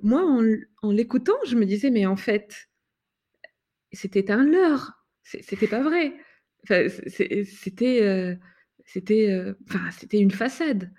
moi, 0.01 0.23
en, 0.23 0.43
en 0.81 0.91
l'écoutant, 0.91 1.37
je 1.45 1.55
me 1.55 1.65
disais, 1.65 1.91
mais 1.91 2.07
en 2.07 2.15
fait, 2.17 2.69
c'était 3.91 4.31
un 4.31 4.43
leurre, 4.43 5.05
c'était 5.21 5.67
pas 5.67 5.81
vrai 5.81 6.15
c'était, 6.67 8.03
euh, 8.03 8.35
c'était, 8.85 9.31
euh, 9.31 9.53
c'était 9.91 10.19
une 10.19 10.31
façade. 10.31 10.91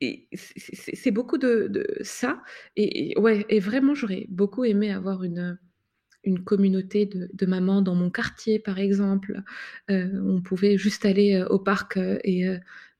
C'est 0.00 1.10
beaucoup 1.10 1.38
de, 1.38 1.84
ça. 2.02 2.42
Et, 2.76 3.18
ouais, 3.18 3.44
et 3.48 3.58
vraiment, 3.58 3.94
j'aurais 3.94 4.26
beaucoup 4.28 4.64
aimé 4.64 4.92
avoir 4.92 5.24
une, 5.24 5.58
une 6.22 6.44
communauté 6.44 7.06
de, 7.06 7.46
mamans 7.46 7.82
dans 7.82 7.96
mon 7.96 8.10
quartier, 8.10 8.60
par 8.60 8.78
exemple. 8.78 9.42
on 9.88 10.40
pouvait 10.40 10.78
juste 10.78 11.04
aller 11.04 11.44
au 11.50 11.58
parc 11.58 11.96
et 11.96 12.46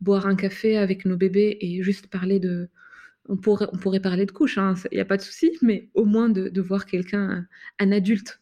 boire 0.01 0.27
un 0.27 0.35
café 0.35 0.77
avec 0.77 1.05
nos 1.05 1.17
bébés 1.17 1.57
et 1.61 1.83
juste 1.85 2.09
parler 2.09 2.41
de, 2.41 2.69
on 3.29 3.37
pourrait, 3.37 3.67
on 3.73 3.77
pourrait 3.77 4.01
parler 4.01 4.27
de 4.27 4.33
couches, 4.33 4.57
il 4.57 4.61
hein, 4.61 4.75
n'y 4.93 5.01
a 5.01 5.05
pas 5.05 5.17
de 5.17 5.23
souci, 5.23 5.57
mais 5.63 5.89
au 5.95 6.05
moins 6.05 6.29
de, 6.29 6.61
voir 6.61 6.87
quelqu'un, 6.87 7.47
un, 7.79 7.93
adulte, 7.93 8.41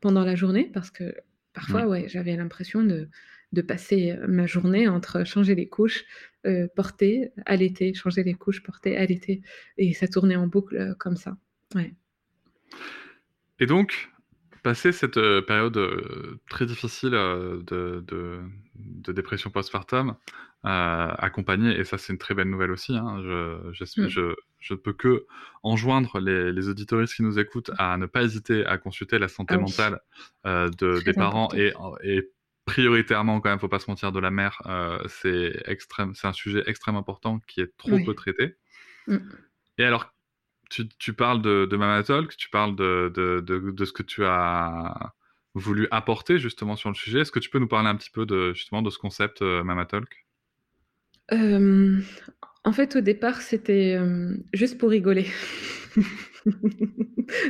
pendant 0.00 0.24
la 0.24 0.34
journée, 0.34 0.70
parce 0.74 0.90
que 0.90 1.14
parfois, 1.56 1.86
ouais, 1.86 2.06
j'avais 2.08 2.36
l'impression 2.36 2.84
de, 2.84 3.08
de, 3.52 3.62
passer 3.62 4.14
ma 4.28 4.46
journée 4.46 4.86
entre 4.86 5.24
changer 5.24 5.54
les 5.54 5.68
couches, 5.68 6.04
euh, 6.46 6.68
porter, 6.76 7.32
allaiter, 7.46 7.92
changer 7.94 8.22
les 8.22 8.34
couches, 8.34 8.62
porter, 8.62 8.96
allaiter, 8.96 9.40
et 9.78 9.94
ça 9.94 10.06
tournait 10.06 10.36
en 10.36 10.46
boucle 10.46 10.76
euh, 10.76 10.94
comme 10.94 11.16
ça. 11.16 11.36
Ouais. 11.74 11.92
Et 13.58 13.66
donc, 13.66 14.10
Passer 14.66 14.90
cette 14.90 15.16
euh, 15.16 15.42
période 15.42 15.76
euh, 15.76 16.40
très 16.50 16.66
difficile 16.66 17.14
euh, 17.14 17.62
de, 17.62 18.02
de, 18.04 19.12
dépression 19.12 19.48
postpartum, 19.48 20.16
accompagnée, 20.64 21.78
et 21.78 21.84
ça 21.84 21.98
c'est 21.98 22.12
une 22.12 22.18
très 22.18 22.34
belle 22.34 22.50
nouvelle 22.50 22.72
aussi, 22.72 22.96
hein, 22.96 23.20
je, 23.22 24.02
mm. 24.02 24.08
je, 24.08 24.34
je, 24.58 24.74
peux 24.74 24.92
que 24.92 25.24
enjoindre 25.62 26.18
les, 26.18 26.50
les 26.50 26.68
auditoristes 26.68 27.14
qui 27.14 27.22
nous 27.22 27.38
écoutent 27.38 27.70
à 27.78 27.96
ne 27.96 28.06
pas 28.06 28.24
hésiter 28.24 28.66
à 28.66 28.76
consulter 28.76 29.20
la 29.20 29.28
santé 29.28 29.54
ah 29.54 29.58
mentale 29.58 30.00
de, 30.44 31.00
des 31.04 31.12
parents 31.12 31.48
et, 31.54 31.72
et, 32.02 32.28
prioritairement 32.64 33.40
quand 33.40 33.50
même, 33.50 33.60
faut 33.60 33.68
pas 33.68 33.78
se 33.78 33.88
mentir, 33.88 34.10
de 34.10 34.18
la 34.18 34.32
mère, 34.32 34.62
c'est 35.06 35.62
extrême, 35.66 36.16
c'est 36.16 36.26
un 36.26 36.32
sujet 36.32 36.64
extrêmement 36.66 36.98
important 36.98 37.38
qui 37.46 37.60
est 37.60 37.72
trop 37.76 38.00
peu 38.04 38.14
traité. 38.14 38.56
Mm. 39.06 39.18
Et 39.78 39.84
alors, 39.84 40.12
tu, 40.68 41.12
parles 41.12 41.42
de, 41.42 41.66
de, 41.66 41.76
Mama 41.76 42.02
Talk, 42.02 42.36
tu 42.36 42.50
parles 42.50 42.76
de, 42.76 43.12
de, 43.14 43.84
ce 43.84 43.92
que 43.92 44.02
tu 44.02 44.24
as 44.24 45.12
voulu 45.54 45.88
apporter 45.90 46.38
justement 46.38 46.76
sur 46.76 46.90
le 46.90 46.94
sujet. 46.94 47.20
Est-ce 47.20 47.32
que 47.32 47.38
tu 47.38 47.50
peux 47.50 47.58
nous 47.58 47.68
parler 47.68 47.88
un 47.88 47.96
petit 47.96 48.10
peu 48.10 48.26
de, 48.26 48.52
justement 48.54 48.82
de 48.82 48.90
ce 48.90 48.98
concept 48.98 49.42
euh, 49.42 49.62
Mama 49.64 49.86
Talk? 49.86 50.26
Euh, 51.32 52.00
En 52.64 52.72
fait, 52.72 52.96
au 52.96 53.00
départ, 53.00 53.40
c'était 53.40 53.96
euh, 53.98 54.36
juste 54.52 54.78
pour 54.78 54.90
rigoler. 54.90 55.26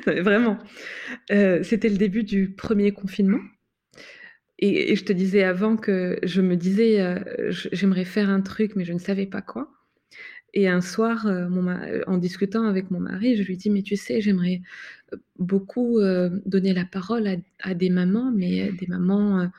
Vraiment. 0.06 0.58
c'était 1.28 1.88
le 1.88 1.96
début 1.96 2.22
du 2.22 2.50
premier 2.52 2.92
confinement. 2.92 3.40
Et, 4.58 4.92
et, 4.92 4.96
je 4.96 5.04
te 5.04 5.12
disais 5.12 5.42
avant 5.42 5.76
que 5.76 6.18
je 6.22 6.40
me 6.40 6.56
disais, 6.56 7.22
j'aimerais 7.72 8.06
faire 8.06 8.30
un 8.30 8.40
truc, 8.40 8.74
mais 8.74 8.84
je 8.84 8.94
ne 8.94 8.98
savais 8.98 9.26
pas 9.26 9.42
quoi. 9.42 9.68
Et 10.56 10.68
un 10.68 10.80
soir, 10.80 11.26
euh, 11.26 11.50
euh, 11.50 12.02
en 12.06 12.16
discutant 12.16 12.64
avec 12.64 12.90
mon 12.90 12.98
mari, 12.98 13.36
je 13.36 13.42
lui 13.42 13.58
dis, 13.58 13.68
mais 13.68 13.82
tu 13.82 13.94
sais, 13.94 14.22
j'aimerais 14.22 14.62
euh, 15.12 15.18
beaucoup 15.38 16.00
donner 16.46 16.72
la 16.72 16.86
parole 16.86 17.28
à, 17.60 17.74
des 17.74 17.90
mamans, 17.90 18.32
mais 18.34 18.72
des 18.72 18.86
mamans 18.86 19.50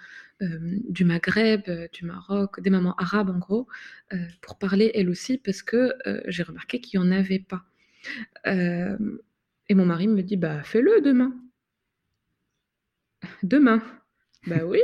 du 0.41 1.06
Maghreb, 1.06 1.62
du 1.93 2.06
Maroc, 2.06 2.60
des 2.62 2.72
mamans 2.72 2.95
arabes 2.98 3.30
en 3.30 3.38
gros, 3.38 3.68
pour 4.41 4.58
parler 4.58 4.91
elles 4.95 5.10
aussi, 5.10 5.38
parce 5.38 5.62
que 5.62 5.93
j'ai 6.28 6.43
remarqué 6.43 6.82
qu'il 6.82 7.00
n'y 7.00 7.08
en 7.08 7.12
avait 7.12 7.45
pas. 7.48 7.64
et 8.45 9.76
mon 9.76 9.86
mari 9.86 10.08
me 10.08 10.24
dit, 10.24 10.38
bah 10.38 10.64
fais-le 10.64 11.02
demain. 11.02 11.32
Demain. 13.43 13.84
Bah 14.48 14.66
oui, 14.66 14.82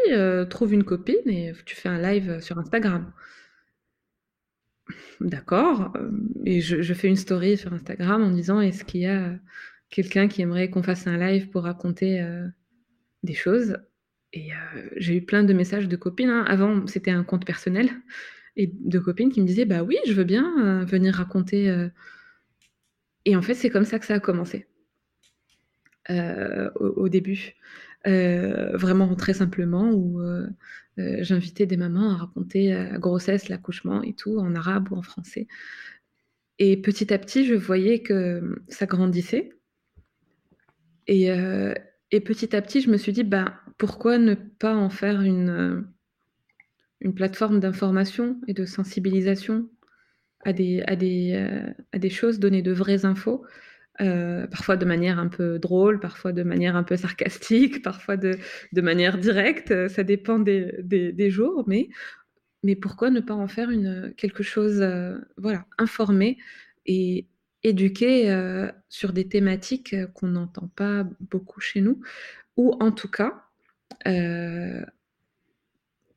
trouve 0.49 0.74
une 0.74 0.84
copine 0.84 1.28
et 1.28 1.53
tu 1.66 1.76
fais 1.76 1.89
un 1.89 1.99
live 1.99 2.39
sur 2.39 2.59
Instagram. 2.59 3.11
D'accord. 5.19 5.93
Euh, 5.95 6.09
et 6.45 6.61
je, 6.61 6.93
fais 6.93 7.07
une 7.07 7.15
story 7.15 7.57
sur 7.57 7.73
Instagram 7.73 8.23
en 8.23 8.31
disant 8.31 8.59
est-ce 8.59 8.83
qu'il 8.83 9.01
y 9.01 9.05
a 9.05 9.33
quelqu'un 9.89 10.27
qui 10.27 10.41
aimerait 10.41 10.69
qu'on 10.69 10.83
fasse 10.83 11.07
un 11.07 11.17
live 11.17 11.49
pour 11.49 11.63
raconter 11.63 12.21
euh, 12.21 12.47
des 13.23 13.33
choses? 13.33 13.77
Et 14.33 14.51
euh, 14.51 14.89
j'ai 14.97 15.17
eu 15.17 15.21
plein 15.21 15.43
de 15.43 15.53
messages 15.53 15.87
de 15.87 15.95
copines. 15.95 16.29
Hein. 16.29 16.45
Avant, 16.47 16.87
c'était 16.87 17.11
un 17.11 17.23
compte 17.23 17.45
personnel 17.45 17.89
et 18.55 18.71
de 18.73 18.99
copines 18.99 19.31
qui 19.31 19.41
me 19.41 19.47
disaient 19.47 19.65
bah 19.65 19.83
oui, 19.83 19.97
je 20.07 20.13
veux 20.13 20.23
bien 20.23 20.83
venir 20.85 21.15
raconter. 21.15 21.89
Et 23.25 23.35
en 23.35 23.41
fait, 23.41 23.55
c'est 23.55 23.69
comme 23.69 23.85
ça 23.85 23.97
que 23.97 24.05
ça 24.05 24.15
a 24.15 24.19
commencé 24.19 24.67
au, 26.09 27.09
début. 27.09 27.55
Vraiment 28.06 29.16
très 29.16 29.34
simplement 29.34 29.91
où 29.91 30.22
euh, 30.99 31.18
j'invitais 31.22 31.66
des 31.66 31.78
mamans 31.78 32.12
à 32.12 32.18
raconter 32.18 32.70
la 32.72 32.97
grossesse, 32.97 33.49
l'accouchement 33.49 34.04
et 34.04 34.14
tout, 34.14 34.38
en 34.38 34.56
arabe 34.56 34.91
ou 34.91 34.95
en 34.95 35.01
français. 35.01 35.47
Et 36.60 36.78
petit 36.78 37.14
à 37.14 37.18
petit, 37.18 37.45
je 37.45 37.56
voyais 37.56 38.01
que 38.01 38.62
ça 38.68 38.86
grandissait. 38.86 39.51
Et, 41.08 41.32
euh, 41.32 41.74
et 42.12 42.20
petit 42.22 42.56
à 42.56 42.62
petit, 42.62 42.82
je 42.82 42.89
me 42.89 42.97
suis 42.97 43.12
dit, 43.12 43.24
bah, 43.24 43.56
pourquoi 43.78 44.18
ne 44.18 44.36
pas 44.36 44.76
en 44.76 44.89
faire 44.89 45.22
une, 45.22 45.86
une 47.01 47.14
plateforme 47.14 47.60
d'information 47.60 48.39
et 48.47 48.54
de 48.54 48.66
sensibilisation 48.66 49.68
à 50.45 50.54
des, 50.54 50.84
à, 50.86 50.95
des, 50.95 51.34
euh, 51.34 51.74
à 51.91 51.99
des 51.99 52.10
choses, 52.10 52.39
donner 52.39 52.62
de 52.62 52.72
vraies 52.72 53.06
infos 53.06 53.43
euh, 54.01 54.47
parfois 54.47 54.75
de 54.75 54.85
manière 54.85 55.19
un 55.19 55.27
peu 55.27 55.59
drôle, 55.59 55.99
parfois 55.99 56.31
de 56.31 56.41
manière 56.41 56.75
un 56.75 56.83
peu 56.83 56.97
sarcastique, 56.97 57.81
parfois 57.83 58.17
de, 58.17 58.37
manière 58.75 59.17
directe, 59.17 59.71
euh, 59.71 59.87
ça 59.87 60.03
dépend 60.03 60.39
des, 60.39 61.29
jours, 61.29 61.63
mais, 61.67 61.89
pourquoi 62.81 63.11
ne 63.11 63.19
pas 63.19 63.35
en 63.35 63.47
faire 63.47 63.69
une, 63.69 64.13
quelque 64.17 64.41
chose, 64.41 64.81
euh, 64.81 65.17
voilà, 65.37 65.65
informé 65.77 66.37
et 66.85 67.27
éduqué 67.63 68.27
sur 68.89 69.13
des 69.13 69.29
thématiques 69.29 69.95
qu'on 70.13 70.27
n'entend 70.27 70.67
pas 70.75 71.07
beaucoup 71.21 71.61
chez 71.61 71.79
nous, 71.79 72.01
ou 72.57 72.73
en 72.81 72.91
tout 72.91 73.07
cas 73.07 73.45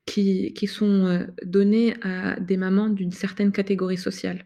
qui 0.07 0.67
sont 0.67 1.25
données 1.45 1.95
à 2.03 2.41
des 2.41 2.57
mamans 2.57 2.89
d'une 2.89 3.13
certaine 3.13 3.53
catégorie 3.53 3.97
sociale. 3.97 4.45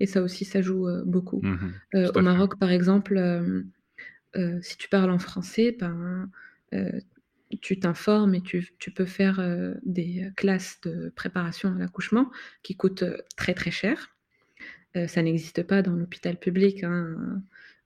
Et 0.00 0.06
ça 0.06 0.22
aussi, 0.22 0.44
ça 0.44 0.62
joue 0.62 0.88
beaucoup. 1.04 1.40
Mmh 1.42 1.72
au 2.14 2.20
Maroc, 2.20 2.58
par 2.58 2.70
exemple, 2.70 3.18
si 4.60 4.76
tu 4.76 4.88
parles 4.88 5.10
en 5.10 5.18
français, 5.18 5.76
ben, 5.78 6.30
tu 7.60 7.78
t'informes 7.78 8.34
et 8.34 8.42
tu, 8.42 8.74
tu, 8.78 8.90
peux 8.90 9.06
faire 9.06 9.40
des 9.84 10.30
classes 10.36 10.80
de 10.82 11.10
préparation 11.14 11.74
à 11.74 11.78
l'accouchement 11.78 12.30
qui 12.62 12.76
coûtent 12.76 13.04
très 13.36 13.54
très 13.54 13.70
cher. 13.70 14.14
ça 15.06 15.22
n'existe 15.22 15.62
pas 15.62 15.82
dans 15.82 15.94
l'hôpital 15.94 16.38
public 16.38 16.84
hein, 16.84 17.42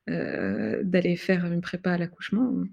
d'aller 0.06 1.16
faire 1.16 1.44
une 1.46 1.60
prépa 1.60 1.92
à 1.92 1.98
l'accouchement. 1.98 2.64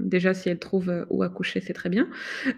déjà, 0.00 0.34
si 0.34 0.48
elles 0.48 0.58
trouvent 0.58 1.06
où 1.10 1.22
accoucher, 1.22 1.60
c'est 1.60 1.72
très 1.72 1.88
bien. 1.88 2.08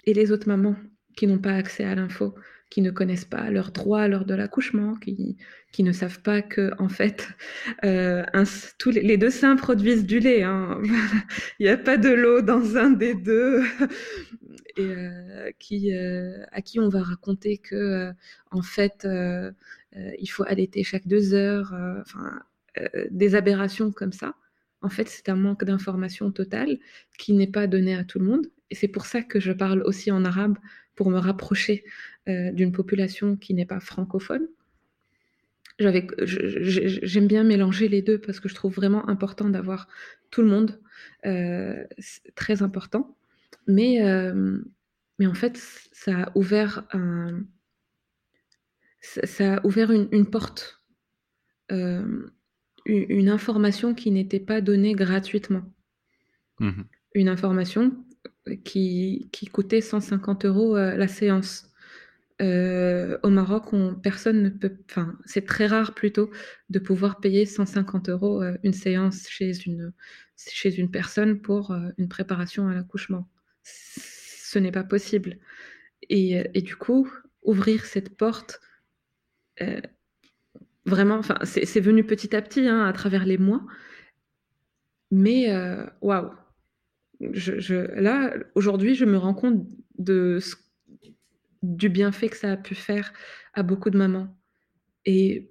Et 0.04 0.14
les 0.14 0.32
autres 0.32 0.48
mamans 0.48 0.76
qui 1.16 1.26
n'ont 1.26 1.38
pas 1.38 1.54
accès 1.54 1.84
à 1.84 1.94
l'info, 1.94 2.34
qui 2.72 2.80
ne 2.80 2.90
connaissent 2.90 3.26
pas 3.26 3.50
leurs 3.50 3.70
droits 3.70 4.08
lors 4.08 4.24
de 4.24 4.34
l'accouchement, 4.34 4.94
qui, 4.94 5.36
qui 5.72 5.82
ne 5.82 5.92
savent 5.92 6.22
pas 6.22 6.40
que 6.40 6.70
en 6.78 6.88
fait 6.88 7.28
euh, 7.84 8.24
tous 8.78 8.88
les, 8.88 9.18
deux 9.18 9.28
seins 9.28 9.56
produisent 9.56 10.06
du 10.06 10.20
lait. 10.20 10.42
Hein. 10.42 10.80
Il 11.58 11.64
n'y 11.64 11.68
a 11.68 11.76
pas 11.76 11.98
de 11.98 12.08
l'eau 12.08 12.40
dans 12.40 12.78
un 12.78 12.88
des 12.88 13.12
deux. 13.12 13.62
Et 14.78 14.80
euh, 14.80 15.50
qui, 15.58 15.94
euh, 15.94 16.44
à 16.50 16.62
qui 16.62 16.80
on 16.80 16.88
va 16.88 17.02
raconter 17.02 17.58
que 17.58 18.10
en 18.50 18.62
fait 18.62 19.06
il 20.18 20.26
faut 20.28 20.44
allaiter 20.46 20.82
chaque 20.82 21.06
deux 21.06 21.34
heures. 21.34 21.74
Enfin, 22.00 22.40
des 23.10 23.34
aberrations 23.34 23.92
comme 23.92 24.12
ça. 24.12 24.34
En 24.80 24.88
fait, 24.88 25.10
c'est 25.10 25.28
un 25.28 25.36
manque 25.36 25.64
d'information 25.64 26.32
totale 26.32 26.78
qui 27.18 27.34
n'est 27.34 27.46
pas 27.46 27.66
donné 27.66 27.94
à 27.94 28.02
tout 28.02 28.18
le 28.18 28.24
monde. 28.24 28.46
Et 28.70 28.74
c'est 28.74 28.88
pour 28.88 29.04
ça 29.04 29.20
que 29.20 29.40
je 29.40 29.52
parle 29.52 29.82
aussi 29.82 30.10
en 30.10 30.24
arabe 30.24 30.56
pour 30.94 31.10
me 31.10 31.18
rapprocher 31.18 31.84
euh, 32.28 32.52
d'une 32.52 32.72
population 32.72 33.36
qui 33.36 33.54
n'est 33.54 33.66
pas 33.66 33.80
francophone. 33.80 34.46
J'aime 35.78 37.26
bien 37.26 37.44
mélanger 37.44 37.88
les 37.88 38.02
deux 38.02 38.18
parce 38.20 38.40
que 38.40 38.48
je 38.48 38.54
trouve 38.54 38.74
vraiment 38.74 39.08
important 39.08 39.48
d'avoir 39.48 39.88
tout 40.30 40.42
le 40.42 40.48
monde, 40.48 40.80
euh, 41.26 41.84
très 42.34 42.62
important. 42.62 43.16
Mais, 43.66 44.02
euh, 44.02 44.58
mais 45.18 45.26
en 45.26 45.34
fait, 45.34 45.56
ça 45.92 46.24
a 46.24 46.32
ouvert, 46.36 46.84
un, 46.92 47.44
ça 49.00 49.56
a 49.56 49.66
ouvert 49.66 49.90
une, 49.90 50.26
porte, 50.26 50.82
une, 51.70 53.28
information 53.28 53.94
qui 53.94 54.10
n'était 54.10 54.40
pas 54.40 54.60
donnée 54.60 54.92
gratuitement. 54.92 55.62
Mmh 56.60 56.82
une 57.14 57.28
information 57.28 57.92
qui, 58.64 59.28
qui 59.32 59.46
coûtait 59.46 59.80
150 59.80 60.44
euros 60.44 60.76
euh, 60.76 60.96
la 60.96 61.08
séance. 61.08 61.71
Euh, 62.40 63.18
au 63.22 63.28
Maroc, 63.28 63.72
on, 63.72 63.94
personne 63.94 64.42
ne 64.42 64.48
peut, 64.48 64.76
enfin, 64.90 65.18
c'est 65.24 65.46
très 65.46 65.66
rare 65.66 65.94
plutôt 65.94 66.30
de 66.70 66.78
pouvoir 66.78 67.20
payer 67.20 67.46
150 67.46 68.08
euros 68.08 68.42
euh, 68.42 68.56
une 68.62 68.72
séance 68.72 69.28
chez 69.28 69.52
une, 69.66 69.92
chez 70.36 70.74
une 70.78 70.90
personne 70.90 71.40
pour 71.40 71.74
une 71.98 72.08
préparation 72.08 72.68
à 72.68 72.74
l'accouchement. 72.74 73.28
Ce 73.62 74.58
n'est 74.58 74.72
pas 74.72 74.84
possible. 74.84 75.38
Et, 76.08 76.42
et, 76.54 76.62
du 76.62 76.76
coup, 76.76 77.10
ouvrir 77.42 77.84
cette 77.84 78.16
porte, 78.16 78.60
vraiment, 80.84 81.16
enfin, 81.16 81.38
c'est 81.44 81.80
venu 81.80 82.04
petit 82.04 82.34
à 82.34 82.42
petit, 82.42 82.66
hein, 82.66 82.84
à 82.84 82.92
travers 82.92 83.24
les 83.24 83.38
mois, 83.38 83.64
mais 85.12 85.48
waouh, 86.00 86.30
je, 87.30 87.74
là, 88.00 88.34
aujourd'hui, 88.54 88.94
je 88.94 89.04
me 89.04 89.16
rends 89.16 89.34
compte 89.34 89.64
de 89.98 90.38
du 91.62 91.88
bienfait 91.88 92.28
que 92.28 92.36
ça 92.36 92.52
a 92.52 92.56
pu 92.56 92.74
faire 92.74 93.12
à 93.54 93.62
beaucoup 93.62 93.90
de 93.90 93.98
mamans. 93.98 94.28
Et 95.04 95.50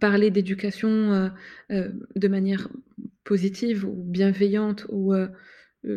parler 0.00 0.30
d'éducation 0.30 1.30
de 1.68 2.28
manière 2.28 2.68
positive 3.24 3.84
ou 3.84 3.92
bienveillante 3.92 4.86
ou 4.88 5.14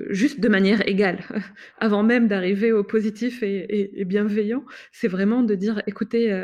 juste 0.09 0.39
de 0.39 0.49
manière 0.49 0.85
égale, 0.87 1.23
avant 1.79 2.03
même 2.03 2.27
d'arriver 2.27 2.71
au 2.71 2.83
positif 2.83 3.41
et, 3.43 4.03
bienveillant, 4.05 4.65
c'est 4.91 5.07
vraiment 5.07 5.43
de 5.43 5.55
dire, 5.55 5.81
écoutez, 5.87 6.37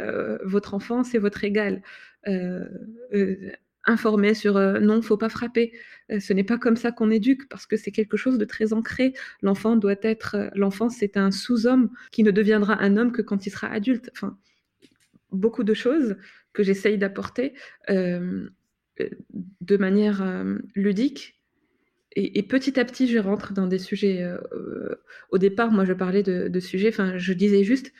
votre 0.43 0.73
enfant, 0.73 1.03
c'est 1.03 1.19
votre 1.19 1.43
égal 1.43 1.81
informer 3.89 4.33
sur 4.33 4.57
euh, 4.57 4.79
non, 4.79 5.01
faut 5.01 5.17
pas 5.17 5.29
frapper. 5.29 5.73
Euh, 6.11 6.19
ce 6.19 6.33
n'est 6.33 6.43
pas 6.43 6.57
comme 6.57 6.77
ça 6.77 6.91
qu'on 6.91 7.11
éduque 7.11 7.49
parce 7.49 7.65
que 7.65 7.75
c'est 7.75 7.91
quelque 7.91 8.17
chose 8.17 8.37
de 8.37 8.45
très 8.45 8.73
ancré. 8.73 9.13
L'enfant 9.41 9.75
doit 9.75 9.95
être, 10.01 10.35
euh, 10.35 10.49
l'enfant 10.55 10.89
c'est 10.89 11.17
un 11.17 11.31
sous-homme 11.31 11.89
qui 12.11 12.23
ne 12.23 12.31
deviendra 12.31 12.81
un 12.81 12.97
homme 12.97 13.11
que 13.11 13.21
quand 13.21 13.45
il 13.45 13.49
sera 13.49 13.67
adulte. 13.67 14.09
Enfin, 14.13 14.37
beaucoup 15.31 15.63
de 15.63 15.73
choses 15.73 16.17
que 16.53 16.63
j'essaye 16.63 16.97
d'apporter 16.97 17.53
de 17.87 19.77
manière 19.77 20.43
ludique. 20.75 21.39
Et, 22.15 22.41
petit 22.41 22.79
à 22.79 22.85
petit, 22.85 23.07
je 23.07 23.19
rentre 23.19 23.53
dans 23.53 23.67
des 23.67 23.77
sujets. 23.77 24.27
au 25.29 25.37
départ, 25.37 25.71
moi, 25.71 25.85
je 25.85 25.93
parlais 25.93 26.23
de, 26.23 26.47
de 26.47 26.59
sujets. 26.59 26.89
Enfin, 26.89 27.17
je 27.17 27.33
disais 27.33 27.63
juste 27.63 27.93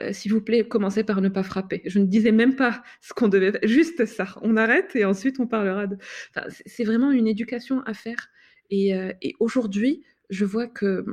euh, 0.00 0.12
s'il 0.12 0.32
vous 0.32 0.40
plaît, 0.40 0.66
commencez 0.66 1.04
par 1.04 1.20
ne 1.20 1.28
pas 1.28 1.42
frapper. 1.42 1.82
Je 1.84 1.98
ne 1.98 2.06
disais 2.06 2.32
même 2.32 2.56
pas 2.56 2.82
ce 3.00 3.12
qu'on 3.12 3.28
devait 3.28 3.52
faire, 3.52 3.60
juste 3.64 4.06
ça. 4.06 4.26
On 4.42 4.56
arrête 4.56 4.96
et 4.96 5.04
ensuite 5.04 5.38
on 5.40 5.46
parlera 5.46 5.86
de. 5.86 5.98
c'est 6.48 6.84
vraiment 6.84 7.10
une 7.10 7.28
éducation 7.28 7.82
à 7.82 7.94
faire. 7.94 8.28
Et, 8.70 8.94
euh, 8.94 9.12
aujourd'hui, 9.38 10.04
je 10.30 10.44
vois 10.44 10.66
que 10.66 11.04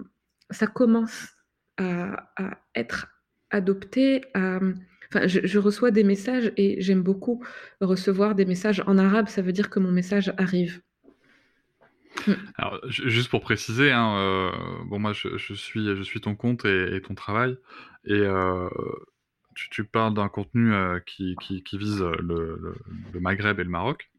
ça 0.50 0.68
commence 0.68 1.30
à, 1.78 2.30
être 2.76 3.08
adopté. 3.52 4.22
Enfin, 4.36 5.28
je, 5.28 5.58
reçois 5.58 5.92
des 5.92 6.04
messages 6.04 6.52
et 6.58 6.82
j'aime 6.82 7.02
beaucoup 7.02 7.44
recevoir 7.82 8.36
des 8.36 8.46
messages 8.46 8.84
en 8.86 8.98
arabe. 8.98 9.28
Ça 9.28 9.42
veut 9.42 9.54
dire 9.54 9.70
que 9.70 9.80
mon 9.80 9.92
message 9.92 10.34
arrive. 10.38 10.82
Alors, 12.56 12.80
juste 12.88 13.30
pour 13.30 13.42
préciser, 13.42 13.92
hein, 13.92 14.16
euh, 14.18 14.52
bon, 14.86 15.00
moi, 15.00 15.14
je, 15.14 15.38
suis, 15.38 15.96
je 15.96 16.04
suis 16.04 16.22
ton 16.22 16.36
compte 16.36 16.66
et 16.66 17.02
ton 17.02 17.16
travail. 17.16 17.58
Et 18.06 18.14
euh, 18.14 18.70
tu, 19.56 19.84
parles 19.84 20.14
d'un 20.14 20.30
contenu 20.30 20.74
euh, 20.74 21.00
qui, 21.00 21.36
vise 21.74 22.02
le, 22.02 22.76
Maghreb 23.20 23.60
et 23.60 23.64
le 23.64 23.70
Maroc. 23.70 24.10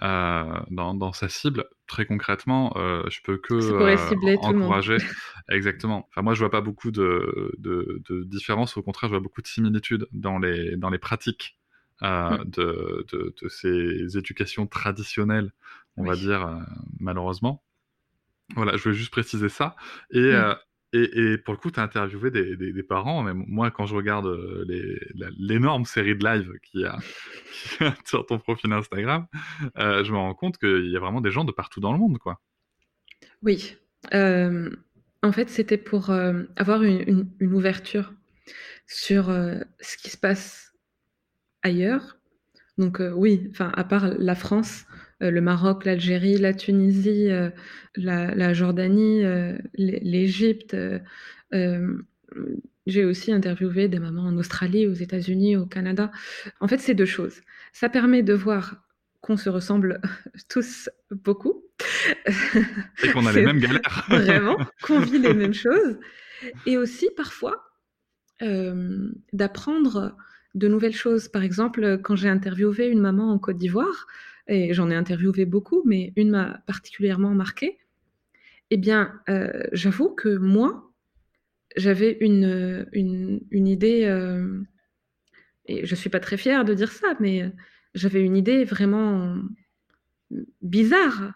Dans, 0.00 1.12
sa 1.12 1.28
cible, 1.28 1.64
très 1.86 2.06
concrètement, 2.06 2.72
je 2.76 3.20
peux 3.22 3.38
que 3.38 4.38
encourager. 4.44 4.96
Exactement. 5.50 6.06
Enfin, 6.10 6.22
moi, 6.22 6.34
je 6.34 6.40
vois 6.40 6.50
pas 6.50 6.60
beaucoup 6.60 6.90
de, 6.90 7.52
de, 7.58 8.24
différences. 8.24 8.76
Au 8.76 8.82
contraire, 8.82 9.08
je 9.08 9.14
vois 9.14 9.22
beaucoup 9.22 9.42
de 9.42 9.48
similitudes 9.48 10.06
dans 10.12 10.38
les, 10.38 10.76
dans 10.76 10.90
les 10.90 10.98
pratiques 10.98 11.58
mm. 12.02 12.44
de, 12.46 13.06
de, 13.12 13.48
ces 13.48 14.16
éducations 14.16 14.66
traditionnelles, 14.66 15.52
on 15.98 16.04
va 16.04 16.14
dire, 16.14 16.58
malheureusement. 17.00 17.62
Voilà, 18.54 18.76
je 18.76 18.82
voulais 18.82 18.94
juste 18.94 19.10
préciser 19.10 19.48
ça. 19.48 19.76
Et, 20.10 20.32
mm. 20.32 20.56
Et, 20.94 21.36
pour 21.36 21.52
le 21.52 21.58
coup, 21.58 21.70
tu 21.70 21.80
as 21.80 21.82
interviewé 21.82 22.30
des, 22.30 22.82
parents. 22.82 23.22
Mais 23.22 23.34
moi, 23.34 23.70
quand 23.70 23.84
je 23.84 23.94
regarde 23.94 24.26
euh, 24.26 24.64
l'énorme 25.38 25.84
série 25.84 26.16
de 26.16 26.24
live 26.24 26.50
qu'il 26.62 26.80
y, 26.80 26.84
a 26.84 26.98
sur 28.06 28.24
ton 28.24 28.38
profil 28.38 28.72
Instagram, 28.72 29.26
euh, 29.76 30.02
je 30.04 30.12
me 30.12 30.16
rends 30.16 30.34
compte 30.34 30.56
qu'il 30.56 30.90
y 30.90 30.96
a 30.96 31.00
vraiment 31.00 31.20
des 31.20 31.30
gens 31.30 31.44
de 31.44 31.52
partout 31.52 31.80
dans 31.80 31.92
le 31.92 31.98
monde. 31.98 32.18
quoi. 32.18 32.40
Oui. 33.42 33.76
Euh, 34.14 34.70
en 35.22 35.32
fait, 35.32 35.50
c'était 35.50 35.76
pour 35.76 36.10
avoir 36.56 36.82
une, 36.84 37.28
une, 37.40 37.52
ouverture 37.52 38.14
sur 38.86 39.26
ce 39.26 39.96
qui 39.98 40.08
se 40.08 40.16
passe 40.16 40.72
ailleurs. 41.62 42.16
Donc 42.78 43.02
oui, 43.14 43.48
enfin, 43.50 43.72
à 43.74 43.84
part 43.84 44.08
la 44.16 44.36
France, 44.36 44.86
euh, 44.87 44.87
le 45.20 45.40
Maroc, 45.40 45.84
l'Algérie, 45.84 46.36
la 46.36 46.54
Tunisie, 46.54 47.30
euh, 47.30 47.50
la, 47.96 48.52
Jordanie, 48.54 49.24
euh, 49.24 49.58
l'Égypte. 49.74 50.76
j'ai 52.86 53.04
aussi 53.04 53.32
interviewé 53.32 53.88
des 53.88 53.98
mamans 53.98 54.22
en 54.22 54.36
Australie, 54.36 54.86
aux 54.86 54.94
États-Unis, 54.94 55.56
au 55.56 55.66
Canada. 55.66 56.10
En 56.60 56.68
fait, 56.68 56.78
c'est 56.78 56.94
deux 56.94 57.06
choses. 57.06 57.40
Ça 57.72 57.88
permet 57.88 58.22
de 58.22 58.32
voir 58.32 58.76
qu'on 59.20 59.36
se 59.36 59.48
ressemble 59.50 60.00
tous 60.48 60.88
beaucoup. 61.10 61.64
Et 63.02 63.10
qu'on 63.12 63.26
a 63.26 63.32
les 63.32 63.42
mêmes 63.46 63.60
galères. 63.60 64.06
vraiment, 64.08 64.56
qu'on 64.82 65.00
vit 65.00 65.18
les 65.18 65.34
mêmes 65.34 65.54
choses. 65.66 65.98
Et 66.66 66.76
aussi, 66.76 67.08
parfois, 67.16 67.64
d'apprendre 69.32 70.16
de 70.54 70.68
nouvelles 70.68 70.94
choses. 70.94 71.28
Par 71.28 71.42
exemple, 71.42 71.98
quand 72.02 72.14
j'ai 72.14 72.28
interviewé 72.28 72.86
une 72.86 73.00
maman 73.00 73.32
en 73.32 73.38
Côte 73.38 73.58
d'Ivoire, 73.58 74.06
et 74.48 74.72
j'en 74.74 74.90
ai 74.90 74.94
interviewé 74.94 75.44
beaucoup, 75.44 75.82
mais 75.84 76.12
une 76.16 76.30
m'a 76.30 76.62
particulièrement 76.66 77.34
marquée, 77.34 77.78
eh 78.70 78.76
bien, 78.76 79.20
euh, 79.28 79.62
j'avoue 79.72 80.10
que 80.10 80.36
moi, 80.36 80.92
j'avais 81.76 82.18
une, 82.20 82.86
une, 82.92 83.66
idée, 83.66 84.04
euh, 84.04 84.60
et 85.66 85.86
je 85.86 85.92
ne 85.92 85.96
suis 85.96 86.10
pas 86.10 86.20
très 86.20 86.36
fière 86.36 86.64
de 86.64 86.74
dire 86.74 86.92
ça, 86.92 87.14
mais 87.20 87.50
j'avais 87.94 88.22
une 88.22 88.36
idée 88.36 88.64
vraiment 88.64 89.36
bizarre 90.62 91.32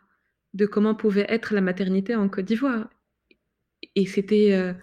de 0.55 0.67
comment 0.67 0.95
pouvait 0.95 1.27
être 1.29 1.55
la 1.55 1.61
maternité 1.61 2.15
en 2.15 2.29
Côte 2.29 2.45
d'Ivoire. 2.45 2.91
Et 3.95 4.07
c'était 4.07 4.53
euh, 4.53 4.75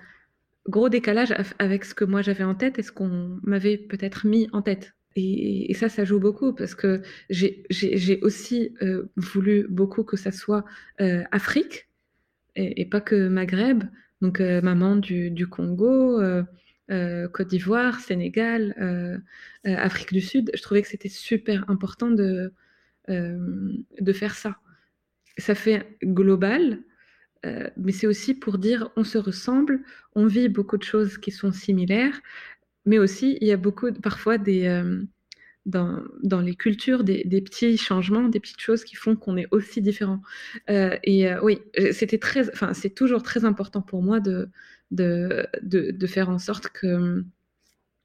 gros 0.68 0.90
décalage 0.90 1.34
avec 1.60 1.86
ce 1.86 1.94
que 1.94 2.06
moi 2.06 2.22
j'avais 2.22 2.44
en 2.44 2.56
tête 2.56 2.80
et 2.80 2.84
ce 2.84 2.92
qu'on 2.92 3.40
m'avait 3.44 3.78
peut-être 3.78 4.26
mis 4.26 4.50
en 4.52 4.62
tête. 4.62 4.94
Et, 5.16 5.74
ça, 5.74 5.90
ça 5.90 6.06
joue 6.06 6.20
beaucoup 6.20 6.54
parce 6.54 6.76
que 6.76 7.02
j'ai 7.30 8.20
aussi 8.22 8.76
euh, 8.82 9.10
voulu 9.16 9.66
beaucoup 9.70 10.04
que 10.04 10.18
ça 10.18 10.32
soit 10.32 10.66
euh, 11.02 11.24
Afrique 11.32 11.90
et, 12.56 12.86
pas 12.86 13.02
que 13.02 13.28
Maghreb. 13.28 13.84
Donc, 14.22 14.42
euh, 14.42 14.62
maman 14.62 14.96
du, 14.96 15.48
Congo, 15.48 16.22
Côte 16.90 17.48
d'Ivoire, 17.48 18.00
Sénégal, 18.00 19.24
Afrique 19.64 20.14
du 20.14 20.22
Sud. 20.22 20.52
Je 20.54 20.62
trouvais 20.62 20.82
que 20.82 20.88
c'était 20.88 21.10
super 21.10 21.70
important 21.70 22.12
de, 22.12 22.54
de 23.08 24.14
faire 24.14 24.36
ça. 24.36 24.58
Ça 25.38 25.56
fait 25.56 25.98
global, 26.04 26.80
mais 27.44 27.92
c'est 27.94 28.08
aussi 28.08 28.34
pour 28.34 28.58
dire 28.58 28.90
on 28.98 29.06
se 29.06 29.18
ressemble, 29.18 29.80
on 30.16 30.26
vit 30.26 30.50
beaucoup 30.50 30.78
de 30.78 30.84
choses 30.84 31.18
qui 31.18 31.32
sont 31.32 31.54
similaires, 31.54 32.20
mais 32.90 32.98
aussi 32.98 33.38
il 33.40 33.48
y 33.48 33.52
a 33.52 33.58
beaucoup, 33.58 33.94
parfois, 33.94 34.40
des, 34.40 34.66
euh, 34.66 35.04
dans, 35.68 36.02
dans, 36.24 36.42
les 36.42 36.56
cultures, 36.56 37.04
des, 37.04 37.24
petits 37.42 37.78
changements, 37.78 38.28
des 38.28 38.40
petites 38.40 38.60
choses 38.62 38.84
qui 38.84 38.96
font 38.96 39.16
qu'on 39.16 39.38
est 39.38 39.46
aussi 39.52 39.80
différent. 39.80 40.22
Euh, 40.72 40.98
et 41.04 41.30
euh, 41.30 41.40
oui, 41.44 41.60
c'était 41.92 42.18
très, 42.18 42.50
enfin, 42.50 42.74
c'est 42.74 42.90
toujours 42.90 43.22
très 43.22 43.46
important 43.46 43.84
pour 43.84 44.02
moi 44.02 44.20
de, 44.20 44.50
de, 44.90 45.46
de, 45.62 45.92
de 45.92 46.08
faire 46.08 46.30
en 46.30 46.40
sorte 46.40 46.70
que 46.70 47.24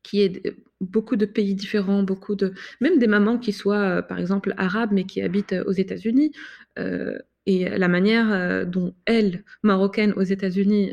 qu'il 0.03 0.21
y 0.21 0.23
ait 0.25 0.43
beaucoup 0.83 1.17
de 1.17 1.25
pays 1.25 1.55
différents, 1.55 2.03
beaucoup 2.03 2.35
de 2.35 2.53
même 2.83 2.99
des 2.99 3.07
mamans 3.07 3.39
qui 3.39 3.55
soient 3.55 4.03
par 4.03 4.19
exemple 4.19 4.53
arabes 4.59 4.91
mais 4.93 5.05
qui 5.05 5.23
habitent 5.23 5.55
aux 5.67 5.73
États-Unis. 5.73 6.33
et 7.47 7.69
la 7.71 7.89
manière 7.89 8.67
dont 8.67 8.95
elle, 9.07 9.45
marocaine 9.63 10.13
aux 10.13 10.23
États-Unis, 10.23 10.93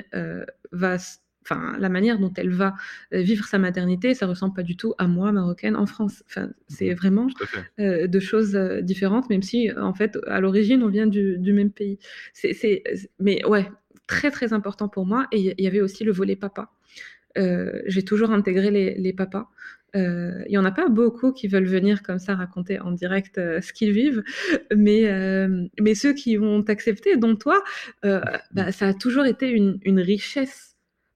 va 0.71 0.97
enfin, 1.43 1.75
la 1.79 1.89
manière 1.89 2.19
dont 2.19 2.31
elle 2.35 2.49
va 2.49 2.75
euh, 3.13 3.21
vivre 3.21 3.45
sa 3.45 3.57
maternité, 3.57 4.13
ça 4.13 4.27
ressemble 4.27 4.53
pas 4.53 4.63
du 4.63 4.75
tout 4.75 4.93
à 4.97 5.07
moi, 5.07 5.31
marocaine, 5.31 5.75
en 5.75 5.85
France. 5.85 6.23
Enfin, 6.27 6.49
c'est 6.67 6.89
mhm. 6.89 6.95
vraiment 6.95 7.27
euh, 7.79 8.07
deux 8.07 8.19
choses 8.19 8.55
euh, 8.55 8.81
différentes, 8.81 9.29
même 9.29 9.41
si, 9.41 9.71
en 9.71 9.93
fait, 9.93 10.17
à 10.27 10.39
l'origine, 10.39 10.83
on 10.83 10.89
vient 10.89 11.07
du, 11.07 11.37
même 11.53 11.71
pays. 11.71 11.99
C'est, 12.33 12.83
mais 13.19 13.45
ouais, 13.45 13.69
très, 14.07 14.31
très 14.31 14.53
important 14.53 14.87
pour 14.87 15.05
moi. 15.05 15.27
Et 15.31 15.53
il 15.57 15.63
y 15.63 15.67
avait 15.67 15.81
aussi 15.81 16.03
le 16.03 16.11
volet 16.11 16.35
papa. 16.35 16.71
j'ai 17.35 18.03
toujours 18.03 18.31
intégré 18.31 18.71
les, 18.71 19.13
papas. 19.13 19.49
Il 19.93 20.45
y 20.49 20.57
en 20.57 20.65
a 20.65 20.71
pas 20.71 20.87
beaucoup 20.87 21.33
qui 21.33 21.47
veulent 21.47 21.67
venir 21.67 22.03
comme 22.03 22.19
ça 22.19 22.35
raconter 22.35 22.79
en 22.79 22.91
direct 22.91 23.35
ce 23.35 23.73
qu'ils 23.73 23.91
vivent, 23.91 24.23
mais, 24.75 25.47
mais 25.79 25.95
ceux 25.95 26.13
qui 26.13 26.37
vont 26.37 26.63
t'accepter, 26.63 27.17
dont 27.17 27.35
toi, 27.35 27.61
bah, 28.03 28.71
ça 28.71 28.87
a 28.87 28.93
toujours 28.93 29.25
été 29.25 29.49
une, 29.49 29.79
une 29.83 29.99
richesse 29.99 30.70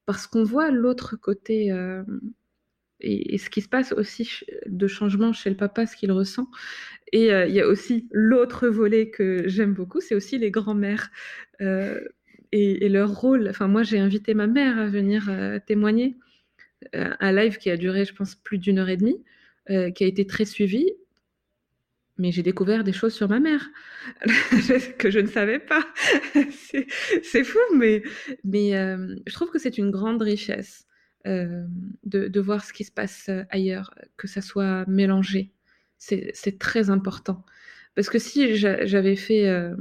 parce 0.05 0.27
qu'on 0.27 0.43
voit 0.43 0.71
l'autre 0.71 1.15
côté 1.15 1.71
euh, 1.71 2.03
et, 2.99 3.37
ce 3.37 3.49
qui 3.49 3.61
se 3.61 3.69
passe 3.69 3.91
aussi 3.91 4.41
de 4.65 4.87
changement 4.87 5.33
chez 5.33 5.49
le 5.49 5.57
papa, 5.57 5.85
ce 5.85 5.95
qu'il 5.95 6.11
ressent. 6.11 6.49
Et 7.11 7.31
euh, 7.33 7.47
il 7.47 7.53
y 7.55 7.61
a 7.61 7.67
aussi 7.67 8.07
l'autre 8.11 8.67
volet 8.67 9.09
que 9.09 9.47
j'aime 9.47 9.73
beaucoup, 9.73 10.01
c'est 10.01 10.15
aussi 10.15 10.37
les 10.37 10.51
grands-mères 10.51 11.09
euh, 11.61 11.99
et, 12.51 12.87
leur 12.89 13.13
rôle. 13.13 13.49
Enfin, 13.49 13.67
moi, 13.67 13.83
j'ai 13.83 13.99
invité 13.99 14.33
ma 14.33 14.47
mère 14.47 14.79
à 14.79 14.87
venir 14.87 15.29
témoigner. 15.67 16.15
Un 16.93 17.31
live 17.31 17.57
qui 17.57 17.69
a 17.69 17.77
duré, 17.77 18.05
je 18.05 18.13
pense, 18.13 18.35
plus 18.35 18.57
d'une 18.59 18.79
heure 18.79 18.89
et 18.89 18.97
demie, 18.97 19.23
qui 19.67 20.03
a 20.03 20.07
été 20.07 20.25
très 20.25 20.45
suivi. 20.45 20.85
mais 22.17 22.31
j'ai 22.31 22.43
découvert 22.43 22.83
des 22.83 22.93
choses 22.93 23.13
sur 23.13 23.27
ma 23.27 23.39
mère 23.39 23.69
que 24.99 25.09
je 25.09 25.19
ne 25.19 25.27
savais 25.27 25.59
pas. 25.59 25.85
c'est 27.35 27.43
fou, 27.43 27.59
mais, 27.73 28.01
euh, 28.75 29.15
je 29.27 29.33
trouve 29.33 29.51
que 29.51 29.59
c'est 29.59 29.77
une 29.77 29.91
grande 29.91 30.21
richesse 30.21 30.87
euh, 31.27 31.65
de, 32.05 32.39
voir 32.39 32.63
ce 32.63 32.71
qui 32.71 32.85
se 32.85 32.91
passe 32.91 33.29
ailleurs, 33.49 33.93
que 34.15 34.27
ça 34.27 34.41
soit 34.41 34.85
mélangé. 34.87 35.51
C'est 35.97 36.59
très 36.59 36.89
important. 36.89 37.43
Parce 37.95 38.09
que 38.09 38.19
si 38.19 38.55
j'avais 38.55 39.17
fait 39.17 39.47
euh, 39.49 39.75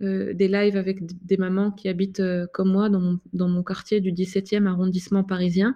des 0.00 0.48
lives 0.48 0.76
avec 0.76 0.98
des 1.24 1.38
mamans 1.38 1.70
qui 1.70 1.88
habitent 1.88 2.22
comme 2.52 2.70
moi 2.72 2.90
dans 2.90 3.00
mon, 3.00 3.20
dans 3.32 3.48
mon 3.48 3.62
quartier 3.62 4.00
du 4.02 4.12
17e 4.12 4.66
arrondissement 4.66 5.24
parisien, 5.24 5.74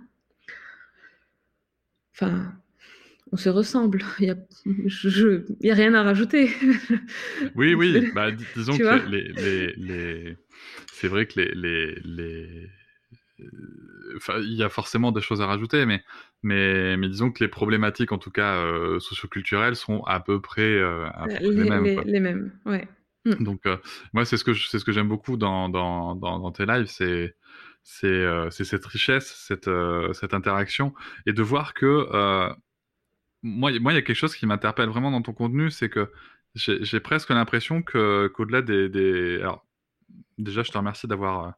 enfin, 2.14 2.52
on 3.32 3.36
se 3.36 3.48
ressemble. 3.48 4.04
Il 4.20 4.36
n'y 5.62 5.70
a, 5.70 5.72
a 5.72 5.76
rien 5.76 5.94
à 5.94 6.02
rajouter. 6.02 6.50
oui, 7.56 7.74
oui. 7.74 8.10
Bah, 8.14 8.30
disons 8.54 8.76
que 8.76 9.08
les, 9.10 10.36
c'est 10.92 11.08
vrai 11.08 11.26
que 11.26 11.40
les, 11.40 11.96
les, 12.04 12.68
Enfin, 14.16 14.38
il 14.40 14.52
y 14.52 14.62
a 14.62 14.68
forcément 14.68 15.10
des 15.10 15.22
choses 15.22 15.40
à 15.40 15.46
rajouter, 15.46 15.86
mais, 15.86 16.04
mais, 16.42 16.96
mais 16.96 17.08
disons 17.08 17.32
que 17.32 17.42
les 17.42 17.48
problématiques, 17.48 18.12
en 18.12 18.18
tout 18.18 18.30
cas 18.30 18.56
euh, 18.56 19.00
socioculturelles, 19.00 19.74
sont 19.74 20.02
à 20.04 20.20
peu 20.20 20.40
près, 20.40 20.62
euh, 20.62 21.08
les, 21.40 21.50
mêmes. 21.50 22.02
Les, 22.04 22.20
mêmes, 22.20 22.52
ouais. 22.66 22.86
Mm. 23.24 23.42
Donc, 23.42 23.66
euh, 23.66 23.78
moi, 24.12 24.24
c'est 24.24 24.36
ce 24.36 24.44
que 24.44 24.52
c'est 24.54 24.78
ce 24.78 24.84
que 24.84 24.92
j'aime 24.92 25.08
beaucoup 25.08 25.36
dans, 25.38 25.70
dans, 25.70 26.14
dans, 26.14 26.52
tes 26.52 26.66
lives, 26.66 26.86
c'est 26.86 27.34
c'est 27.82 28.64
cette 28.64 28.84
richesse, 28.84 29.34
cette, 29.48 29.70
cette 30.12 30.34
interaction, 30.34 30.92
et 31.26 31.32
de 31.32 31.42
voir 31.42 31.74
que 31.74 32.06
moi, 33.42 33.76
moi, 33.80 33.92
il 33.92 33.96
y 33.96 33.98
a 33.98 34.02
quelque 34.02 34.16
chose 34.16 34.36
qui 34.36 34.46
m'interpelle 34.46 34.88
vraiment 34.88 35.10
dans 35.10 35.22
ton 35.22 35.32
contenu, 35.32 35.70
c'est 35.70 35.88
que 35.88 36.10
j'ai 36.54 37.00
presque 37.00 37.30
l'impression 37.30 37.82
que 37.82 38.28
qu'au-delà 38.28 38.62
des, 38.62 38.88
des, 38.88 39.38
Alors, 39.40 39.66
déjà, 40.38 40.62
je 40.62 40.70
te 40.70 40.78
remercie 40.78 41.06
d'avoir 41.06 41.46
euh, 41.46 41.50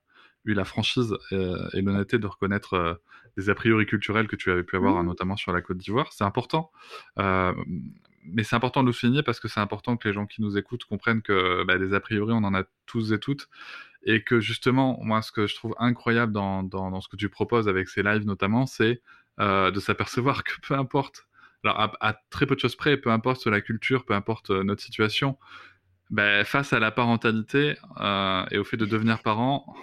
eu 0.45 0.55
la 0.55 0.65
franchise 0.65 1.17
euh, 1.33 1.69
et, 1.73 1.83
l'honnêteté 1.83 2.19
de 2.19 2.27
reconnaître 2.27 2.75
euh, 2.75 2.95
des 3.37 3.51
a 3.51 3.55
priori 3.55 3.87
culturels 3.87 4.29
que 4.29 4.37
tu 4.37 4.51
avais 4.51 4.63
pu 4.63 4.77
avoir, 4.77 5.03
mmh. 5.03 5.07
notamment 5.07 5.37
sur 5.37 5.53
la 5.53 5.63
Côte 5.63 5.79
d'Ivoire. 5.79 6.13
C'est 6.13 6.25
important. 6.25 6.71
mais 7.17 8.43
c'est 8.45 8.57
important 8.57 8.83
de 8.83 8.87
le 8.87 8.93
souligner 8.93 9.23
parce 9.23 9.41
que 9.41 9.49
c'est 9.49 9.61
important 9.61 9.97
que 9.97 10.09
les 10.09 10.15
gens 10.15 10.27
qui 10.27 10.41
nous 10.41 10.57
écoutent 10.57 10.85
comprennent 10.85 11.23
que 11.23 11.65
bah, 11.65 11.77
des 11.77 11.93
a 11.93 12.01
priori, 12.01 12.33
on 12.33 12.45
en 12.45 12.55
a 12.55 12.63
tous 12.87 13.13
et 13.13 13.19
toutes. 13.19 13.49
Et 14.07 14.23
que 14.23 14.39
justement, 14.39 14.99
moi, 15.03 15.23
ce 15.23 15.33
que 15.33 15.47
je 15.47 15.55
trouve 15.57 15.75
incroyable 15.79 16.33
dans, 16.33 16.63
dans, 16.63 16.91
dans 16.91 17.01
ce 17.01 17.09
que 17.09 17.17
tu 17.17 17.29
proposes 17.29 17.69
avec 17.69 17.89
ces 17.89 18.03
lives 18.03 18.25
notamment, 18.25 18.67
c'est 18.67 19.03
de 19.39 19.81
s'apercevoir 19.81 20.45
que 20.45 20.53
peu 20.63 20.75
importe 20.75 21.27
alors 21.65 21.97
à, 22.01 22.15
très 22.31 22.47
peu 22.47 22.55
de 22.55 22.61
choses 22.61 22.77
près, 22.77 22.97
peu 22.97 23.11
importe 23.11 23.47
la 23.47 23.61
culture, 23.61 24.05
peu 24.05 24.15
importe 24.15 24.51
euh, 24.51 24.63
notre 24.63 24.83
situation, 24.83 25.39
ben, 26.11 26.45
face 26.45 26.73
à 26.73 26.79
la 26.79 26.91
parentalité 26.91 27.77
euh, 28.01 28.45
et 28.51 28.59
au 28.59 28.65
fait 28.65 28.77
de 28.77 28.87
devenir 28.87 29.23
parent, 29.23 29.75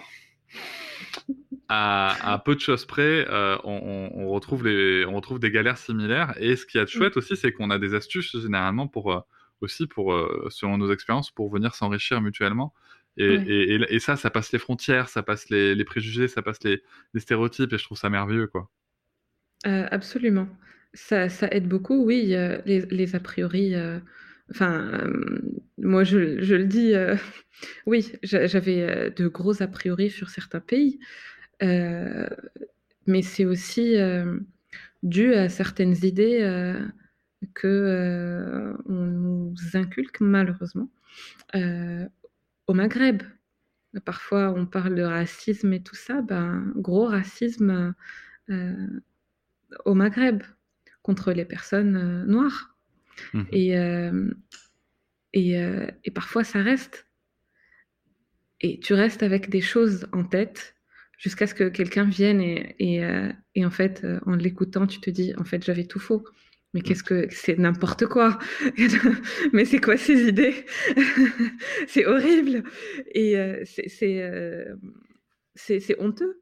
à, 1.68 2.42
peu 2.44 2.54
de 2.54 2.60
choses 2.60 2.84
près, 2.84 3.26
euh, 3.28 3.56
on, 3.64 4.28
retrouve 4.28 4.66
les, 4.66 5.06
on 5.06 5.14
retrouve 5.14 5.38
des 5.38 5.50
galères 5.50 5.78
similaires. 5.78 6.34
Et 6.38 6.56
ce 6.56 6.66
qui 6.66 6.78
est 6.78 6.86
chouette 6.86 7.16
aussi, 7.16 7.36
c'est 7.36 7.52
qu'on 7.52 7.70
a 7.70 7.78
des 7.78 7.94
astuces 7.94 8.36
généralement 8.38 8.86
pour 8.86 9.24
aussi 9.62 9.86
pour 9.86 10.14
selon 10.50 10.76
nos 10.76 10.92
expériences 10.92 11.30
pour 11.30 11.50
venir 11.50 11.74
s'enrichir 11.74 12.20
mutuellement. 12.20 12.74
Et, 13.16 13.98
ça, 14.00 14.16
ça 14.16 14.28
passe 14.28 14.52
les 14.52 14.58
frontières, 14.58 15.08
ça 15.08 15.22
passe 15.22 15.48
les, 15.48 15.84
préjugés, 15.84 16.28
ça 16.28 16.42
passe 16.42 16.62
les, 16.62 16.82
stéréotypes, 17.16 17.72
et 17.72 17.78
je 17.78 17.84
trouve 17.84 17.96
ça 17.96 18.10
merveilleux, 18.10 18.48
quoi. 18.48 18.68
absolument. 19.64 20.48
Ça, 20.94 21.26
aide 21.50 21.68
beaucoup, 21.68 22.04
oui, 22.04 22.34
les, 22.66 22.80
les 22.80 23.14
a 23.14 23.20
priori. 23.20 23.74
Euh, 23.74 23.98
enfin, 24.50 24.90
euh, 24.92 25.40
moi, 25.78 26.04
je, 26.04 26.18
le 26.18 26.64
dis, 26.66 26.94
euh, 26.94 27.16
oui, 27.86 28.12
j'avais 28.22 29.10
de 29.10 29.28
gros 29.28 29.62
a 29.62 29.66
priori 29.66 30.10
sur 30.10 30.28
certains 30.28 30.60
pays, 30.60 30.98
mais 33.06 33.22
c'est 33.22 33.44
aussi 33.46 33.96
dû 35.02 35.34
à 35.34 35.48
certaines 35.48 35.96
idées 36.04 36.76
que 37.54 38.74
on 38.86 38.92
nous 38.92 39.54
inculque 39.74 40.20
malheureusement 40.20 40.90
au 42.66 42.74
Maghreb. 42.74 43.22
Parfois, 44.04 44.54
on 44.56 44.66
parle 44.66 44.94
de 44.94 45.02
racisme 45.02 45.72
et 45.72 45.82
tout 45.82 45.94
ça, 45.94 46.22
ben, 46.22 46.72
gros 46.76 47.06
racisme 47.06 47.94
au 49.84 49.94
Maghreb 49.94 50.42
contre 51.02 51.32
les 51.32 51.44
personnes 51.44 51.96
euh, 51.96 52.24
noires. 52.24 52.76
Mmh. 53.32 53.42
Et, 53.52 53.76
euh, 53.76 54.30
et, 55.32 55.58
euh, 55.58 55.86
et, 56.04 56.10
parfois, 56.10 56.44
ça 56.44 56.60
reste. 56.62 57.06
Et 58.60 58.78
tu 58.80 58.94
restes 58.94 59.22
avec 59.22 59.50
des 59.50 59.60
choses 59.60 60.06
en 60.12 60.24
tête 60.24 60.76
jusqu'à 61.18 61.46
ce 61.46 61.54
que 61.54 61.68
quelqu'un 61.68 62.04
vienne 62.04 62.40
et, 62.40 62.74
et, 62.78 63.02
et, 63.54 63.64
en 63.64 63.70
fait, 63.70 64.06
en 64.26 64.34
l'écoutant, 64.34 64.86
tu 64.86 65.00
te 65.00 65.10
dis, 65.10 65.34
en 65.36 65.44
fait, 65.44 65.64
j'avais 65.64 65.84
tout 65.84 65.98
faux. 65.98 66.24
Mais 66.74 66.80
qu'est-ce 66.80 67.02
que 67.02 67.26
c'est 67.30 67.58
n'importe 67.58 68.06
quoi 68.06 68.38
Mais 69.52 69.64
c'est 69.64 69.80
quoi 69.80 69.96
ces 69.96 70.28
idées? 70.28 70.64
C'est 71.86 72.06
horrible 72.06 72.62
et 73.14 73.34
c'est 73.66 73.88
c'est 75.54 76.00
honteux. 76.00 76.40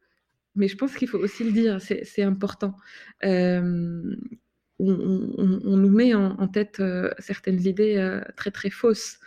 Mais 0.55 0.69
je 0.69 0.77
pense 0.77 0.95
qu'il 0.95 1.09
faut 1.09 1.19
aussi 1.19 1.43
le 1.45 1.53
dire, 1.53 1.81
c'est 1.81 2.23
important. 2.23 2.77
On, 4.81 5.77
nous 5.77 5.91
met 5.91 6.15
en, 6.15 6.49
tête 6.49 6.81
euh, 6.81 7.11
certaines 7.19 7.67
idées 7.67 7.97
euh, 7.97 8.21
très 8.37 8.51
très 8.51 8.71
fausses. 8.71 9.19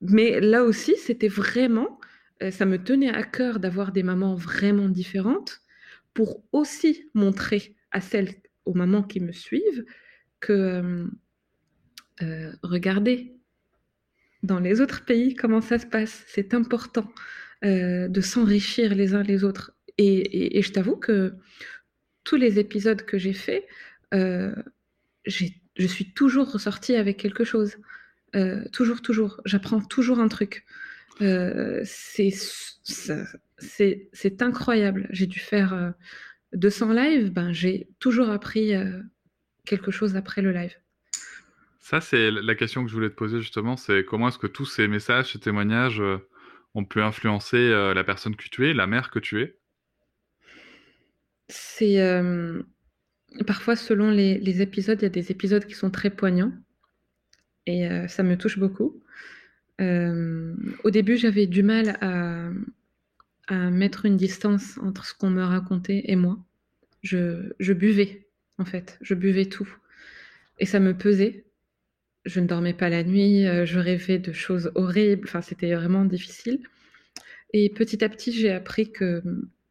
Mais 0.00 0.40
là 0.40 0.64
aussi, 0.64 0.94
c'était 0.96 1.28
vraiment, 1.28 1.98
euh, 2.42 2.50
ça 2.50 2.66
me 2.66 2.82
tenait 2.82 3.14
à 3.14 3.22
cœur 3.22 3.58
d'avoir 3.58 3.92
des 3.92 4.02
mamans 4.02 4.34
vraiment 4.34 4.88
différentes 4.88 5.60
pour 6.14 6.44
aussi 6.52 7.10
montrer 7.14 7.76
à 7.90 8.00
celles, 8.00 8.34
aux 8.64 8.74
mamans 8.74 9.02
qui 9.02 9.20
me 9.20 9.32
suivent, 9.32 9.84
que 10.40 11.06
regardez, 12.62 13.36
dans 14.42 14.58
les 14.58 14.80
autres 14.80 15.04
pays, 15.04 15.34
comment 15.34 15.60
ça 15.60 15.78
se 15.78 15.86
passe. 15.86 16.24
C'est 16.26 16.52
important 16.52 17.10
de 17.62 18.20
s'enrichir 18.20 18.94
les 18.94 19.14
uns 19.14 19.22
les 19.22 19.44
autres. 19.44 19.72
et 19.98 20.60
je 20.62 20.72
t'avoue 20.72 20.96
que 20.96 21.34
tous 22.28 22.36
les 22.36 22.58
épisodes 22.58 23.02
que 23.06 23.16
j'ai 23.16 23.32
faits, 23.32 23.66
euh, 24.12 24.54
je 25.24 25.86
suis 25.86 26.12
toujours 26.12 26.52
ressortie 26.52 26.94
avec 26.94 27.16
quelque 27.16 27.42
chose. 27.42 27.78
Euh, 28.36 28.62
toujours, 28.70 29.00
toujours. 29.00 29.40
J'apprends 29.46 29.80
toujours 29.80 30.20
un 30.20 30.28
truc. 30.28 30.66
Euh, 31.22 31.80
c'est 31.84 32.32
incroyable. 34.42 35.06
J'ai 35.08 35.26
dû 35.26 35.38
faire 35.38 35.94
200 36.52 36.92
lives. 36.92 37.32
Ben, 37.32 37.50
j'ai 37.52 37.88
toujours 37.98 38.28
appris 38.28 38.72
quelque 39.64 39.90
chose 39.90 40.14
après 40.14 40.42
le 40.42 40.52
live. 40.52 40.74
Ça, 41.80 42.02
c'est 42.02 42.30
la 42.30 42.54
question 42.54 42.84
que 42.84 42.90
je 42.90 42.94
voulais 42.94 43.08
te 43.08 43.14
poser 43.14 43.40
justement. 43.40 43.78
C'est 43.78 44.04
comment 44.04 44.28
est-ce 44.28 44.38
que 44.38 44.46
tous 44.46 44.66
ces 44.66 44.86
messages, 44.86 45.32
ces 45.32 45.40
témoignages 45.40 46.02
ont 46.74 46.84
pu 46.84 47.00
influencer 47.00 47.70
la 47.94 48.04
personne 48.04 48.36
que 48.36 48.50
tu 48.50 48.68
es, 48.68 48.74
la 48.74 48.86
mère 48.86 49.08
que 49.10 49.18
tu 49.18 49.40
es? 49.40 49.58
C'est 51.48 52.00
euh, 52.00 52.62
parfois 53.46 53.76
selon 53.76 54.10
les, 54.10 54.62
épisodes, 54.62 54.98
il 55.00 55.04
y 55.04 55.06
a 55.06 55.10
des 55.10 55.30
épisodes 55.30 55.64
qui 55.64 55.74
sont 55.74 55.90
très 55.90 56.10
poignants 56.10 56.52
et 57.66 57.88
euh, 57.88 58.06
ça 58.08 58.22
me 58.22 58.36
touche 58.36 58.58
beaucoup. 58.58 59.02
Euh, 59.80 60.54
au 60.84 60.90
début, 60.90 61.16
j'avais 61.16 61.46
du 61.46 61.62
mal 61.62 61.98
à, 62.00 62.50
mettre 63.50 64.04
une 64.04 64.18
distance 64.18 64.76
entre 64.82 65.06
ce 65.06 65.14
qu'on 65.14 65.30
me 65.30 65.42
racontait 65.42 66.02
et 66.04 66.16
moi. 66.16 66.38
Je, 67.02 67.54
je, 67.58 67.72
buvais, 67.72 68.28
en 68.58 68.66
fait, 68.66 68.98
je 69.00 69.14
buvais 69.14 69.46
tout. 69.46 69.68
Et 70.58 70.66
ça 70.66 70.80
me 70.80 70.92
pesait. 70.92 71.46
Je 72.26 72.40
ne 72.40 72.46
dormais 72.46 72.74
pas 72.74 72.90
la 72.90 73.04
nuit, 73.04 73.44
je 73.64 73.78
rêvais 73.78 74.18
de 74.18 74.34
choses 74.34 74.70
horribles, 74.74 75.26
enfin, 75.26 75.40
c'était 75.40 75.74
vraiment 75.74 76.04
difficile. 76.04 76.60
Et 77.54 77.70
petit 77.70 78.04
à 78.04 78.10
petit, 78.10 78.32
j'ai 78.32 78.50
appris 78.50 78.92
que 78.92 79.22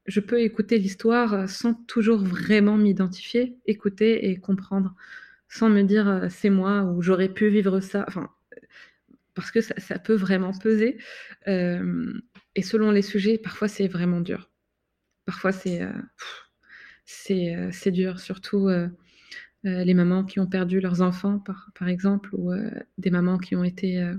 je 0.08 0.20
peux 0.22 0.41
écouter 0.41 0.78
l'histoire 0.80 1.49
sans 1.49 1.74
toujours 1.74 2.24
vraiment 2.24 2.78
m'identifier, 2.78 3.58
écouter 3.66 4.30
et 4.30 4.39
comprendre, 4.39 4.95
sans 5.49 5.70
me 5.70 5.84
dire 5.84 6.08
euh, 6.08 6.28
c'est 6.30 6.49
moi 6.49 6.84
ou 6.84 7.01
j'aurais 7.01 7.30
pu 7.30 7.49
vivre 7.49 7.80
ça. 7.82 8.05
Enfin, 8.08 8.30
parce 9.34 9.51
que 9.51 9.62
ça, 9.62 9.99
peut 9.99 10.16
vraiment 10.16 10.51
peser. 10.51 10.97
Euh, 11.47 12.14
et 12.55 12.64
selon 12.64 12.91
les 12.91 13.03
sujets, 13.03 13.38
parfois 13.38 13.68
c'est 13.68 13.88
vraiment 13.88 14.22
dur. 14.22 14.49
Parfois 15.26 15.51
c'est 15.51 15.82
euh, 15.84 17.70
c'est 17.72 17.91
dur, 17.91 18.20
surtout 18.20 18.70
les 19.64 19.93
mamans 19.93 20.24
qui 20.24 20.39
ont 20.39 20.47
perdu 20.47 20.80
leurs 20.80 21.01
enfants, 21.01 21.39
par, 21.39 21.72
par 21.78 21.88
exemple, 21.89 22.30
ou 22.36 22.53
des 22.97 23.10
mamans 23.12 23.38
qui 23.38 23.55
ont 23.55 23.64
été 23.64 24.14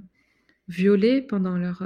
violées 0.69 1.23
pendant 1.23 1.57
leur 1.57 1.83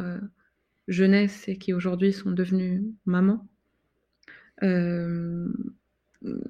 jeunesse 0.88 1.48
et 1.48 1.58
qui 1.58 1.72
aujourd'hui 1.72 2.12
sont 2.12 2.30
devenues 2.32 2.84
mamans. 3.06 3.51
Euh, 4.62 5.48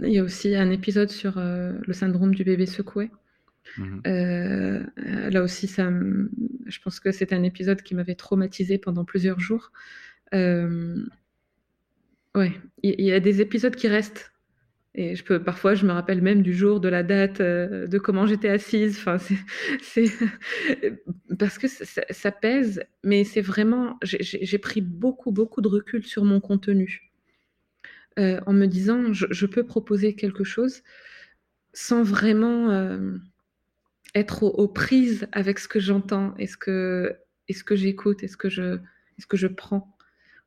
il 0.01 0.13
y 0.13 0.19
a 0.19 0.23
aussi 0.23 0.55
un 0.55 0.71
épisode 0.71 1.11
sur 1.11 1.39
euh, 1.39 1.73
le 1.87 1.93
syndrome 1.93 2.35
du 2.35 2.45
bébé 2.45 2.67
secoué. 2.67 3.11
Mmh 3.79 4.01
là 5.31 5.43
aussi, 5.43 5.67
ça, 5.67 5.91
je 6.67 6.79
pense 6.81 7.01
que 7.01 7.11
c'est 7.11 7.33
un 7.33 7.43
épisode 7.43 7.81
qui 7.81 7.95
m'avait 7.95 8.15
traumatisé 8.15 8.77
pendant 8.77 9.05
plusieurs 9.05 9.41
jours. 9.41 9.73
ouais, 10.33 10.93
il 12.83 13.01
y, 13.01 13.13
a 13.13 13.21
des 13.21 13.41
épisodes 13.41 13.75
qui 13.75 13.89
restent 13.89 14.33
et 14.95 15.17
je 15.17 15.25
peux, 15.25 15.43
parfois, 15.43 15.75
je 15.75 15.87
me 15.87 15.93
rappelle 15.93 16.21
même 16.21 16.43
du 16.43 16.53
jour, 16.53 16.79
de 16.79 16.89
la 16.89 17.03
date, 17.03 17.41
euh, 17.41 17.87
de 17.87 17.99
comment 17.99 18.27
j'étais 18.27 18.51
assise. 18.51 18.99
Enfin, 18.99 19.17
c'est 19.81 20.05
parce 21.39 21.57
que 21.59 21.67
ça, 21.67 22.33
pèse, 22.33 22.83
mais 23.03 23.25
c'est 23.25 23.41
vraiment. 23.41 23.99
J'ai 24.03 24.59
pris 24.59 24.83
beaucoup, 24.83 25.33
beaucoup 25.33 25.63
de 25.63 25.69
recul 25.69 26.05
sur 26.05 26.25
mon 26.25 26.41
contenu 26.41 27.12
euh, 28.19 28.41
en 28.47 28.53
me 28.53 28.67
disant, 28.67 29.13
je, 29.13 29.47
peux 29.47 29.65
proposer 29.65 30.15
quelque 30.15 30.45
chose 30.45 30.83
sans 31.73 32.03
vraiment 32.03 32.71
euh, 32.71 33.17
être 34.15 34.45
aux, 34.45 34.69
prises 34.69 35.27
avec 35.33 35.59
ce 35.59 35.69
que 35.69 35.81
j'entends 35.81 36.35
et 36.39 36.47
ce 36.47 36.57
que, 36.57 37.17
et 37.49 37.55
ce 37.55 37.65
que 37.65 37.77
j'écoute 37.77 38.23
et 38.23 38.29
ce 38.29 38.37
que 38.37 38.51
je, 38.51 38.79
ce 39.19 39.27
que 39.27 39.37
je 39.37 39.47
prends. 39.47 39.97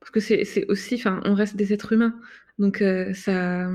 Parce 0.00 0.10
que 0.10 0.20
c'est 0.20 0.66
aussi, 0.68 0.94
enfin, 0.96 1.20
on 1.24 1.34
reste 1.34 1.56
des 1.56 1.72
êtres 1.72 1.92
humains, 1.92 2.18
donc 2.58 2.82
ça 3.14 3.68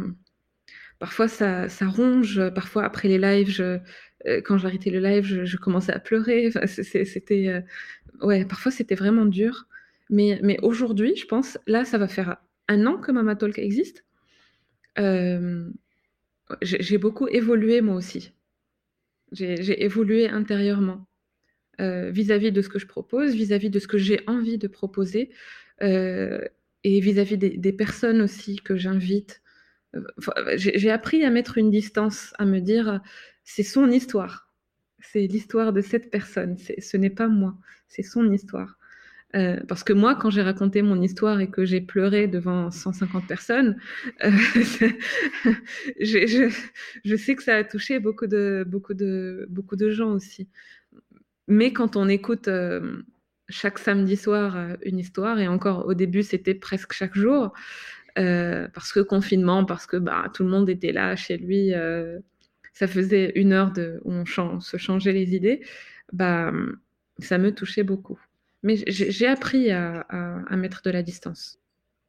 Parfois, 1.02 1.28
ça, 1.28 1.68
ça, 1.68 1.88
ronge. 1.88 2.40
Parfois, 2.54 2.84
après 2.84 3.08
les 3.08 3.18
lives, 3.18 3.60
euh, 3.60 4.42
quand 4.46 4.60
j'arrêtais 4.60 4.92
le 4.92 5.00
live, 5.00 5.46
je, 5.46 5.58
commençais 5.58 5.92
à 5.92 6.00
pleurer. 6.00 6.52
C'était, 6.68 7.48
euh, 7.48 7.62
ouais, 8.24 8.46
parfois 8.46 8.72
c'était 8.72 8.94
vraiment 8.94 9.26
dur. 9.26 9.68
Mais, 10.12 10.40
mais 10.44 10.60
aujourd'hui, 10.62 11.16
je 11.16 11.26
pense, 11.26 11.58
là, 11.66 11.86
ça 11.86 11.98
va 11.98 12.08
faire 12.08 12.38
un 12.72 12.86
an 12.86 12.98
que 12.98 13.12
Mama 13.12 13.36
Talk 13.36 13.60
existe. 13.60 14.06
Euh, 15.00 15.70
j'ai 16.62 16.98
beaucoup 16.98 17.28
évolué 17.28 17.82
moi 17.82 17.96
aussi. 17.96 18.34
J'ai 19.32 19.84
évolué 19.84 20.28
intérieurement 20.28 21.08
vis-à-vis 21.80 22.52
de 22.52 22.62
ce 22.62 22.70
que 22.70 22.78
je 22.78 22.86
propose, 22.86 23.34
vis-à-vis 23.34 23.72
de 23.72 23.80
ce 23.80 23.88
que 23.88 23.98
j'ai 23.98 24.20
envie 24.28 24.60
de 24.60 24.68
proposer, 24.68 25.32
et 25.82 26.50
vis-à-vis 26.84 27.38
des, 27.38 27.74
personnes 27.74 28.22
aussi 28.22 28.58
que 28.58 28.76
j'invite 28.76 29.42
j'ai 30.56 30.92
appris 30.92 31.24
à 31.24 31.30
mettre 31.30 31.58
une 31.58 31.70
distance, 31.70 32.34
à 32.38 32.46
me 32.46 32.60
dire, 32.60 33.02
c'est 33.44 33.64
son 33.64 33.90
histoire. 33.90 34.50
C'est 35.00 35.28
l'histoire 35.28 35.74
de 35.74 35.82
cette 35.82 36.12
personne. 36.12 36.58
Ce 36.58 36.98
n'est 36.98 37.10
pas 37.10 37.28
moi. 37.28 37.58
C'est 37.88 38.04
son 38.04 38.32
histoire. 38.32 38.78
Euh, 39.36 39.60
parce 39.68 39.84
que 39.84 39.94
moi, 39.94 40.16
quand 40.16 40.30
j'ai 40.30 40.42
raconté 40.42 40.82
mon 40.82 41.02
histoire 41.02 41.40
et 41.40 41.50
que 41.50 41.64
j'ai 41.64 41.82
pleuré 41.82 42.28
devant 42.28 42.70
150 42.70 43.28
personnes, 43.28 43.78
euh, 44.24 44.30
je, 46.00 47.16
sais 47.18 47.36
que 47.36 47.44
ça 47.44 47.56
a 47.56 47.64
touché 47.64 48.00
beaucoup 48.00 48.28
de, 48.28 48.66
beaucoup 48.68 48.94
de, 48.94 49.46
beaucoup 49.50 49.76
de 49.78 49.90
gens 49.90 50.12
aussi. 50.12 50.50
Mais 51.48 51.72
quand 51.74 51.96
on 51.96 52.10
écoute 52.10 52.48
euh, 52.48 53.04
chaque 53.50 53.80
samedi 53.80 54.18
soir 54.18 54.76
une 54.84 55.00
histoire, 55.00 55.40
et 55.40 55.48
encore 55.48 55.86
au 55.88 55.94
début 55.94 56.24
c'était 56.24 56.56
presque 56.56 56.94
chaque 56.94 57.16
jour, 57.16 57.54
parce 58.16 58.92
que 58.94 59.00
confinement, 59.00 59.66
parce 59.66 59.86
que 59.86 59.98
bah, 59.98 60.26
tout 60.34 60.44
le 60.44 60.50
monde 60.50 60.70
était 60.70 60.92
là 60.92 61.16
chez 61.16 61.38
lui, 61.38 61.72
ça 62.74 62.88
faisait 62.88 63.32
une 63.36 63.54
heure 63.54 63.72
de, 63.72 64.02
où 64.04 64.12
on 64.14 64.26
se 64.60 64.78
changeait 64.78 65.14
les 65.14 65.36
idées, 65.36 65.62
bah, 66.14 66.52
ça 67.20 67.38
me 67.38 67.54
touchait 67.54 67.84
beaucoup. 67.84 68.20
Mais 68.64 68.76
j'ai 68.88 69.28
appris 69.28 69.72
à, 69.72 70.06
mettre 70.52 70.82
de 70.84 70.92
la 70.92 71.04
distance. 71.04 71.60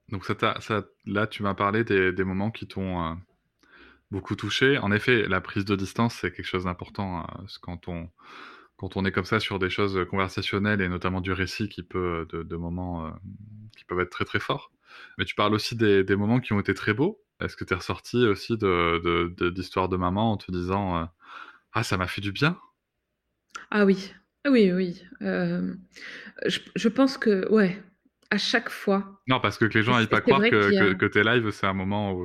Donc 0.09 0.25
ça, 0.25 0.35
ça 0.61 0.85
là, 1.07 1.27
tu 1.27 1.43
m'as 1.43 1.55
parlé 1.55 1.85
des, 1.85 2.25
moments 2.25 2.51
qui 2.51 2.67
t'ont 2.67 3.03
euh, 3.03 3.15
beaucoup 4.11 4.37
touché. 4.37 4.77
En 4.79 4.93
effet, 4.93 5.27
la 5.29 5.41
prise 5.41 5.65
de 5.65 5.77
distance, 5.77 6.15
c'est 6.15 6.31
quelque 6.31 6.47
chose 6.47 6.65
d'important 6.65 7.27
quand 7.61 7.89
on 7.89 8.09
quand 8.77 8.97
on 8.97 9.05
est 9.05 9.13
comme 9.13 9.25
ça 9.25 9.39
sur 9.39 9.61
des 9.61 9.71
choses 9.71 10.05
conversationnelles 10.11 10.81
et 10.81 10.89
notamment 10.89 11.21
du 11.21 11.31
récit 11.31 11.69
qui 11.69 11.85
peut 11.85 12.27
de, 12.31 12.43
de 12.43 12.57
moments 12.57 13.13
qui 13.77 13.85
peuvent 13.85 14.01
être 14.01 14.11
très 14.11 14.25
très 14.25 14.41
forts. 14.41 14.73
Mais 15.19 15.25
tu 15.25 15.35
parles 15.35 15.55
aussi 15.55 15.77
des, 15.77 16.05
moments 16.17 16.41
qui 16.41 16.53
ont 16.53 16.61
été 16.61 16.75
très 16.75 16.95
beaux. 16.95 17.23
Est-ce 17.41 17.57
que 17.57 17.65
tu 17.65 17.73
es 17.73 17.77
ressorti 17.77 18.19
aussi 18.27 18.57
d'histoires 18.57 19.89
de, 19.89 19.97
de, 19.97 20.01
maman 20.01 20.33
en 20.33 20.37
te 20.37 20.51
disant 20.51 20.97
euh, 20.97 21.05
Ah, 21.73 21.83
ça 21.83 21.97
m'a 21.97 22.07
fait 22.07 22.21
du 22.21 22.33
bien? 22.33 22.59
Ah 23.71 23.85
oui, 23.85 24.15
oui, 24.49 24.73
oui. 24.73 25.03
Euh, 25.23 25.75
je, 26.47 26.89
pense 26.89 27.19
que, 27.19 27.49
ouais, 27.51 27.81
à 28.31 28.39
chaque 28.39 28.69
fois. 28.69 29.21
Non, 29.29 29.41
parce 29.41 29.59
que 29.59 29.65
les 29.67 29.83
gens 29.83 29.97
n'aillent 29.97 30.07
pas 30.07 30.21
croire 30.21 30.43
que, 30.43 30.93
que, 30.95 31.07
tes 31.07 31.23
lives, 31.23 31.51
c'est 31.51 31.67
un 31.67 31.75
moment 31.75 32.19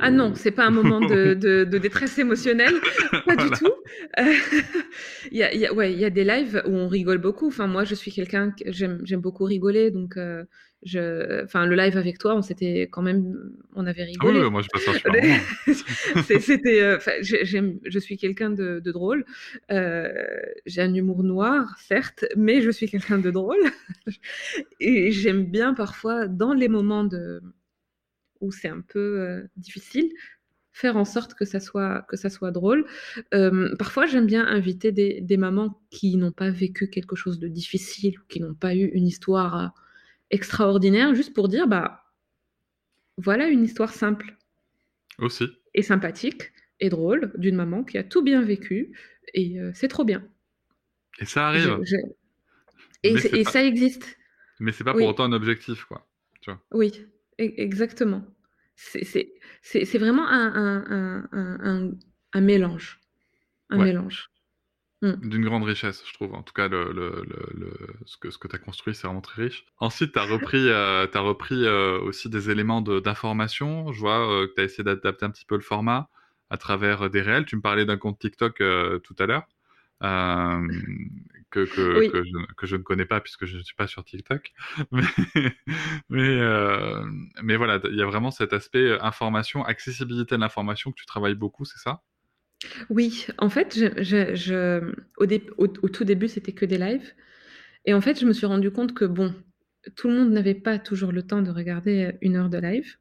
Ah 0.00 0.10
non, 0.10 0.34
c'est 0.34 0.50
pas 0.50 0.66
un 0.66 0.70
moment 0.70 1.00
de, 1.00 1.34
de, 1.64 1.78
détresse 1.78 2.18
émotionnelle, 2.18 2.74
pas 3.26 3.36
du 3.36 3.50
tout. 3.50 3.72
Il 4.18 5.38
y, 5.38 5.42
a, 5.42 5.54
y, 5.54 5.66
a, 5.66 5.72
ouais, 5.72 5.92
y 5.92 6.04
a 6.04 6.10
des 6.10 6.24
lives 6.24 6.62
où 6.66 6.70
on 6.70 6.88
rigole 6.88 7.18
beaucoup. 7.18 7.48
Enfin, 7.48 7.66
moi, 7.66 7.84
je 7.84 7.94
suis 7.94 8.12
quelqu'un, 8.12 8.54
j'aime 8.66 9.20
beaucoup 9.20 9.44
rigoler, 9.44 9.90
donc 9.90 10.16
euh, 10.16 10.44
je, 10.84 11.44
enfin, 11.44 11.66
le 11.66 11.76
live 11.76 11.96
avec 11.96 12.18
toi, 12.18 12.36
on 12.36 12.42
s'était 12.42 12.88
quand 12.90 13.02
même, 13.02 13.52
on 13.74 13.86
avait 13.86 14.02
ah 14.02 14.06
rigolé. 14.06 14.40
oui, 14.40 14.50
moi 14.50 14.62
je 14.62 14.68
passe 14.68 14.84
ça 14.84 16.40
C'était, 16.40 16.82
euh, 16.82 16.98
je 17.22 17.98
suis 17.98 18.16
quelqu'un 18.16 18.50
de, 18.50 18.80
drôle. 18.80 19.24
Euh, 19.70 20.12
j'ai 20.66 20.82
un 20.82 20.94
humour 20.94 21.24
noir, 21.24 21.76
certes, 21.78 22.24
mais 22.36 22.62
je 22.62 22.70
suis 22.70 22.88
quelqu'un 22.88 23.18
de 23.18 23.30
drôle. 23.30 23.62
Et 24.80 25.12
j'aime 25.12 25.44
bien 25.44 25.74
parfois, 25.74 26.28
dans 26.28 26.52
les 26.52 26.68
moments 26.68 27.04
de 27.04 27.40
où 28.42 28.52
c'est 28.52 28.68
un 28.68 28.82
peu 28.82 29.20
euh, 29.20 29.42
difficile, 29.56 30.10
faire 30.72 30.96
en 30.96 31.04
sorte 31.04 31.34
que 31.34 31.44
ça 31.44 31.60
soit, 31.60 32.04
que 32.08 32.16
ça 32.16 32.28
soit 32.30 32.50
drôle. 32.50 32.86
parfois, 33.78 34.06
j'aime 34.06 34.26
bien 34.26 34.46
inviter 34.46 34.92
des, 34.92 35.20
des 35.20 35.36
mamans 35.36 35.82
qui 35.90 36.16
n'ont 36.16 36.32
pas 36.32 36.50
vécu 36.50 36.88
quelque 36.88 37.16
chose 37.16 37.38
de 37.38 37.48
difficile, 37.48 38.18
ou 38.18 38.22
qui 38.28 38.40
n'ont 38.40 38.54
pas 38.54 38.74
eu 38.74 38.86
une 38.86 39.06
histoire 39.06 39.72
extraordinaire 40.30 41.14
juste 41.14 41.34
pour 41.34 41.48
dire 41.48 41.68
bah 41.68 42.02
voilà 43.18 43.48
une 43.48 43.62
histoire 43.62 43.92
simple. 43.92 44.36
Aussi. 45.18 45.46
Et 45.74 45.82
sympathique 45.82 46.52
et 46.80 46.88
drôle 46.88 47.32
d'une 47.36 47.54
maman 47.54 47.84
qui 47.84 47.98
a 47.98 48.02
tout 48.02 48.22
bien 48.22 48.42
vécu 48.42 48.96
et 49.34 49.60
euh, 49.60 49.70
c'est 49.74 49.88
trop 49.88 50.04
bien. 50.04 50.26
Et 51.18 51.26
ça 51.26 51.48
arrive. 51.48 51.78
Et, 53.02 53.44
ça 53.44 53.64
existe. 53.64 54.18
Mais 54.60 54.72
c'est 54.72 54.84
pas 54.84 54.94
pour 54.94 55.06
autant 55.06 55.24
un 55.24 55.32
objectif, 55.32 55.84
quoi. 55.84 56.06
Tu 56.40 56.50
vois. 56.50 56.60
Oui, 56.72 57.06
exactement. 57.38 58.24
C'est 58.74 59.98
vraiment 59.98 60.28
un, 60.28 60.54
un, 60.54 61.28
un, 61.32 61.90
un, 62.32 62.40
mélange. 62.40 63.00
Un 63.70 63.78
mélange. 63.84 64.28
Mm. 65.02 65.14
d'une 65.28 65.44
grande 65.44 65.64
richesse, 65.64 66.04
je 66.06 66.14
trouve. 66.14 66.32
En 66.34 66.42
tout 66.42 66.52
cas, 66.54 66.68
le, 66.68 66.92
le, 66.92 67.24
le, 67.54 67.72
ce 68.06 68.16
que, 68.16 68.30
ce 68.30 68.38
que 68.38 68.46
tu 68.46 68.54
as 68.54 68.58
construit, 68.58 68.94
c'est 68.94 69.06
vraiment 69.06 69.20
très 69.20 69.42
riche. 69.42 69.64
Ensuite, 69.78 70.12
tu 70.12 70.18
as 70.18 70.24
repris, 70.24 70.68
euh, 70.68 71.06
as 71.12 71.20
repris 71.20 71.64
euh, 71.64 71.98
aussi 72.00 72.30
des 72.30 72.50
éléments 72.50 72.80
d'information. 72.80 73.92
Je 73.92 73.98
vois 73.98 74.30
euh, 74.30 74.46
que 74.46 74.54
tu 74.54 74.60
as 74.60 74.64
essayé 74.64 74.84
d'adapter 74.84 75.24
un 75.26 75.30
petit 75.30 75.44
peu 75.44 75.56
le 75.56 75.60
format 75.62 76.08
à 76.50 76.56
travers 76.56 77.10
des 77.10 77.20
réels. 77.20 77.46
Tu 77.46 77.56
me 77.56 77.62
parlais 77.62 77.84
d'un 77.84 77.96
compte 77.96 78.18
TikTok 78.20 78.62
tout 79.02 79.16
à 79.18 79.26
l'heure. 79.26 79.48
Que, 80.02 81.66
que, 81.66 82.10
que, 82.10 82.24
je, 82.24 82.54
que, 82.56 82.66
je, 82.66 82.76
ne 82.76 82.82
connais 82.82 83.04
pas 83.04 83.20
puisque 83.20 83.44
je 83.44 83.58
ne 83.58 83.62
suis 83.62 83.76
pas 83.76 83.86
sur 83.86 84.04
TikTok. 84.04 84.52
Mais, 84.90 85.02
mais, 86.08 86.40
mais 87.42 87.56
voilà, 87.56 87.80
il 87.90 87.96
y 87.96 88.02
a 88.02 88.06
vraiment 88.06 88.30
cet 88.30 88.52
aspect 88.52 88.98
information, 89.00 89.64
accessibilité 89.64 90.34
de 90.34 90.40
l'information 90.40 90.90
que 90.90 90.96
tu 90.96 91.06
travailles 91.06 91.34
beaucoup, 91.34 91.64
c'est 91.64 91.78
ça? 91.78 92.02
Oui, 92.90 93.26
en 93.38 93.48
fait, 93.48 93.74
je, 94.02 94.92
au, 95.16 95.88
tout 95.88 96.04
début, 96.04 96.28
c'était 96.28 96.52
que 96.52 96.64
des 96.64 96.78
lives. 96.78 97.12
Et 97.84 97.94
en 97.94 98.00
fait, 98.00 98.18
je 98.20 98.26
me 98.26 98.32
suis 98.32 98.46
rendu 98.46 98.70
compte 98.70 98.94
que, 98.94 99.04
bon, 99.04 99.34
tout 99.96 100.08
le 100.08 100.14
monde 100.14 100.30
n'avait 100.30 100.54
pas 100.54 100.78
toujours 100.78 101.12
le 101.12 101.22
temps 101.22 101.42
de 101.42 101.50
regarder 101.50 102.16
une 102.20 102.36
heure 102.36 102.50
de 102.50 102.58
live. 102.58 102.96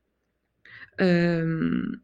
Euh, 0.99 1.95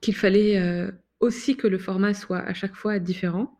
qu'il 0.00 0.14
fallait 0.14 0.60
euh, 0.60 0.90
aussi 1.20 1.56
que 1.56 1.66
le 1.66 1.78
format 1.78 2.14
soit 2.14 2.40
à 2.40 2.54
chaque 2.54 2.74
fois 2.74 2.98
différent. 2.98 3.58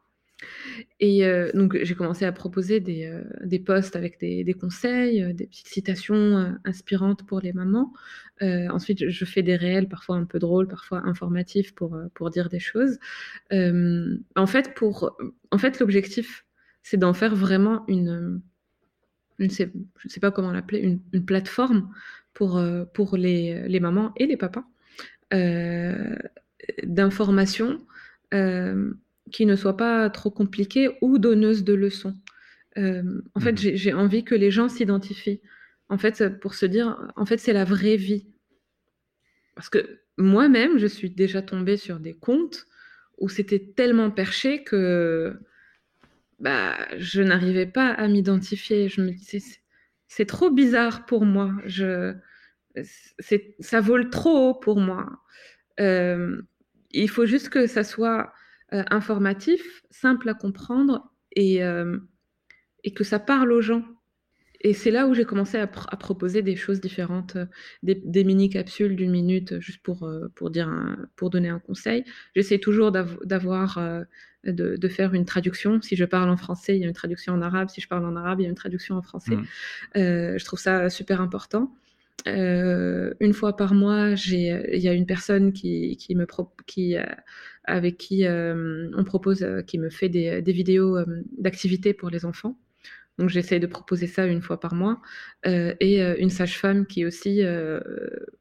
Et 1.01 1.27
euh, 1.27 1.51
donc, 1.53 1.77
j'ai 1.83 1.95
commencé 1.95 2.25
à 2.25 2.33
proposer 2.33 2.81
des, 2.81 3.07
euh, 3.07 3.23
des 3.45 3.59
posts 3.59 3.97
avec 3.97 4.19
des, 4.21 4.45
des 4.45 4.55
conseils, 4.55 5.23
euh, 5.23 5.33
des 5.33 5.47
petites 5.47 5.69
citations 5.69 6.57
inspirantes 6.65 7.27
pour 7.27 7.41
les 7.41 7.53
mamans. 7.53 7.93
ensuite, 8.41 9.09
je 9.09 9.25
fais 9.25 9.43
des 9.43 9.57
réels, 9.57 9.89
parfois 9.89 10.17
un 10.17 10.25
peu 10.25 10.39
drôles, 10.39 10.69
parfois 10.69 11.03
informatifs 11.07 11.75
pour, 11.75 11.99
pour 12.15 12.31
dire 12.31 12.49
des 12.49 12.61
choses. 12.61 12.99
en 13.51 14.47
fait, 14.47 14.75
en 15.51 15.59
fait 15.59 15.81
l'objectif, 15.81 16.45
c'est 16.83 16.97
d'en 16.99 17.15
faire 17.15 17.35
vraiment 17.35 17.85
une, 17.89 18.41
je 19.39 19.45
ne 19.45 19.51
sais 19.51 20.21
pas 20.21 20.31
comment 20.31 20.53
l'appeler, 20.53 20.81
une, 20.81 21.01
une, 21.13 21.25
plateforme 21.25 21.91
pour, 22.35 22.63
pour 22.95 23.17
les, 23.17 23.67
les, 23.69 23.81
mamans 23.81 24.13
et 24.17 24.27
les 24.27 24.37
papas 24.37 24.65
d'information 26.85 27.81
qui 29.33 29.47
ne 29.47 29.57
soit 29.57 29.77
pas 29.77 30.09
trop 30.11 30.31
compliquée 30.31 30.91
ou 31.01 31.19
donneuse 31.19 31.65
de 31.65 31.75
leçons. 31.75 32.15
Euh, 32.79 33.23
en 33.35 33.41
fait, 33.41 33.53
mhm. 33.53 33.77
j'ai 33.77 33.93
envie 33.93 34.25
que 34.25 34.35
les 34.35 34.51
gens 34.51 34.69
s'identifient. 34.69 35.41
En 35.89 35.99
fait, 35.99 36.39
pour 36.41 36.55
se 36.55 36.67
dire, 36.67 37.13
en 37.17 37.27
fait, 37.27 37.39
c'est 37.39 37.53
la 37.53 37.65
vraie 37.65 37.97
vie. 37.97 38.27
Parce 39.55 39.69
que 39.69 40.01
moi-même, 40.19 40.79
je 40.79 40.87
suis 40.87 41.11
déjà 41.11 41.43
tombée 41.43 41.77
sur 41.77 42.01
des 42.01 42.15
comptes 42.15 42.67
où 43.19 43.29
c'était 43.29 43.73
tellement 43.75 44.11
perché 44.11 44.63
que 44.63 45.39
bah, 46.41 46.77
je 46.99 47.23
n'arrivais 47.23 47.67
pas 47.67 47.91
à 47.91 48.09
m'identifier. 48.09 48.89
Je 48.89 49.01
me 49.01 49.13
disais, 49.13 49.43
c'est 50.09 50.27
trop 50.27 50.51
bizarre 50.51 51.07
pour 51.07 51.25
moi. 51.25 51.53
Je, 51.65 52.15
ça 53.61 53.81
vole 53.81 54.11
trop 54.11 54.51
haut 54.51 54.55
pour 54.55 54.81
moi. 54.81 55.09
Euh, 55.81 56.41
il 56.91 57.09
faut 57.09 57.27
juste 57.27 57.49
que 57.49 57.67
ça 57.67 57.85
soit 57.85 58.33
euh, 58.73 58.83
informatif, 58.91 59.83
simple 59.91 60.29
à 60.29 60.35
comprendre 60.35 61.13
et, 61.33 61.63
euh, 61.63 61.99
et 62.85 62.93
que 62.93 63.05
ça 63.05 63.19
parle 63.19 63.53
aux 63.53 63.61
gens. 63.61 63.85
Et 64.63 64.73
c'est 64.73 64.91
là 64.91 65.07
où 65.07 65.15
j'ai 65.15 65.25
commencé 65.25 65.59
à, 65.59 65.67
proposer 65.67 66.43
des 66.43 66.57
choses 66.57 66.81
différentes, 66.81 67.37
des, 67.83 68.25
mini-capsules 68.25 68.97
d'une 68.97 69.11
minute, 69.11 69.61
juste 69.61 69.83
pour, 69.83 70.11
pour, 70.35 70.51
dire 70.51 70.97
pour 71.15 71.29
donner 71.29 71.51
un 71.51 71.59
conseil. 71.59 72.05
J'essaie 72.35 72.59
toujours 72.59 72.91
d'avoir, 72.91 73.79
de, 74.45 74.89
faire 74.89 75.13
une 75.13 75.27
traduction. 75.27 75.81
Si 75.83 75.95
je 75.95 76.07
parle 76.07 76.31
en 76.31 76.39
français, 76.39 76.75
il 76.75 76.81
y 76.81 76.85
a 76.85 76.89
une 76.89 76.95
traduction 76.95 77.35
en 77.35 77.43
arabe. 77.43 77.69
Si 77.69 77.83
je 77.83 77.87
parle 77.87 78.07
en 78.07 78.17
arabe, 78.17 78.41
il 78.41 78.45
y 78.45 78.47
a 78.47 78.49
une 78.49 78.57
traduction 78.57 78.97
en 78.97 79.03
français. 79.03 79.37
Mmh. 79.37 79.45
je 79.95 80.45
trouve 80.45 80.59
ça 80.59 80.89
super 80.89 81.21
important. 81.21 81.71
Euh, 82.27 83.15
une 83.21 83.33
fois 83.33 83.57
par 83.57 83.75
mois, 83.75 84.11
il 84.11 84.79
y 84.79 84.89
a 84.89 84.93
une 84.93 85.07
personne 85.07 85.53
qui, 85.53 85.97
qui 85.97 86.15
me 86.15 86.27
qui, 86.67 86.97
euh, 86.97 87.05
avec 87.67 87.97
qui 87.97 88.27
euh, 88.27 88.91
on 88.97 89.05
propose, 89.05 89.47
qui 89.67 89.79
me 89.79 89.91
fait 89.91 90.09
des, 90.09 90.41
vidéos 90.53 90.99
d'activités 91.39 91.95
pour 91.95 92.11
les 92.11 92.25
enfants. 92.25 92.59
Donc 93.19 93.31
j'essaye 93.31 93.61
de 93.61 93.67
proposer 93.67 94.07
ça 94.07 94.27
une 94.27 94.43
fois 94.43 94.61
par 94.61 94.75
mois. 94.75 95.01
et 95.45 96.03
une 96.19 96.31
sage-femme 96.31 96.87
qui 96.87 97.07
aussi 97.07 97.41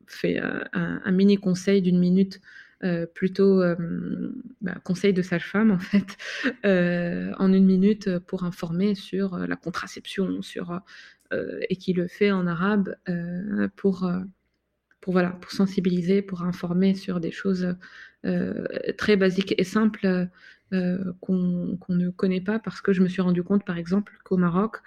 fait 0.05 0.39
un, 0.73 1.11
mini 1.11 1.38
conseil 1.38 1.82
d'une 1.82 1.99
minute 1.99 2.41
plutôt 3.13 3.63
bah, 4.61 4.76
conseil 4.84 5.13
de 5.13 5.21
sage-femme 5.21 5.71
en 5.71 5.80
fait, 5.80 6.17
en 6.65 7.53
une 7.53 7.65
minute 7.65 8.19
pour 8.19 8.43
informer 8.43 8.95
sur 8.95 9.38
la 9.38 9.55
contraception, 9.55 10.41
sur 10.41 10.82
euh, 11.34 11.59
et 11.69 11.76
qui 11.76 11.93
le 11.93 12.07
fait 12.07 12.32
en 12.32 12.45
arabe 12.45 12.95
euh, 13.09 13.67
pour, 13.76 14.05
euh, 14.05 14.19
pour, 15.05 15.13
voilà, 15.13 15.29
pour 15.29 15.51
sensibiliser, 15.51 16.23
pour 16.23 16.41
informer 16.41 16.95
sur 16.95 17.19
des 17.19 17.29
choses 17.29 17.75
très 18.97 19.15
basiques 19.15 19.53
et 19.55 19.63
simples 19.63 20.27
qu'on 20.71 21.77
ne 21.89 22.09
connaît 22.09 22.41
pas 22.41 22.57
parce 22.57 22.81
que 22.81 22.91
je 22.91 23.03
me 23.03 23.07
suis 23.07 23.21
rendu 23.21 23.43
compte, 23.43 23.63
par 23.63 23.77
exemple, 23.77 24.17
qu'au 24.23 24.37
Maroc, 24.37 24.77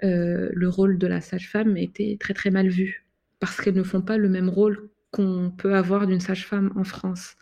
le 0.00 0.66
rôle 0.66 0.96
de 0.96 1.06
la 1.06 1.20
sage-femme 1.20 1.76
était 1.76 2.16
très 2.18 2.32
très 2.32 2.48
mal 2.48 2.68
vu 2.68 3.04
parce 3.38 3.60
qu'elles 3.60 3.74
ne 3.74 3.82
font 3.82 4.00
pas 4.00 4.16
le 4.16 4.30
même 4.30 4.48
rôle 4.48 4.88
qu'on 5.10 5.52
peut 5.54 5.74
avoir 5.74 6.06
d'une 6.06 6.20
sage-femme 6.20 6.72
en 6.74 6.84
France. 6.84 7.36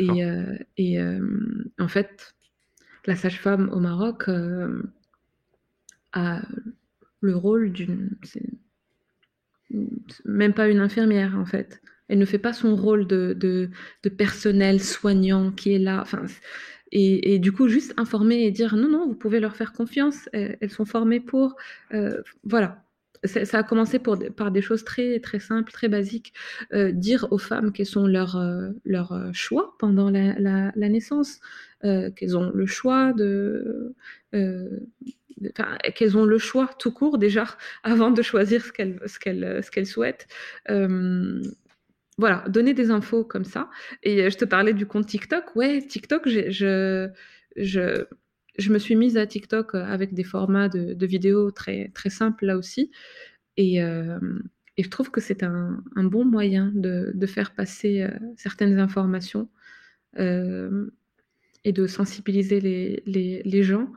Et, 0.00 0.24
et 0.76 1.00
en 1.78 1.86
fait, 1.86 2.34
la 3.06 3.14
sage-femme 3.14 3.68
au 3.72 3.78
Maroc 3.78 4.28
a 6.14 6.42
le 7.20 7.36
rôle 7.36 7.70
d'une. 7.70 8.18
Même 10.24 10.54
pas 10.54 10.68
une 10.68 10.80
infirmière, 10.80 11.36
en 11.38 11.44
fait. 11.44 11.80
Elle 12.08 12.18
ne 12.18 12.24
fait 12.24 12.38
pas 12.38 12.52
son 12.52 12.74
rôle 12.74 13.06
de, 13.06 13.70
personnel 14.16 14.80
soignant 14.80 15.52
qui 15.52 15.74
est 15.74 15.78
là. 15.78 16.04
Et, 16.92 17.38
du 17.38 17.52
coup, 17.52 17.68
juste 17.68 17.94
informer 17.96 18.42
et 18.42 18.50
dire 18.50 18.74
non, 18.74 18.88
non, 18.88 19.06
vous 19.06 19.14
pouvez 19.14 19.38
leur 19.38 19.54
faire 19.54 19.72
confiance, 19.72 20.28
elles, 20.32 20.70
sont 20.70 20.84
formées 20.84 21.20
pour. 21.20 21.56
Euh, 21.94 22.20
voilà. 22.42 22.84
Ça 23.24 23.58
a 23.58 23.62
commencé 23.62 23.98
par 23.98 24.50
des 24.50 24.62
choses 24.62 24.82
très, 24.82 25.20
très 25.20 25.40
simples, 25.40 25.70
très 25.70 25.88
basiques. 25.88 26.32
Euh, 26.72 26.90
dire 26.90 27.28
aux 27.30 27.38
femmes 27.38 27.70
quels 27.70 27.86
sont 27.86 28.06
leurs 28.06 28.40
leur 28.86 29.12
euh, 29.12 29.30
choix 29.32 29.76
pendant 29.78 30.10
la 30.10 30.72
naissance, 30.88 31.40
qu'elles 31.82 32.36
ont 32.36 32.50
le 32.52 32.66
choix 32.66 33.12
de, 33.12 33.94
qu'elles 35.94 36.16
ont 36.16 36.24
le 36.24 36.38
choix 36.38 36.70
tout 36.78 36.92
court 36.92 37.18
déjà 37.18 37.46
avant 37.82 38.10
de 38.10 38.22
choisir 38.22 38.64
ce 38.64 38.72
qu'elles 38.72 39.00
ce 39.06 39.18
qu'elles 39.18 39.62
ce 39.62 39.70
qu'elles 39.70 39.86
souhaitent. 39.86 40.26
Euh, 40.70 41.42
voilà, 42.18 42.44
donner 42.48 42.74
des 42.74 42.90
infos 42.90 43.24
comme 43.24 43.44
ça. 43.44 43.70
Et 44.02 44.22
euh, 44.22 44.30
je 44.30 44.36
te 44.36 44.44
parlais 44.44 44.74
du 44.74 44.86
compte 44.86 45.06
TikTok. 45.06 45.56
Ouais, 45.56 45.80
TikTok, 45.80 46.28
je, 46.28 46.50
je, 47.56 48.04
je, 48.58 48.72
me 48.72 48.78
suis 48.78 48.94
mise 48.94 49.16
à 49.16 49.26
TikTok 49.26 49.74
avec 49.74 50.12
des 50.12 50.24
formats 50.24 50.68
de, 50.68 51.06
vidéos 51.06 51.50
très, 51.50 51.90
très 51.94 52.10
simples 52.10 52.44
là 52.44 52.58
aussi. 52.58 52.90
Et, 53.56 53.82
euh, 53.82 54.18
et 54.76 54.82
je 54.82 54.90
trouve 54.90 55.10
que 55.10 55.22
c'est 55.22 55.42
un, 55.42 55.82
un, 55.96 56.04
bon 56.04 56.26
moyen 56.26 56.70
de, 56.74 57.10
de 57.14 57.26
faire 57.26 57.54
passer 57.54 58.06
certaines 58.36 58.78
informations 58.78 59.48
et 61.64 61.72
de 61.72 61.86
sensibiliser 61.86 62.60
les, 62.60 63.02
les, 63.06 63.42
les 63.44 63.62
gens. 63.62 63.90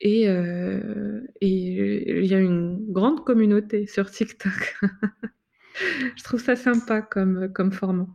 Et, 0.00 0.28
euh, 0.28 1.22
et 1.40 1.48
il 1.48 2.26
y 2.26 2.34
a 2.34 2.38
une 2.38 2.92
grande 2.92 3.24
communauté 3.24 3.86
sur 3.86 4.10
TikTok. 4.10 4.76
je 6.16 6.22
trouve 6.22 6.40
ça 6.40 6.56
sympa 6.56 7.00
comme, 7.02 7.52
comme 7.52 7.72
format. 7.72 8.08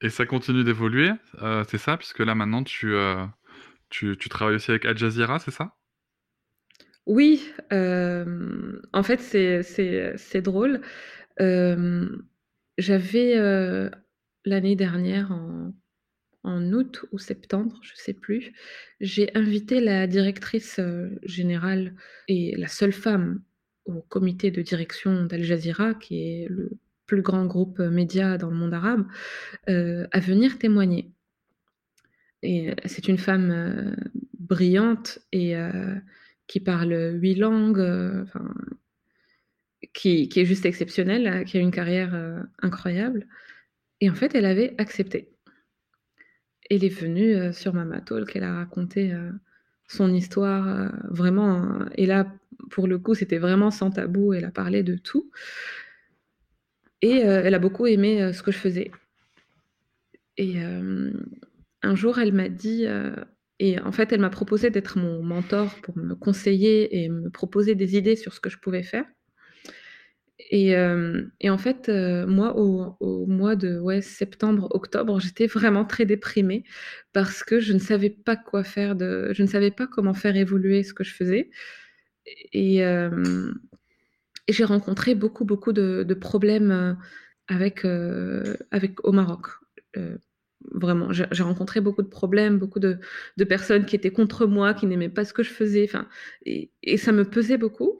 Et 0.00 0.10
ça 0.10 0.26
continue 0.26 0.62
d'évoluer, 0.62 1.10
euh, 1.42 1.64
c'est 1.68 1.78
ça 1.78 1.96
Puisque 1.96 2.20
là 2.20 2.36
maintenant 2.36 2.62
tu, 2.62 2.94
euh, 2.94 3.24
tu, 3.90 4.16
tu, 4.16 4.28
travailles 4.28 4.54
aussi 4.54 4.70
avec 4.70 4.84
Al 4.84 4.96
Jazeera, 4.96 5.40
c'est 5.40 5.50
ça? 5.50 5.74
Oui, 7.06 7.52
en 7.72 9.02
fait 9.02 9.18
c'est 9.20 10.42
drôle. 10.42 10.82
J'avais 12.78 13.34
l'année 14.44 14.76
dernière 14.76 15.32
en 15.32 15.72
en 16.44 16.72
août 16.72 17.04
ou 17.12 17.18
septembre, 17.18 17.78
je 17.82 17.92
ne 17.92 17.96
sais 17.96 18.14
plus, 18.14 18.52
j'ai 19.00 19.30
invité 19.36 19.80
la 19.80 20.06
directrice 20.06 20.78
euh, 20.78 21.10
générale 21.22 21.94
et 22.28 22.54
la 22.56 22.68
seule 22.68 22.92
femme 22.92 23.42
au 23.86 24.02
comité 24.02 24.50
de 24.50 24.62
direction 24.62 25.24
d'Al 25.24 25.42
Jazeera, 25.42 25.94
qui 25.94 26.20
est 26.20 26.48
le 26.48 26.70
plus 27.06 27.22
grand 27.22 27.46
groupe 27.46 27.78
média 27.78 28.36
dans 28.36 28.50
le 28.50 28.56
monde 28.56 28.74
arabe, 28.74 29.06
euh, 29.68 30.06
à 30.12 30.20
venir 30.20 30.58
témoigner. 30.58 31.10
Et 32.42 32.70
euh, 32.70 32.74
c'est 32.84 33.08
une 33.08 33.18
femme 33.18 33.96
brillante 34.38 35.18
et 35.32 35.54
qui 36.46 36.60
parle 36.60 37.18
huit 37.20 37.34
langues, 37.34 38.26
qui, 39.92 40.28
qui, 40.28 40.40
est 40.40 40.44
juste 40.44 40.66
exceptionnelle, 40.66 41.44
qui 41.44 41.56
a 41.56 41.60
une 41.60 41.70
carrière 41.70 42.44
incroyable. 42.60 43.26
Et 44.00 44.10
en 44.10 44.14
fait, 44.14 44.34
elle 44.34 44.46
avait 44.46 44.74
accepté 44.78 45.32
elle 46.70 46.84
est 46.84 46.88
venue 46.88 47.34
euh, 47.34 47.52
sur 47.52 47.74
Mama 47.74 48.00
Talk, 48.00 48.34
elle 48.34 48.44
a 48.44 48.54
raconté 48.54 49.12
euh, 49.12 49.30
son 49.86 50.12
histoire 50.12 50.68
euh, 50.68 50.88
vraiment. 51.10 51.86
et 51.96 52.06
là, 52.06 52.26
pour 52.70 52.86
le 52.86 52.98
coup, 52.98 53.14
c'était 53.14 53.38
vraiment 53.38 53.70
sans 53.70 53.90
tabou, 53.90 54.32
elle 54.34 54.44
a 54.44 54.50
parlé 54.50 54.82
de 54.82 54.96
tout. 54.96 55.30
Et 57.00 57.18
elle 57.18 57.54
a 57.54 57.60
beaucoup 57.60 57.86
aimé 57.86 58.32
ce 58.32 58.42
que 58.42 58.50
je 58.50 58.58
faisais. 58.58 58.90
Et 60.36 60.56
un 60.60 61.94
jour, 61.94 62.18
elle 62.18 62.32
m'a 62.32 62.48
dit, 62.48 62.86
et 63.60 63.80
en 63.80 63.92
fait, 63.92 64.12
elle 64.12 64.20
m'a 64.20 64.30
proposé 64.30 64.70
d'être 64.70 64.98
mon 64.98 65.22
mentor 65.22 65.72
pour 65.82 65.96
me 65.96 66.16
conseiller 66.16 67.04
et 67.04 67.08
me 67.08 67.30
proposer 67.30 67.76
des 67.76 67.96
idées 67.96 68.16
sur 68.16 68.34
ce 68.34 68.40
que 68.40 68.50
je 68.50 68.58
pouvais 68.58 68.82
faire. 68.82 69.04
Et, 70.38 70.76
euh, 70.76 71.22
et, 71.40 71.50
en 71.50 71.58
fait, 71.58 71.88
euh, 71.88 72.26
moi, 72.26 72.56
au, 72.56 73.26
mois 73.26 73.56
de 73.56 73.80
septembre, 74.00 74.68
octobre, 74.70 75.18
j'étais 75.20 75.46
vraiment 75.46 75.84
très 75.84 76.06
déprimée 76.06 76.64
parce 77.12 77.42
que 77.42 77.60
je 77.60 77.72
ne 77.72 77.78
savais 77.78 78.10
pas 78.10 78.36
quoi 78.36 78.62
faire, 78.64 78.96
je 78.98 79.42
ne 79.42 79.48
savais 79.48 79.70
pas 79.72 79.86
comment 79.86 80.14
faire 80.14 80.36
évoluer 80.36 80.82
ce 80.84 80.94
que 80.94 81.04
je 81.04 81.12
faisais. 81.14 81.50
Et, 82.52 82.84
euh, 82.84 83.52
j'ai 84.48 84.64
rencontré 84.64 85.14
beaucoup, 85.14 85.44
beaucoup 85.44 85.72
de, 85.72 86.14
problèmes 86.14 86.96
avec, 87.48 87.84
au 87.84 89.12
Maroc. 89.12 89.48
vraiment, 90.72 91.12
j'ai 91.12 91.42
rencontré 91.42 91.80
beaucoup 91.80 92.02
de 92.02 92.08
problèmes, 92.08 92.58
beaucoup 92.58 92.80
de, 92.80 92.98
personnes 93.48 93.86
qui 93.86 93.96
étaient 93.96 94.12
contre 94.12 94.46
moi, 94.46 94.72
qui 94.72 94.86
n'aimaient 94.86 95.08
pas 95.08 95.24
ce 95.24 95.32
que 95.34 95.42
je 95.42 95.50
faisais. 95.50 95.90
Et, 96.46 96.70
et 96.82 96.96
ça 96.96 97.12
me 97.12 97.24
pesait 97.24 97.58
beaucoup. 97.58 97.98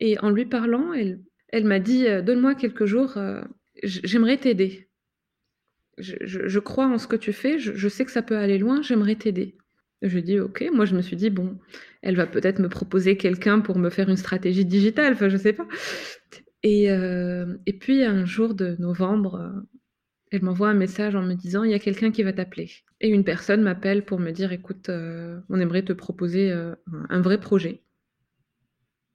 Et 0.00 0.18
en 0.20 0.30
lui 0.30 0.46
parlant, 0.46 0.92
elle, 0.92 1.20
elle 1.48 1.64
m'a 1.64 1.80
dit 1.80 2.06
euh, 2.06 2.22
Donne-moi 2.22 2.54
quelques 2.54 2.84
jours, 2.84 3.16
euh, 3.16 3.42
j'aimerais 3.82 4.38
t'aider. 4.38 4.88
Je, 5.98 6.58
crois 6.60 6.86
en 6.86 6.96
ce 6.96 7.08
que 7.08 7.16
tu 7.16 7.32
fais, 7.32 7.58
je, 7.58 7.88
sais 7.88 8.04
que 8.04 8.12
ça 8.12 8.22
peut 8.22 8.36
aller 8.36 8.58
loin, 8.58 8.82
j'aimerais 8.82 9.16
t'aider. 9.16 9.56
Je 10.00 10.20
dis 10.20 10.38
ok, 10.38 10.64
moi 10.72 10.84
je 10.84 10.94
me 10.94 11.02
suis 11.02 11.16
dit 11.16 11.28
bon, 11.28 11.58
elle 12.02 12.14
va 12.14 12.28
peut-être 12.28 12.60
me 12.60 12.68
proposer 12.68 13.16
quelqu'un 13.16 13.58
pour 13.58 13.80
me 13.80 13.90
faire 13.90 14.08
une 14.08 14.16
stratégie 14.16 14.64
digitale, 14.64 15.14
enfin 15.14 15.28
je 15.28 15.36
sais 15.36 15.52
pas. 15.52 15.66
Et, 16.62 16.92
euh, 16.92 17.56
et 17.66 17.72
puis 17.72 18.04
un 18.04 18.24
jour 18.26 18.54
de 18.54 18.76
novembre, 18.78 19.64
elle 20.30 20.44
m'envoie 20.44 20.68
un 20.68 20.74
message 20.74 21.16
en 21.16 21.22
me 21.22 21.34
disant 21.34 21.64
il 21.64 21.72
y 21.72 21.74
a 21.74 21.80
quelqu'un 21.80 22.12
qui 22.12 22.22
va 22.22 22.32
t'appeler. 22.32 22.70
Et 23.00 23.08
une 23.08 23.24
personne 23.24 23.62
m'appelle 23.62 24.04
pour 24.04 24.20
me 24.20 24.30
dire 24.30 24.52
écoute, 24.52 24.88
on 24.88 25.60
aimerait 25.60 25.82
te 25.84 25.92
proposer 25.92 26.52
un 26.52 27.20
vrai 27.20 27.40
projet 27.40 27.82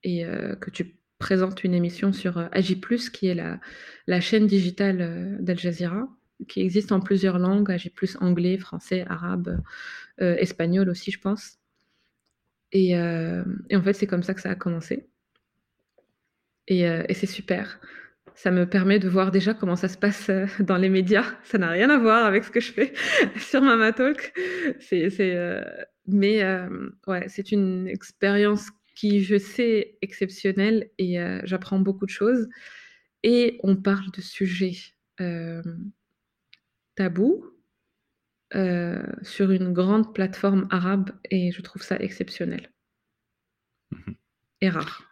et 0.03 0.25
que 0.59 0.69
tu 0.69 0.97
présente 1.23 1.63
une 1.63 1.73
émission 1.73 2.11
sur 2.11 2.37
euh, 2.37 2.47
Agi+, 2.51 2.81
qui 3.13 3.27
est 3.27 3.59
la, 4.07 4.19
chaîne 4.19 4.45
digitale 4.45 4.97
euh, 4.99 5.37
d'Al 5.39 5.57
Jazeera. 5.57 6.09
qui 6.49 6.59
existe 6.59 6.91
en 6.91 6.99
plusieurs 6.99 7.39
langues. 7.39 7.73
Plus 7.95 8.17
anglais, 8.19 8.57
français, 8.57 9.05
arabe, 9.07 9.61
euh, 10.21 10.35
espagnol 10.35 10.89
aussi, 10.89 11.11
je 11.11 11.19
pense. 11.19 11.59
Et, 12.73 12.97
en 12.97 13.81
fait, 13.81 13.93
c'est 13.93 14.07
comme 14.07 14.23
ça 14.23 14.33
que 14.33 14.41
ça 14.41 14.49
a 14.49 14.55
commencé. 14.55 15.07
Et, 16.67 16.83
c'est 17.13 17.27
super. 17.27 17.79
Ça 18.35 18.51
me 18.51 18.65
permet 18.67 18.99
de 18.99 19.07
voir 19.07 19.31
déjà 19.31 19.53
comment 19.53 19.77
ça 19.77 19.87
se 19.87 19.97
passe 19.97 20.29
dans 20.59 20.77
les 20.77 20.89
médias. 20.89 21.25
Ça 21.45 21.57
n'a 21.57 21.69
rien 21.69 21.89
à 21.89 21.97
voir 21.97 22.25
avec 22.25 22.43
ce 22.43 22.51
que 22.51 22.59
je 22.59 22.71
fais 22.73 22.93
sur 23.37 23.61
Mama 23.61 23.93
Talk. 23.93 24.33
Mais 26.05 26.43
ouais, 27.07 27.25
c'est 27.29 27.51
une 27.53 27.87
expérience 27.87 28.71
qui, 28.95 29.23
je 29.23 29.37
sais, 29.37 29.97
exceptionnelle 30.01 30.89
et 30.97 31.17
j'apprends 31.43 31.79
beaucoup 31.79 32.05
de 32.05 32.11
choses. 32.11 32.47
Et 33.23 33.59
on 33.63 33.75
parle 33.75 34.11
de 34.11 34.21
sujets 34.21 34.75
tabous 36.95 37.45
sur 38.53 39.51
une 39.51 39.73
grande 39.73 40.13
plateforme 40.13 40.67
arabe 40.69 41.11
et 41.31 41.51
je 41.51 41.61
trouve 41.61 41.81
ça 41.81 41.97
exceptionnel. 41.97 42.71
Mmh 43.91 44.13
et 44.63 44.69
rare. 44.69 45.03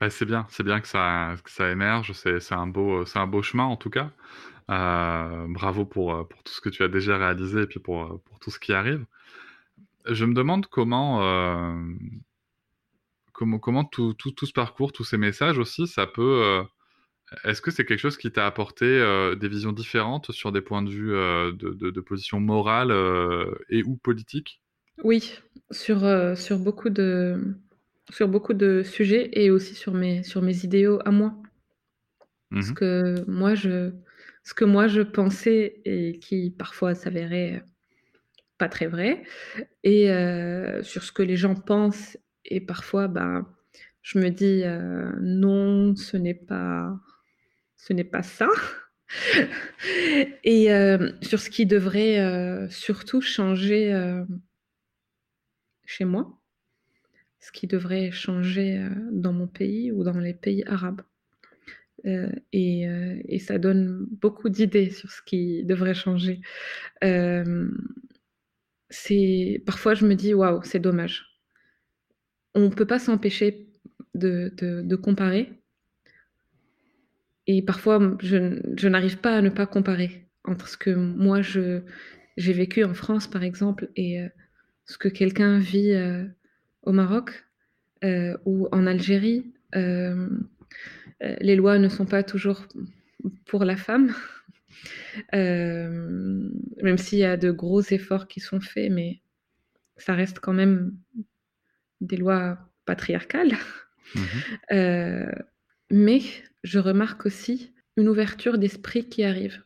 Bah, 0.00 0.08
c'est 0.08 0.24
bien, 0.24 0.46
c'est 0.50 0.62
bien 0.62 0.80
que 0.80 0.88
ça, 0.88 1.34
que 1.44 1.50
ça 1.50 1.70
émerge, 1.70 2.12
c'est 2.12 2.52
un, 2.52 2.66
beau, 2.66 3.04
un 3.14 3.26
beau 3.26 3.42
chemin 3.42 3.64
en 3.64 3.76
tout 3.76 3.90
cas. 3.90 4.10
bravo 4.68 5.84
pour, 5.84 6.28
pour 6.28 6.42
tout 6.42 6.52
ce 6.52 6.60
que 6.60 6.68
tu 6.68 6.82
as 6.82 6.88
déjà 6.88 7.18
réalisé 7.18 7.62
et 7.62 7.66
puis 7.66 7.80
pour, 7.80 8.20
pour 8.22 8.38
tout 8.38 8.50
ce 8.50 8.58
qui 8.58 8.72
arrive. 8.72 9.04
Je 10.08 10.24
me 10.24 10.34
demande 10.34 10.66
comment, 10.66 11.20
comment, 13.42 13.58
comment 13.58 13.84
tout, 13.84 14.14
tout, 14.14 14.30
tout, 14.30 14.46
ce 14.46 14.52
parcours, 14.52 14.92
tous 14.92 15.04
ces 15.04 15.18
messages 15.18 15.58
aussi, 15.58 15.86
ça 15.86 16.06
peut 16.06 16.64
est-ce 17.44 17.60
que 17.60 17.70
c'est 17.70 17.84
quelque 17.84 17.98
chose 17.98 18.16
qui 18.16 18.30
t'a 18.30 18.46
apporté 18.46 18.84
euh, 18.84 19.34
des 19.34 19.48
visions 19.48 19.72
différentes 19.72 20.32
sur 20.32 20.52
des 20.52 20.60
points 20.60 20.82
de 20.82 20.90
vue 20.90 21.14
euh, 21.14 21.52
de, 21.52 21.90
de, 21.90 22.00
position 22.00 22.40
morale 22.40 22.90
euh, 22.90 23.54
et 23.68 23.82
ou 23.82 23.96
politique? 23.96 24.60
Oui, 25.02 25.38
sur, 25.70 26.00
sur, 26.36 26.58
beaucoup 26.58 26.90
de, 26.90 27.56
sur 28.10 28.28
beaucoup 28.28 28.54
de 28.54 28.82
sujets 28.82 29.30
et 29.32 29.50
aussi 29.50 29.74
sur 29.74 29.94
mes, 29.94 30.22
sur 30.22 30.42
mes 30.42 30.64
idéaux 30.64 31.00
à 31.04 31.10
moi. 31.10 31.34
Mmh 32.50 32.62
ce, 32.62 32.72
que 32.72 33.30
moi 33.30 33.54
je, 33.54 33.92
ce 34.44 34.52
que 34.52 34.66
moi 34.66 34.86
je 34.86 35.00
pensais 35.00 35.80
et 35.86 36.18
qui 36.18 36.50
parfois 36.50 36.94
s'avérait 36.94 37.64
pas 38.58 38.68
très 38.68 38.86
vrai, 38.86 39.24
et 39.82 40.06
sur 40.82 41.02
ce 41.02 41.10
que 41.10 41.22
les 41.22 41.36
gens 41.36 41.54
pensent 41.54 42.16
et 42.44 42.60
parfois 42.60 43.08
ben, 43.08 43.46
je 44.02 44.18
me 44.18 44.30
dis 44.30 44.62
non, 45.20 45.94
ce 45.96 46.16
n'est 46.16 46.34
pas 46.34 46.98
ce 47.76 47.92
n'est 47.92 48.04
pas 48.04 48.22
ça. 48.22 48.48
et 50.44 50.72
euh, 50.72 51.10
sur 51.20 51.40
ce 51.40 51.50
qui 51.50 51.66
devrait 51.66 52.20
euh, 52.20 52.68
surtout 52.70 53.20
changer 53.20 53.92
euh, 53.92 54.24
chez 55.84 56.04
moi, 56.04 56.38
ce 57.40 57.52
qui 57.52 57.66
devrait 57.66 58.10
changer 58.12 58.86
dans 59.10 59.32
mon 59.32 59.48
pays 59.48 59.90
ou 59.92 60.04
dans 60.04 60.18
les 60.18 60.34
pays 60.34 60.64
arabes. 60.66 61.02
Et, 62.04 62.84
et, 63.28 63.38
ça 63.38 63.58
donne 63.58 64.06
beaucoup 64.10 64.48
d'idées 64.48 64.90
sur 64.90 65.08
ce 65.10 65.22
qui 65.22 65.62
devrait 65.62 65.94
changer. 65.94 66.40
c'est 68.90 69.62
parfois 69.66 69.94
je 69.94 70.06
me 70.06 70.14
dis 70.14 70.34
waouh, 70.34 70.62
c'est 70.64 70.80
dommage. 70.80 71.31
On 72.54 72.62
ne 72.62 72.68
peut 72.68 72.86
pas 72.86 72.98
s'empêcher 72.98 73.66
de, 74.14 74.52
de, 74.58 74.96
comparer, 74.96 75.62
et 77.46 77.62
parfois, 77.62 78.16
je, 78.20 78.60
je 78.76 78.88
n'arrive 78.88 79.18
pas 79.18 79.36
à 79.36 79.42
ne 79.42 79.48
pas 79.48 79.66
comparer 79.66 80.22
entre 80.44 80.68
ce 80.68 80.76
que 80.76 80.90
moi, 80.90 81.40
j'ai 81.42 82.52
vécu 82.52 82.84
en 82.84 82.94
France, 82.94 83.26
par 83.28 83.42
exemple, 83.42 83.90
et 83.96 84.20
euh, 84.20 84.28
ce 84.86 84.98
que 84.98 85.08
quelqu'un 85.08 85.58
vit 85.58 85.92
euh, 85.92 86.24
au 86.82 86.92
Maroc 86.92 87.46
euh, 88.04 88.36
ou 88.44 88.68
en 88.72 88.86
Algérie. 88.86 89.52
les 89.74 91.56
lois 91.56 91.78
ne 91.78 91.88
sont 91.88 92.06
pas 92.06 92.22
toujours 92.22 92.66
pour 93.46 93.64
la 93.64 93.76
femme, 93.76 94.12
même 95.32 96.98
s'il 96.98 97.20
y 97.20 97.24
a 97.24 97.36
de 97.36 97.50
gros 97.50 97.82
efforts 97.82 98.26
qui 98.26 98.40
sont 98.40 98.60
faits, 98.60 98.90
mais 98.90 99.20
ça 99.96 100.14
reste 100.14 100.40
quand 100.40 100.52
même 100.52 100.96
des 102.02 102.16
lois 102.16 102.58
patriarcales. 102.84 103.56
Mmh 104.14 105.28
mais 105.92 106.22
je 106.64 106.78
remarque 106.78 107.26
aussi 107.26 107.72
une 107.96 108.08
ouverture 108.08 108.58
d'esprit 108.58 109.08
qui 109.08 109.22
arrive. 109.24 109.62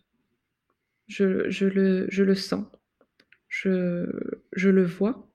Je, 1.07 1.49
je, 1.49 1.67
le, 1.67 2.07
je 2.11 2.25
le, 2.25 2.35
sens, 2.35 2.67
je, 3.49 4.07
je, 4.53 4.69
le 4.69 4.85
vois. 4.85 5.31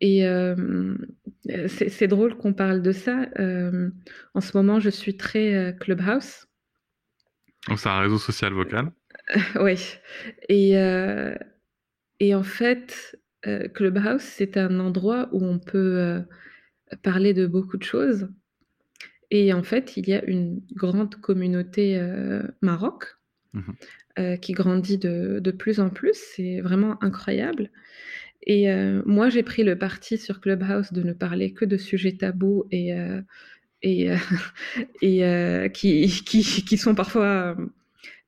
Et 0.00 0.26
euh, 0.26 0.96
c'est 1.68 2.08
drôle 2.08 2.36
qu'on 2.36 2.52
parle 2.52 2.82
de 2.82 2.90
ça. 2.90 3.28
Euh, 3.38 3.90
en 4.34 4.40
ce 4.40 4.56
moment, 4.56 4.80
je 4.80 4.90
suis 4.90 5.16
très 5.16 5.54
euh, 5.54 5.72
Clubhouse. 5.72 6.46
Donc 7.68 7.78
c'est 7.78 7.88
un 7.88 8.00
réseau 8.00 8.18
social 8.18 8.52
vocal 8.52 8.90
Oui. 9.60 9.78
Et, 10.48 10.72
et 12.18 12.34
en 12.34 12.42
fait, 12.42 13.16
Clubhouse, 13.74 14.22
c'est 14.22 14.56
un 14.56 14.78
endroit 14.78 15.28
où 15.32 15.44
on 15.44 15.58
peut 15.58 16.22
parler 17.02 17.34
de 17.34 17.46
beaucoup 17.46 17.76
de 17.76 17.82
choses 17.82 18.28
et 19.34 19.54
en 19.54 19.62
fait, 19.62 19.96
il 19.96 20.06
y 20.10 20.12
a 20.12 20.22
une 20.26 20.60
grande 20.74 21.14
communauté 21.16 21.98
euh, 21.98 22.42
Maroc 22.60 23.16
mmh 23.54 23.60
euh, 24.18 24.36
qui 24.36 24.52
grandit 24.52 24.98
de, 24.98 25.38
de, 25.38 25.50
plus 25.50 25.80
en 25.80 25.88
plus. 25.88 26.12
C'est 26.12 26.60
vraiment 26.60 27.02
incroyable. 27.02 27.70
Et 28.42 28.70
euh, 28.70 29.00
moi, 29.06 29.30
j'ai 29.30 29.42
pris 29.42 29.64
le 29.64 29.78
parti 29.78 30.18
sur 30.18 30.38
Clubhouse 30.38 30.92
de 30.92 31.02
ne 31.02 31.14
parler 31.14 31.54
que 31.54 31.64
de 31.64 31.78
sujets 31.78 32.18
tabous 32.18 32.66
et, 32.70 32.92
et, 33.80 34.10
et 35.00 35.70
qui, 35.72 36.08
qui, 36.26 36.42
qui, 36.42 36.76
sont 36.76 36.94
parfois 36.94 37.56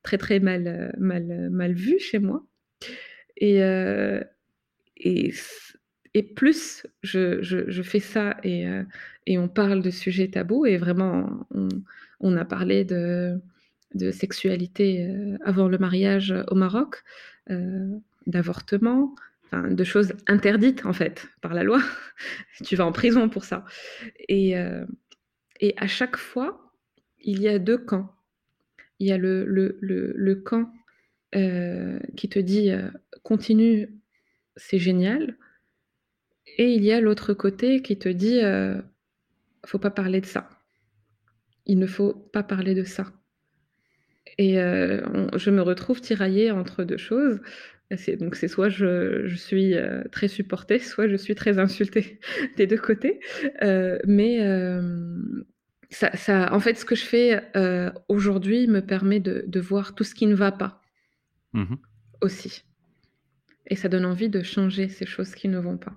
très 0.03 0.17
très 0.17 0.41
mal, 0.41 0.95
mal, 0.97 1.51
mal 1.51 1.75
vus 1.75 1.99
chez 1.99 2.19
moi. 2.19 2.47
Et, 3.37 3.61
et 4.97 6.23
plus 6.23 6.87
je, 7.03 7.83
fais 7.83 8.01
ça 8.01 8.37
et, 8.43 8.67
euh, 8.67 8.83
et, 9.27 9.39
on 9.39 9.49
parle 9.49 9.83
de 9.83 9.91
sujets 9.91 10.29
tabous, 10.29 10.67
et 10.67 10.77
vraiment, 10.77 11.47
on, 12.21 12.37
a 12.37 12.45
parlé 12.45 12.85
de, 12.85 13.41
sexualité 14.13 15.07
euh, 15.07 15.37
avant 15.45 15.69
le 15.69 15.79
mariage 15.79 16.35
au 16.49 16.55
Maroc, 16.55 17.03
euh, 17.51 17.89
d'avortement, 18.27 19.15
de 19.53 19.85
choses 19.85 20.15
interdites 20.27 20.85
en 20.85 20.93
fait 20.93 21.29
par 21.41 21.55
la 21.55 21.63
loi. 21.63 21.81
tu 22.65 22.75
vas 22.75 22.87
en 22.87 22.93
prison 22.93 23.29
pour 23.29 23.45
ça. 23.45 23.65
Et, 24.29 24.57
à 24.57 25.87
chaque 25.87 26.17
fois, 26.17 26.73
il 27.21 27.41
y 27.41 27.49
a 27.49 27.59
deux 27.59 27.79
camps. 27.79 28.13
Il 28.99 29.09
y 29.09 29.13
a 29.13 29.19
le 29.19 30.35
camp 30.45 30.73
qui 31.33 32.29
te 32.29 32.39
dit 32.39 32.73
continue, 33.23 33.89
c'est 34.57 34.79
génial 34.79 35.37
et 36.59 36.73
il 36.73 36.85
y 36.85 36.93
a 36.93 37.01
l'autre 37.01 37.35
côté 37.35 37.83
qui 37.83 37.99
te 37.99 38.09
dit 38.09 38.41
euh, 38.43 38.81
faut 39.67 39.79
pas 39.79 39.91
parler 39.91 40.21
de 40.21 40.27
ça. 40.27 40.49
Il 41.67 41.79
ne 41.79 41.87
faut 41.87 42.13
pas 42.13 42.43
parler 42.43 42.75
de 42.75 42.85
ça. 42.85 43.13
Et 44.39 44.61
euh, 44.61 45.01
je 45.37 45.51
me 45.51 45.63
retrouve 45.63 46.01
tiraillée 46.01 46.51
entre 46.51 46.85
deux 46.85 46.97
choses. 46.97 47.41
donc 48.19 48.35
c'est 48.35 48.49
soit 48.49 48.69
je, 48.69 49.35
suis 49.37 49.75
euh, 49.75 50.03
très 50.11 50.29
supportée, 50.29 50.79
soit 50.79 51.09
je 51.09 51.17
suis 51.17 51.35
très 51.35 51.59
insultée 51.59 52.21
des 52.57 52.67
deux 52.67 52.79
côtés. 52.79 53.21
Euh, 53.63 53.99
mais 54.07 54.39
ça, 55.91 56.17
ça, 56.17 56.53
en 56.53 56.61
fait, 56.61 56.77
ce 56.77 56.85
que 56.85 56.97
je 56.97 57.05
fais 57.05 57.43
aujourd'hui 58.09 58.67
me 58.67 58.81
permet 58.81 59.21
de, 59.21 59.45
de, 59.47 59.61
voir 59.61 59.95
tout 59.95 60.05
ce 60.05 60.15
qui 60.15 60.27
ne 60.27 60.35
va 60.35 60.53
pas 60.53 60.81
mmh 61.53 61.77
aussi. 62.21 62.65
Et 63.67 63.77
ça 63.77 63.89
donne 63.89 64.05
envie 64.05 64.29
de 64.29 64.43
changer 64.43 64.89
ces 64.89 65.07
choses 65.07 65.35
qui 65.35 65.49
ne 65.49 65.59
vont 65.59 65.79
pas. 65.79 65.95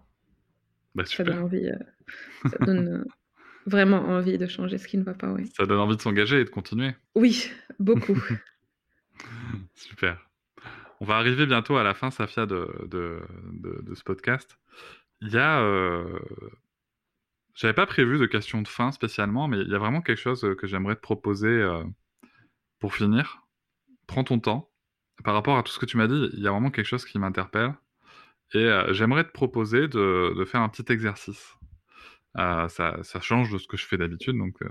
Bah, 0.95 1.06
ça 1.06 1.23
donne 1.23 1.39
envie, 1.39 1.69
euh, 1.69 2.49
ça 2.49 2.57
donne 2.65 2.88
euh, 2.88 3.06
vraiment 3.65 3.99
envie 4.07 4.38
de 4.38 4.48
changer 4.48 4.77
ce 4.77 4.88
qui 4.88 4.98
ne 4.98 5.03
va 5.03 5.14
pas, 5.14 5.31
oui. 5.31 5.45
Ça 5.56 5.65
donne 5.65 5.80
envie 5.80 5.95
de 5.95 6.02
s'engager 6.02 6.39
et 6.39 6.45
de 6.45 6.49
continuer. 6.49 6.95
Oui, 7.15 7.52
beaucoup. 7.80 8.19
super. 9.76 10.27
On 10.99 11.06
va 11.06 11.18
arriver 11.18 11.45
bientôt 11.45 11.77
à 11.77 11.84
la 11.84 11.94
fin, 11.94 12.10
Safia, 12.10 12.45
de, 12.45 12.68
de, 12.88 13.22
de, 13.84 13.95
ce 13.95 14.03
podcast. 14.03 14.57
Il 15.22 15.30
y 15.30 15.38
a. 15.38 15.61
Euh... 15.61 16.19
J'avais 17.53 17.73
pas 17.73 17.85
prévu 17.88 18.19
de 18.19 18.26
questions 18.27 18.61
de 18.61 18.68
fin 18.68 18.91
spécialement, 18.91 19.48
mais 19.48 19.60
il 19.60 19.69
y 19.69 19.76
a 19.76 19.80
vraiment 19.80 20.02
quelque 20.02 20.19
chose 20.19 20.45
que 20.60 20.68
j'aimerais 20.68 20.95
te 20.95 21.02
proposer 21.02 21.48
euh, 21.48 21.84
pour 22.80 22.94
finir. 22.94 23.44
Prends 24.06 24.23
ton 24.23 24.39
temps. 24.39 24.69
Par 25.23 25.34
rapport 25.34 25.57
à 25.57 25.64
tout 25.64 25.72
ce 25.72 25.80
que 25.80 25.85
tu 25.85 25.98
m'as 25.98 26.07
dit, 26.07 26.30
il 26.34 26.39
y 26.39 26.48
a 26.48 26.52
vraiment 26.52 26.72
quelque 26.72 26.85
chose 26.85 27.06
qui 27.06 27.19
m'interpelle. 27.19 27.73
Et 28.53 28.60
euh, 28.60 28.94
j'aimerais 28.94 29.26
te 29.26 29.31
proposer 29.31 29.88
de, 29.88 30.34
de, 30.38 30.45
faire 30.45 30.61
un 30.61 30.69
petit 30.69 30.91
exercice. 30.91 31.56
Euh, 32.38 32.68
ça, 32.69 32.98
ça, 33.03 33.19
change 33.19 33.52
de 33.52 33.57
ce 33.57 33.68
que 33.68 33.77
je 33.77 33.85
fais 33.85 33.98
d'habitude, 33.98 34.38
donc 34.38 34.61
euh, 34.61 34.69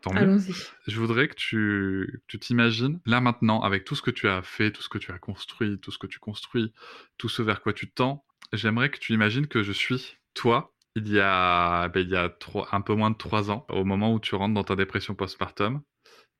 Tant 0.00 0.12
mieux. 0.12 0.20
Allons-y. 0.20 0.54
Je 0.86 1.00
voudrais 1.00 1.28
que 1.28 1.34
tu 1.34 2.38
t'imagines, 2.40 3.00
là 3.04 3.20
maintenant, 3.20 3.60
avec 3.62 3.84
tout 3.84 3.94
ce 3.94 4.02
que 4.02 4.10
tu 4.10 4.28
as 4.28 4.42
fait, 4.42 4.70
tout 4.70 4.82
ce 4.82 4.88
que 4.88 4.98
tu 4.98 5.10
as 5.10 5.18
construit, 5.18 5.78
tout 5.80 5.90
ce 5.90 5.98
que 5.98 6.06
tu 6.06 6.18
construis, 6.18 6.72
tout 7.16 7.28
ce 7.28 7.42
vers 7.42 7.62
quoi 7.62 7.72
tu 7.72 7.90
tends, 7.90 8.24
j'aimerais 8.52 8.90
que 8.90 8.98
tu 8.98 9.12
imagines 9.12 9.46
que 9.48 9.62
je 9.62 9.72
suis 9.72 10.18
toi, 10.34 10.72
il 10.94 11.08
y 11.08 11.18
a, 11.20 11.88
ben, 11.88 12.00
il 12.00 12.10
y 12.10 12.16
a 12.16 12.28
trois- 12.28 12.68
un 12.72 12.80
peu 12.80 12.94
moins 12.94 13.10
de 13.10 13.16
trois 13.16 13.50
ans, 13.50 13.66
au 13.70 13.84
moment 13.84 14.12
où 14.12 14.20
tu 14.20 14.34
rentres 14.34 14.54
dans 14.54 14.64
ta 14.64 14.76
dépression 14.76 15.14
postpartum. 15.14 15.82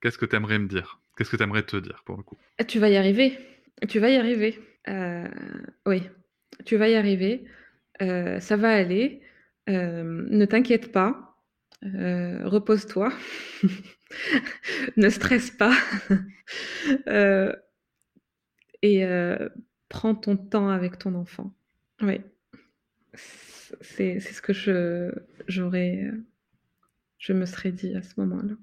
Qu'est-ce 0.00 0.18
que 0.18 0.26
tu 0.26 0.36
aimerais 0.36 0.60
me 0.60 0.68
dire? 0.68 1.00
Qu'est-ce 1.18 1.30
que 1.30 1.36
tu 1.36 1.42
aimerais 1.42 1.64
te 1.64 1.76
dire 1.76 2.04
pour 2.04 2.16
le 2.16 2.22
coup? 2.22 2.38
Ah, 2.58 2.64
Tu 2.64 2.78
vas 2.78 2.88
y 2.88 2.96
arriver. 2.96 3.36
Tu 3.88 3.98
vas 3.98 4.08
y 4.08 4.14
arriver. 4.14 4.56
Euh, 4.86 5.28
oui, 5.84 6.04
tu 6.64 6.76
vas 6.76 6.88
y 6.88 6.94
arriver. 6.94 7.44
Euh, 8.00 8.38
ça 8.38 8.56
va 8.56 8.70
aller. 8.70 9.20
Euh, 9.68 10.04
ne 10.30 10.44
t'inquiète 10.44 10.92
pas. 10.92 11.36
Repose-toi. 11.82 13.12
ne 14.96 15.08
stresse 15.08 15.50
pas. 15.50 15.74
Et 18.82 19.04
prends 19.88 20.14
ton 20.14 20.36
temps 20.36 20.68
avec 20.68 20.98
ton 20.98 21.16
enfant. 21.16 21.52
Oui. 22.00 22.20
C'est 23.14 24.20
ce 24.20 24.40
que 24.40 24.52
je 24.52 25.10
j'aurais 25.48 26.12
je 27.18 27.32
me 27.32 27.44
serais 27.44 27.72
dit 27.72 27.96
à 27.96 28.02
ce 28.02 28.14
moment-là. 28.20 28.54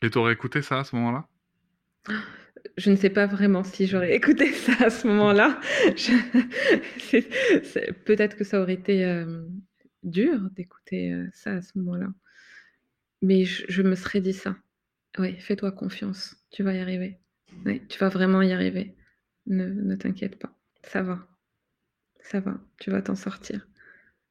Et 0.00 0.08
t'aurais 0.08 0.32
écouté 0.32 0.62
ça 0.62 0.78
à 0.80 0.84
ce 0.84 0.96
moment-là? 0.96 1.28
Je 2.76 2.90
ne 2.90 2.96
sais 2.96 3.10
pas 3.10 3.26
vraiment 3.26 3.62
si 3.62 3.86
j'aurais 3.86 4.14
écouté 4.16 4.52
ça 4.52 4.86
à 4.86 4.90
ce 4.90 5.06
moment-là. 5.06 5.60
Peut-être 8.04 8.36
que 8.36 8.44
ça 8.44 8.60
aurait 8.60 8.74
été 8.74 9.04
euh, 9.04 9.42
dur 10.02 10.50
d'écouter 10.50 11.12
euh, 11.12 11.28
ça 11.32 11.54
à 11.54 11.62
ce 11.62 11.78
moment-là. 11.78 12.08
Mais 13.22 13.44
je, 13.44 13.82
me 13.82 13.94
serais 13.94 14.20
dit 14.20 14.32
ça. 14.32 14.56
Oui, 15.18 15.36
fais-toi 15.38 15.72
confiance. 15.72 16.36
Tu 16.50 16.62
vas 16.62 16.74
y 16.74 16.78
arriver. 16.78 17.18
Tu 17.88 17.98
vas 17.98 18.08
vraiment 18.08 18.42
y 18.42 18.52
arriver. 18.52 18.96
Ne, 19.46 19.94
t'inquiète 19.94 20.38
pas. 20.38 20.54
Ça 20.82 21.02
va. 21.02 21.26
Ça 22.20 22.40
va. 22.40 22.60
Tu 22.80 22.90
vas 22.90 23.00
t'en 23.00 23.14
sortir. 23.14 23.66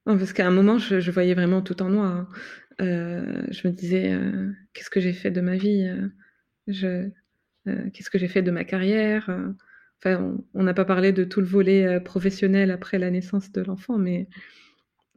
Parce 0.04 0.32
qu'à 0.32 0.46
un 0.46 0.50
moment, 0.50 0.78
je, 0.78 1.10
voyais 1.10 1.34
vraiment 1.34 1.62
tout 1.62 1.82
en 1.82 1.88
noir. 1.88 2.12
hein. 2.12 2.28
Euh, 2.80 3.44
je 3.50 3.66
me 3.66 3.72
disais, 3.72 4.16
qu'est-ce 4.74 4.90
que 4.90 5.00
j'ai 5.00 5.12
fait 5.12 5.30
de 5.30 5.40
ma 5.40 5.56
vie 5.56 5.88
je, 6.66 7.10
qu'est-ce 7.92 8.10
que 8.10 8.18
j'ai 8.18 8.28
fait 8.28 8.42
de 8.42 8.50
ma 8.50 8.64
carrière 8.64 9.28
euh, 9.30 9.48
Enfin, 10.04 10.36
on- 10.54 10.62
n'a 10.64 10.74
pas 10.74 10.84
parlé 10.84 11.12
de 11.12 11.24
tout 11.24 11.40
le 11.40 11.46
volet 11.46 11.86
euh, 11.86 12.00
professionnel 12.00 12.70
après 12.70 12.98
la 12.98 13.10
naissance 13.10 13.50
de 13.52 13.62
l'enfant, 13.62 13.96
mais 13.98 14.28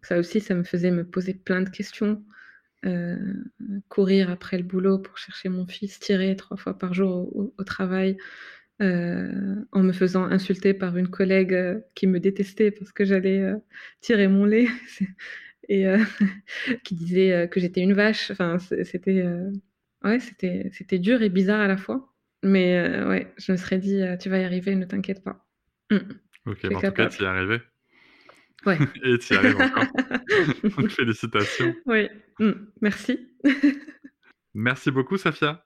ça 0.03 0.19
aussi, 0.19 0.39
ça 0.41 0.55
me 0.55 0.63
faisait 0.63 0.91
me 0.91 1.05
poser 1.05 1.33
plein 1.33 1.61
de 1.61 1.69
questions. 1.69 2.23
Euh, 2.85 3.17
courir 3.89 4.29
après 4.31 4.57
le 4.57 4.63
boulot 4.63 4.99
pour 4.99 5.17
chercher 5.17 5.49
mon 5.49 5.67
fils, 5.67 5.99
tirer 5.99 6.35
trois 6.35 6.57
fois 6.57 6.77
par 6.77 6.93
jour 6.93 7.35
au, 7.35 7.63
travail, 7.65 8.17
euh, 8.81 9.55
en 9.71 9.83
me 9.83 9.93
faisant 9.93 10.23
insulter 10.25 10.73
par 10.73 10.97
une 10.97 11.09
collègue 11.09 11.53
euh, 11.53 11.79
qui 11.95 12.07
me 12.07 12.19
détestait 12.19 12.71
parce 12.71 12.91
que 12.93 13.05
j'allais 13.05 13.39
euh, 13.41 13.57
tirer 14.01 14.27
mon 14.27 14.45
lait 14.45 14.67
et 15.69 15.87
euh, 15.87 15.99
qui 16.83 16.95
disait 16.95 17.33
euh, 17.33 17.47
que 17.47 17.59
j'étais 17.59 17.81
une 17.81 17.93
vache. 17.93 18.31
Enfin, 18.31 18.57
c'était 18.59 19.21
euh, 19.21 19.51
ouais, 20.03 20.19
c'était 20.19 20.99
dur 20.99 21.21
et 21.23 21.29
bizarre 21.29 21.61
à 21.61 21.67
la 21.67 21.77
fois. 21.77 22.13
Mais 22.43 22.77
euh, 22.77 23.07
ouais, 23.09 23.33
je 23.37 23.51
me 23.51 23.57
serais 23.57 23.77
dit, 23.79 24.01
euh, 24.01 24.15
tu 24.17 24.29
vas 24.29 24.39
y 24.39 24.43
arriver, 24.43 24.75
ne 24.75 24.85
t'inquiète 24.85 25.23
pas. 25.23 25.45
Mm. 25.91 25.97
Ok, 26.45 26.59
mais 26.63 26.75
en 26.75 26.81
tout 26.81 26.91
cas, 26.91 27.07
tu 27.09 27.21
y 27.21 27.25
es 27.25 27.27
arrivé. 27.27 27.61
Ouais. 28.65 28.77
Et 29.03 29.17
tu 29.19 29.33
y 29.33 29.37
arrives 29.37 29.57
encore. 29.59 29.85
Donc, 30.77 30.89
félicitations. 30.89 31.75
oui, 31.85 32.09
Mm. 32.39 32.51
merci. 32.81 33.31
Merci 34.53 34.91
beaucoup, 34.91 35.17
Safia. 35.17 35.63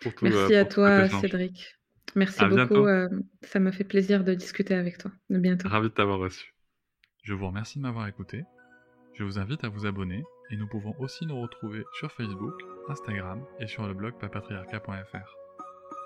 Pour 0.00 0.14
tout, 0.14 0.26
euh, 0.26 0.30
Merci 0.30 0.54
à 0.54 0.64
toi. 0.64 1.08
Cédric. 1.08 1.74
Merci 2.16 2.42
À 2.44 2.48
beaucoup. 2.48 2.86
euh, 2.86 3.08
ça 3.42 3.58
m'a 3.60 3.72
fait 3.72 3.84
plaisir 3.84 4.24
de 4.24 4.34
discuter 4.34 4.74
avec 4.74 4.98
toi. 4.98 5.10
À 5.32 5.38
bientôt. 5.38 5.68
Ravi 5.68 5.88
de 5.88 5.94
t'avoir 5.94 6.18
reçu. 6.18 6.54
Je 7.22 7.34
vous 7.34 7.46
remercie 7.46 7.78
de 7.78 7.82
m'avoir 7.82 8.06
écouté. 8.08 8.44
Je 9.14 9.24
vous 9.24 9.38
invite 9.38 9.64
à 9.64 9.68
vous 9.68 9.84
abonner 9.86 10.22
et 10.50 10.56
nous 10.56 10.66
pouvons 10.68 10.94
aussi 10.98 11.26
nous 11.26 11.40
retrouver 11.40 11.84
sur 11.98 12.10
Facebook, 12.12 12.54
Instagram 12.88 13.44
et 13.60 13.66
sur 13.66 13.86
le 13.86 13.94
blog 13.94 14.18
papatriarca.fr. 14.18 15.43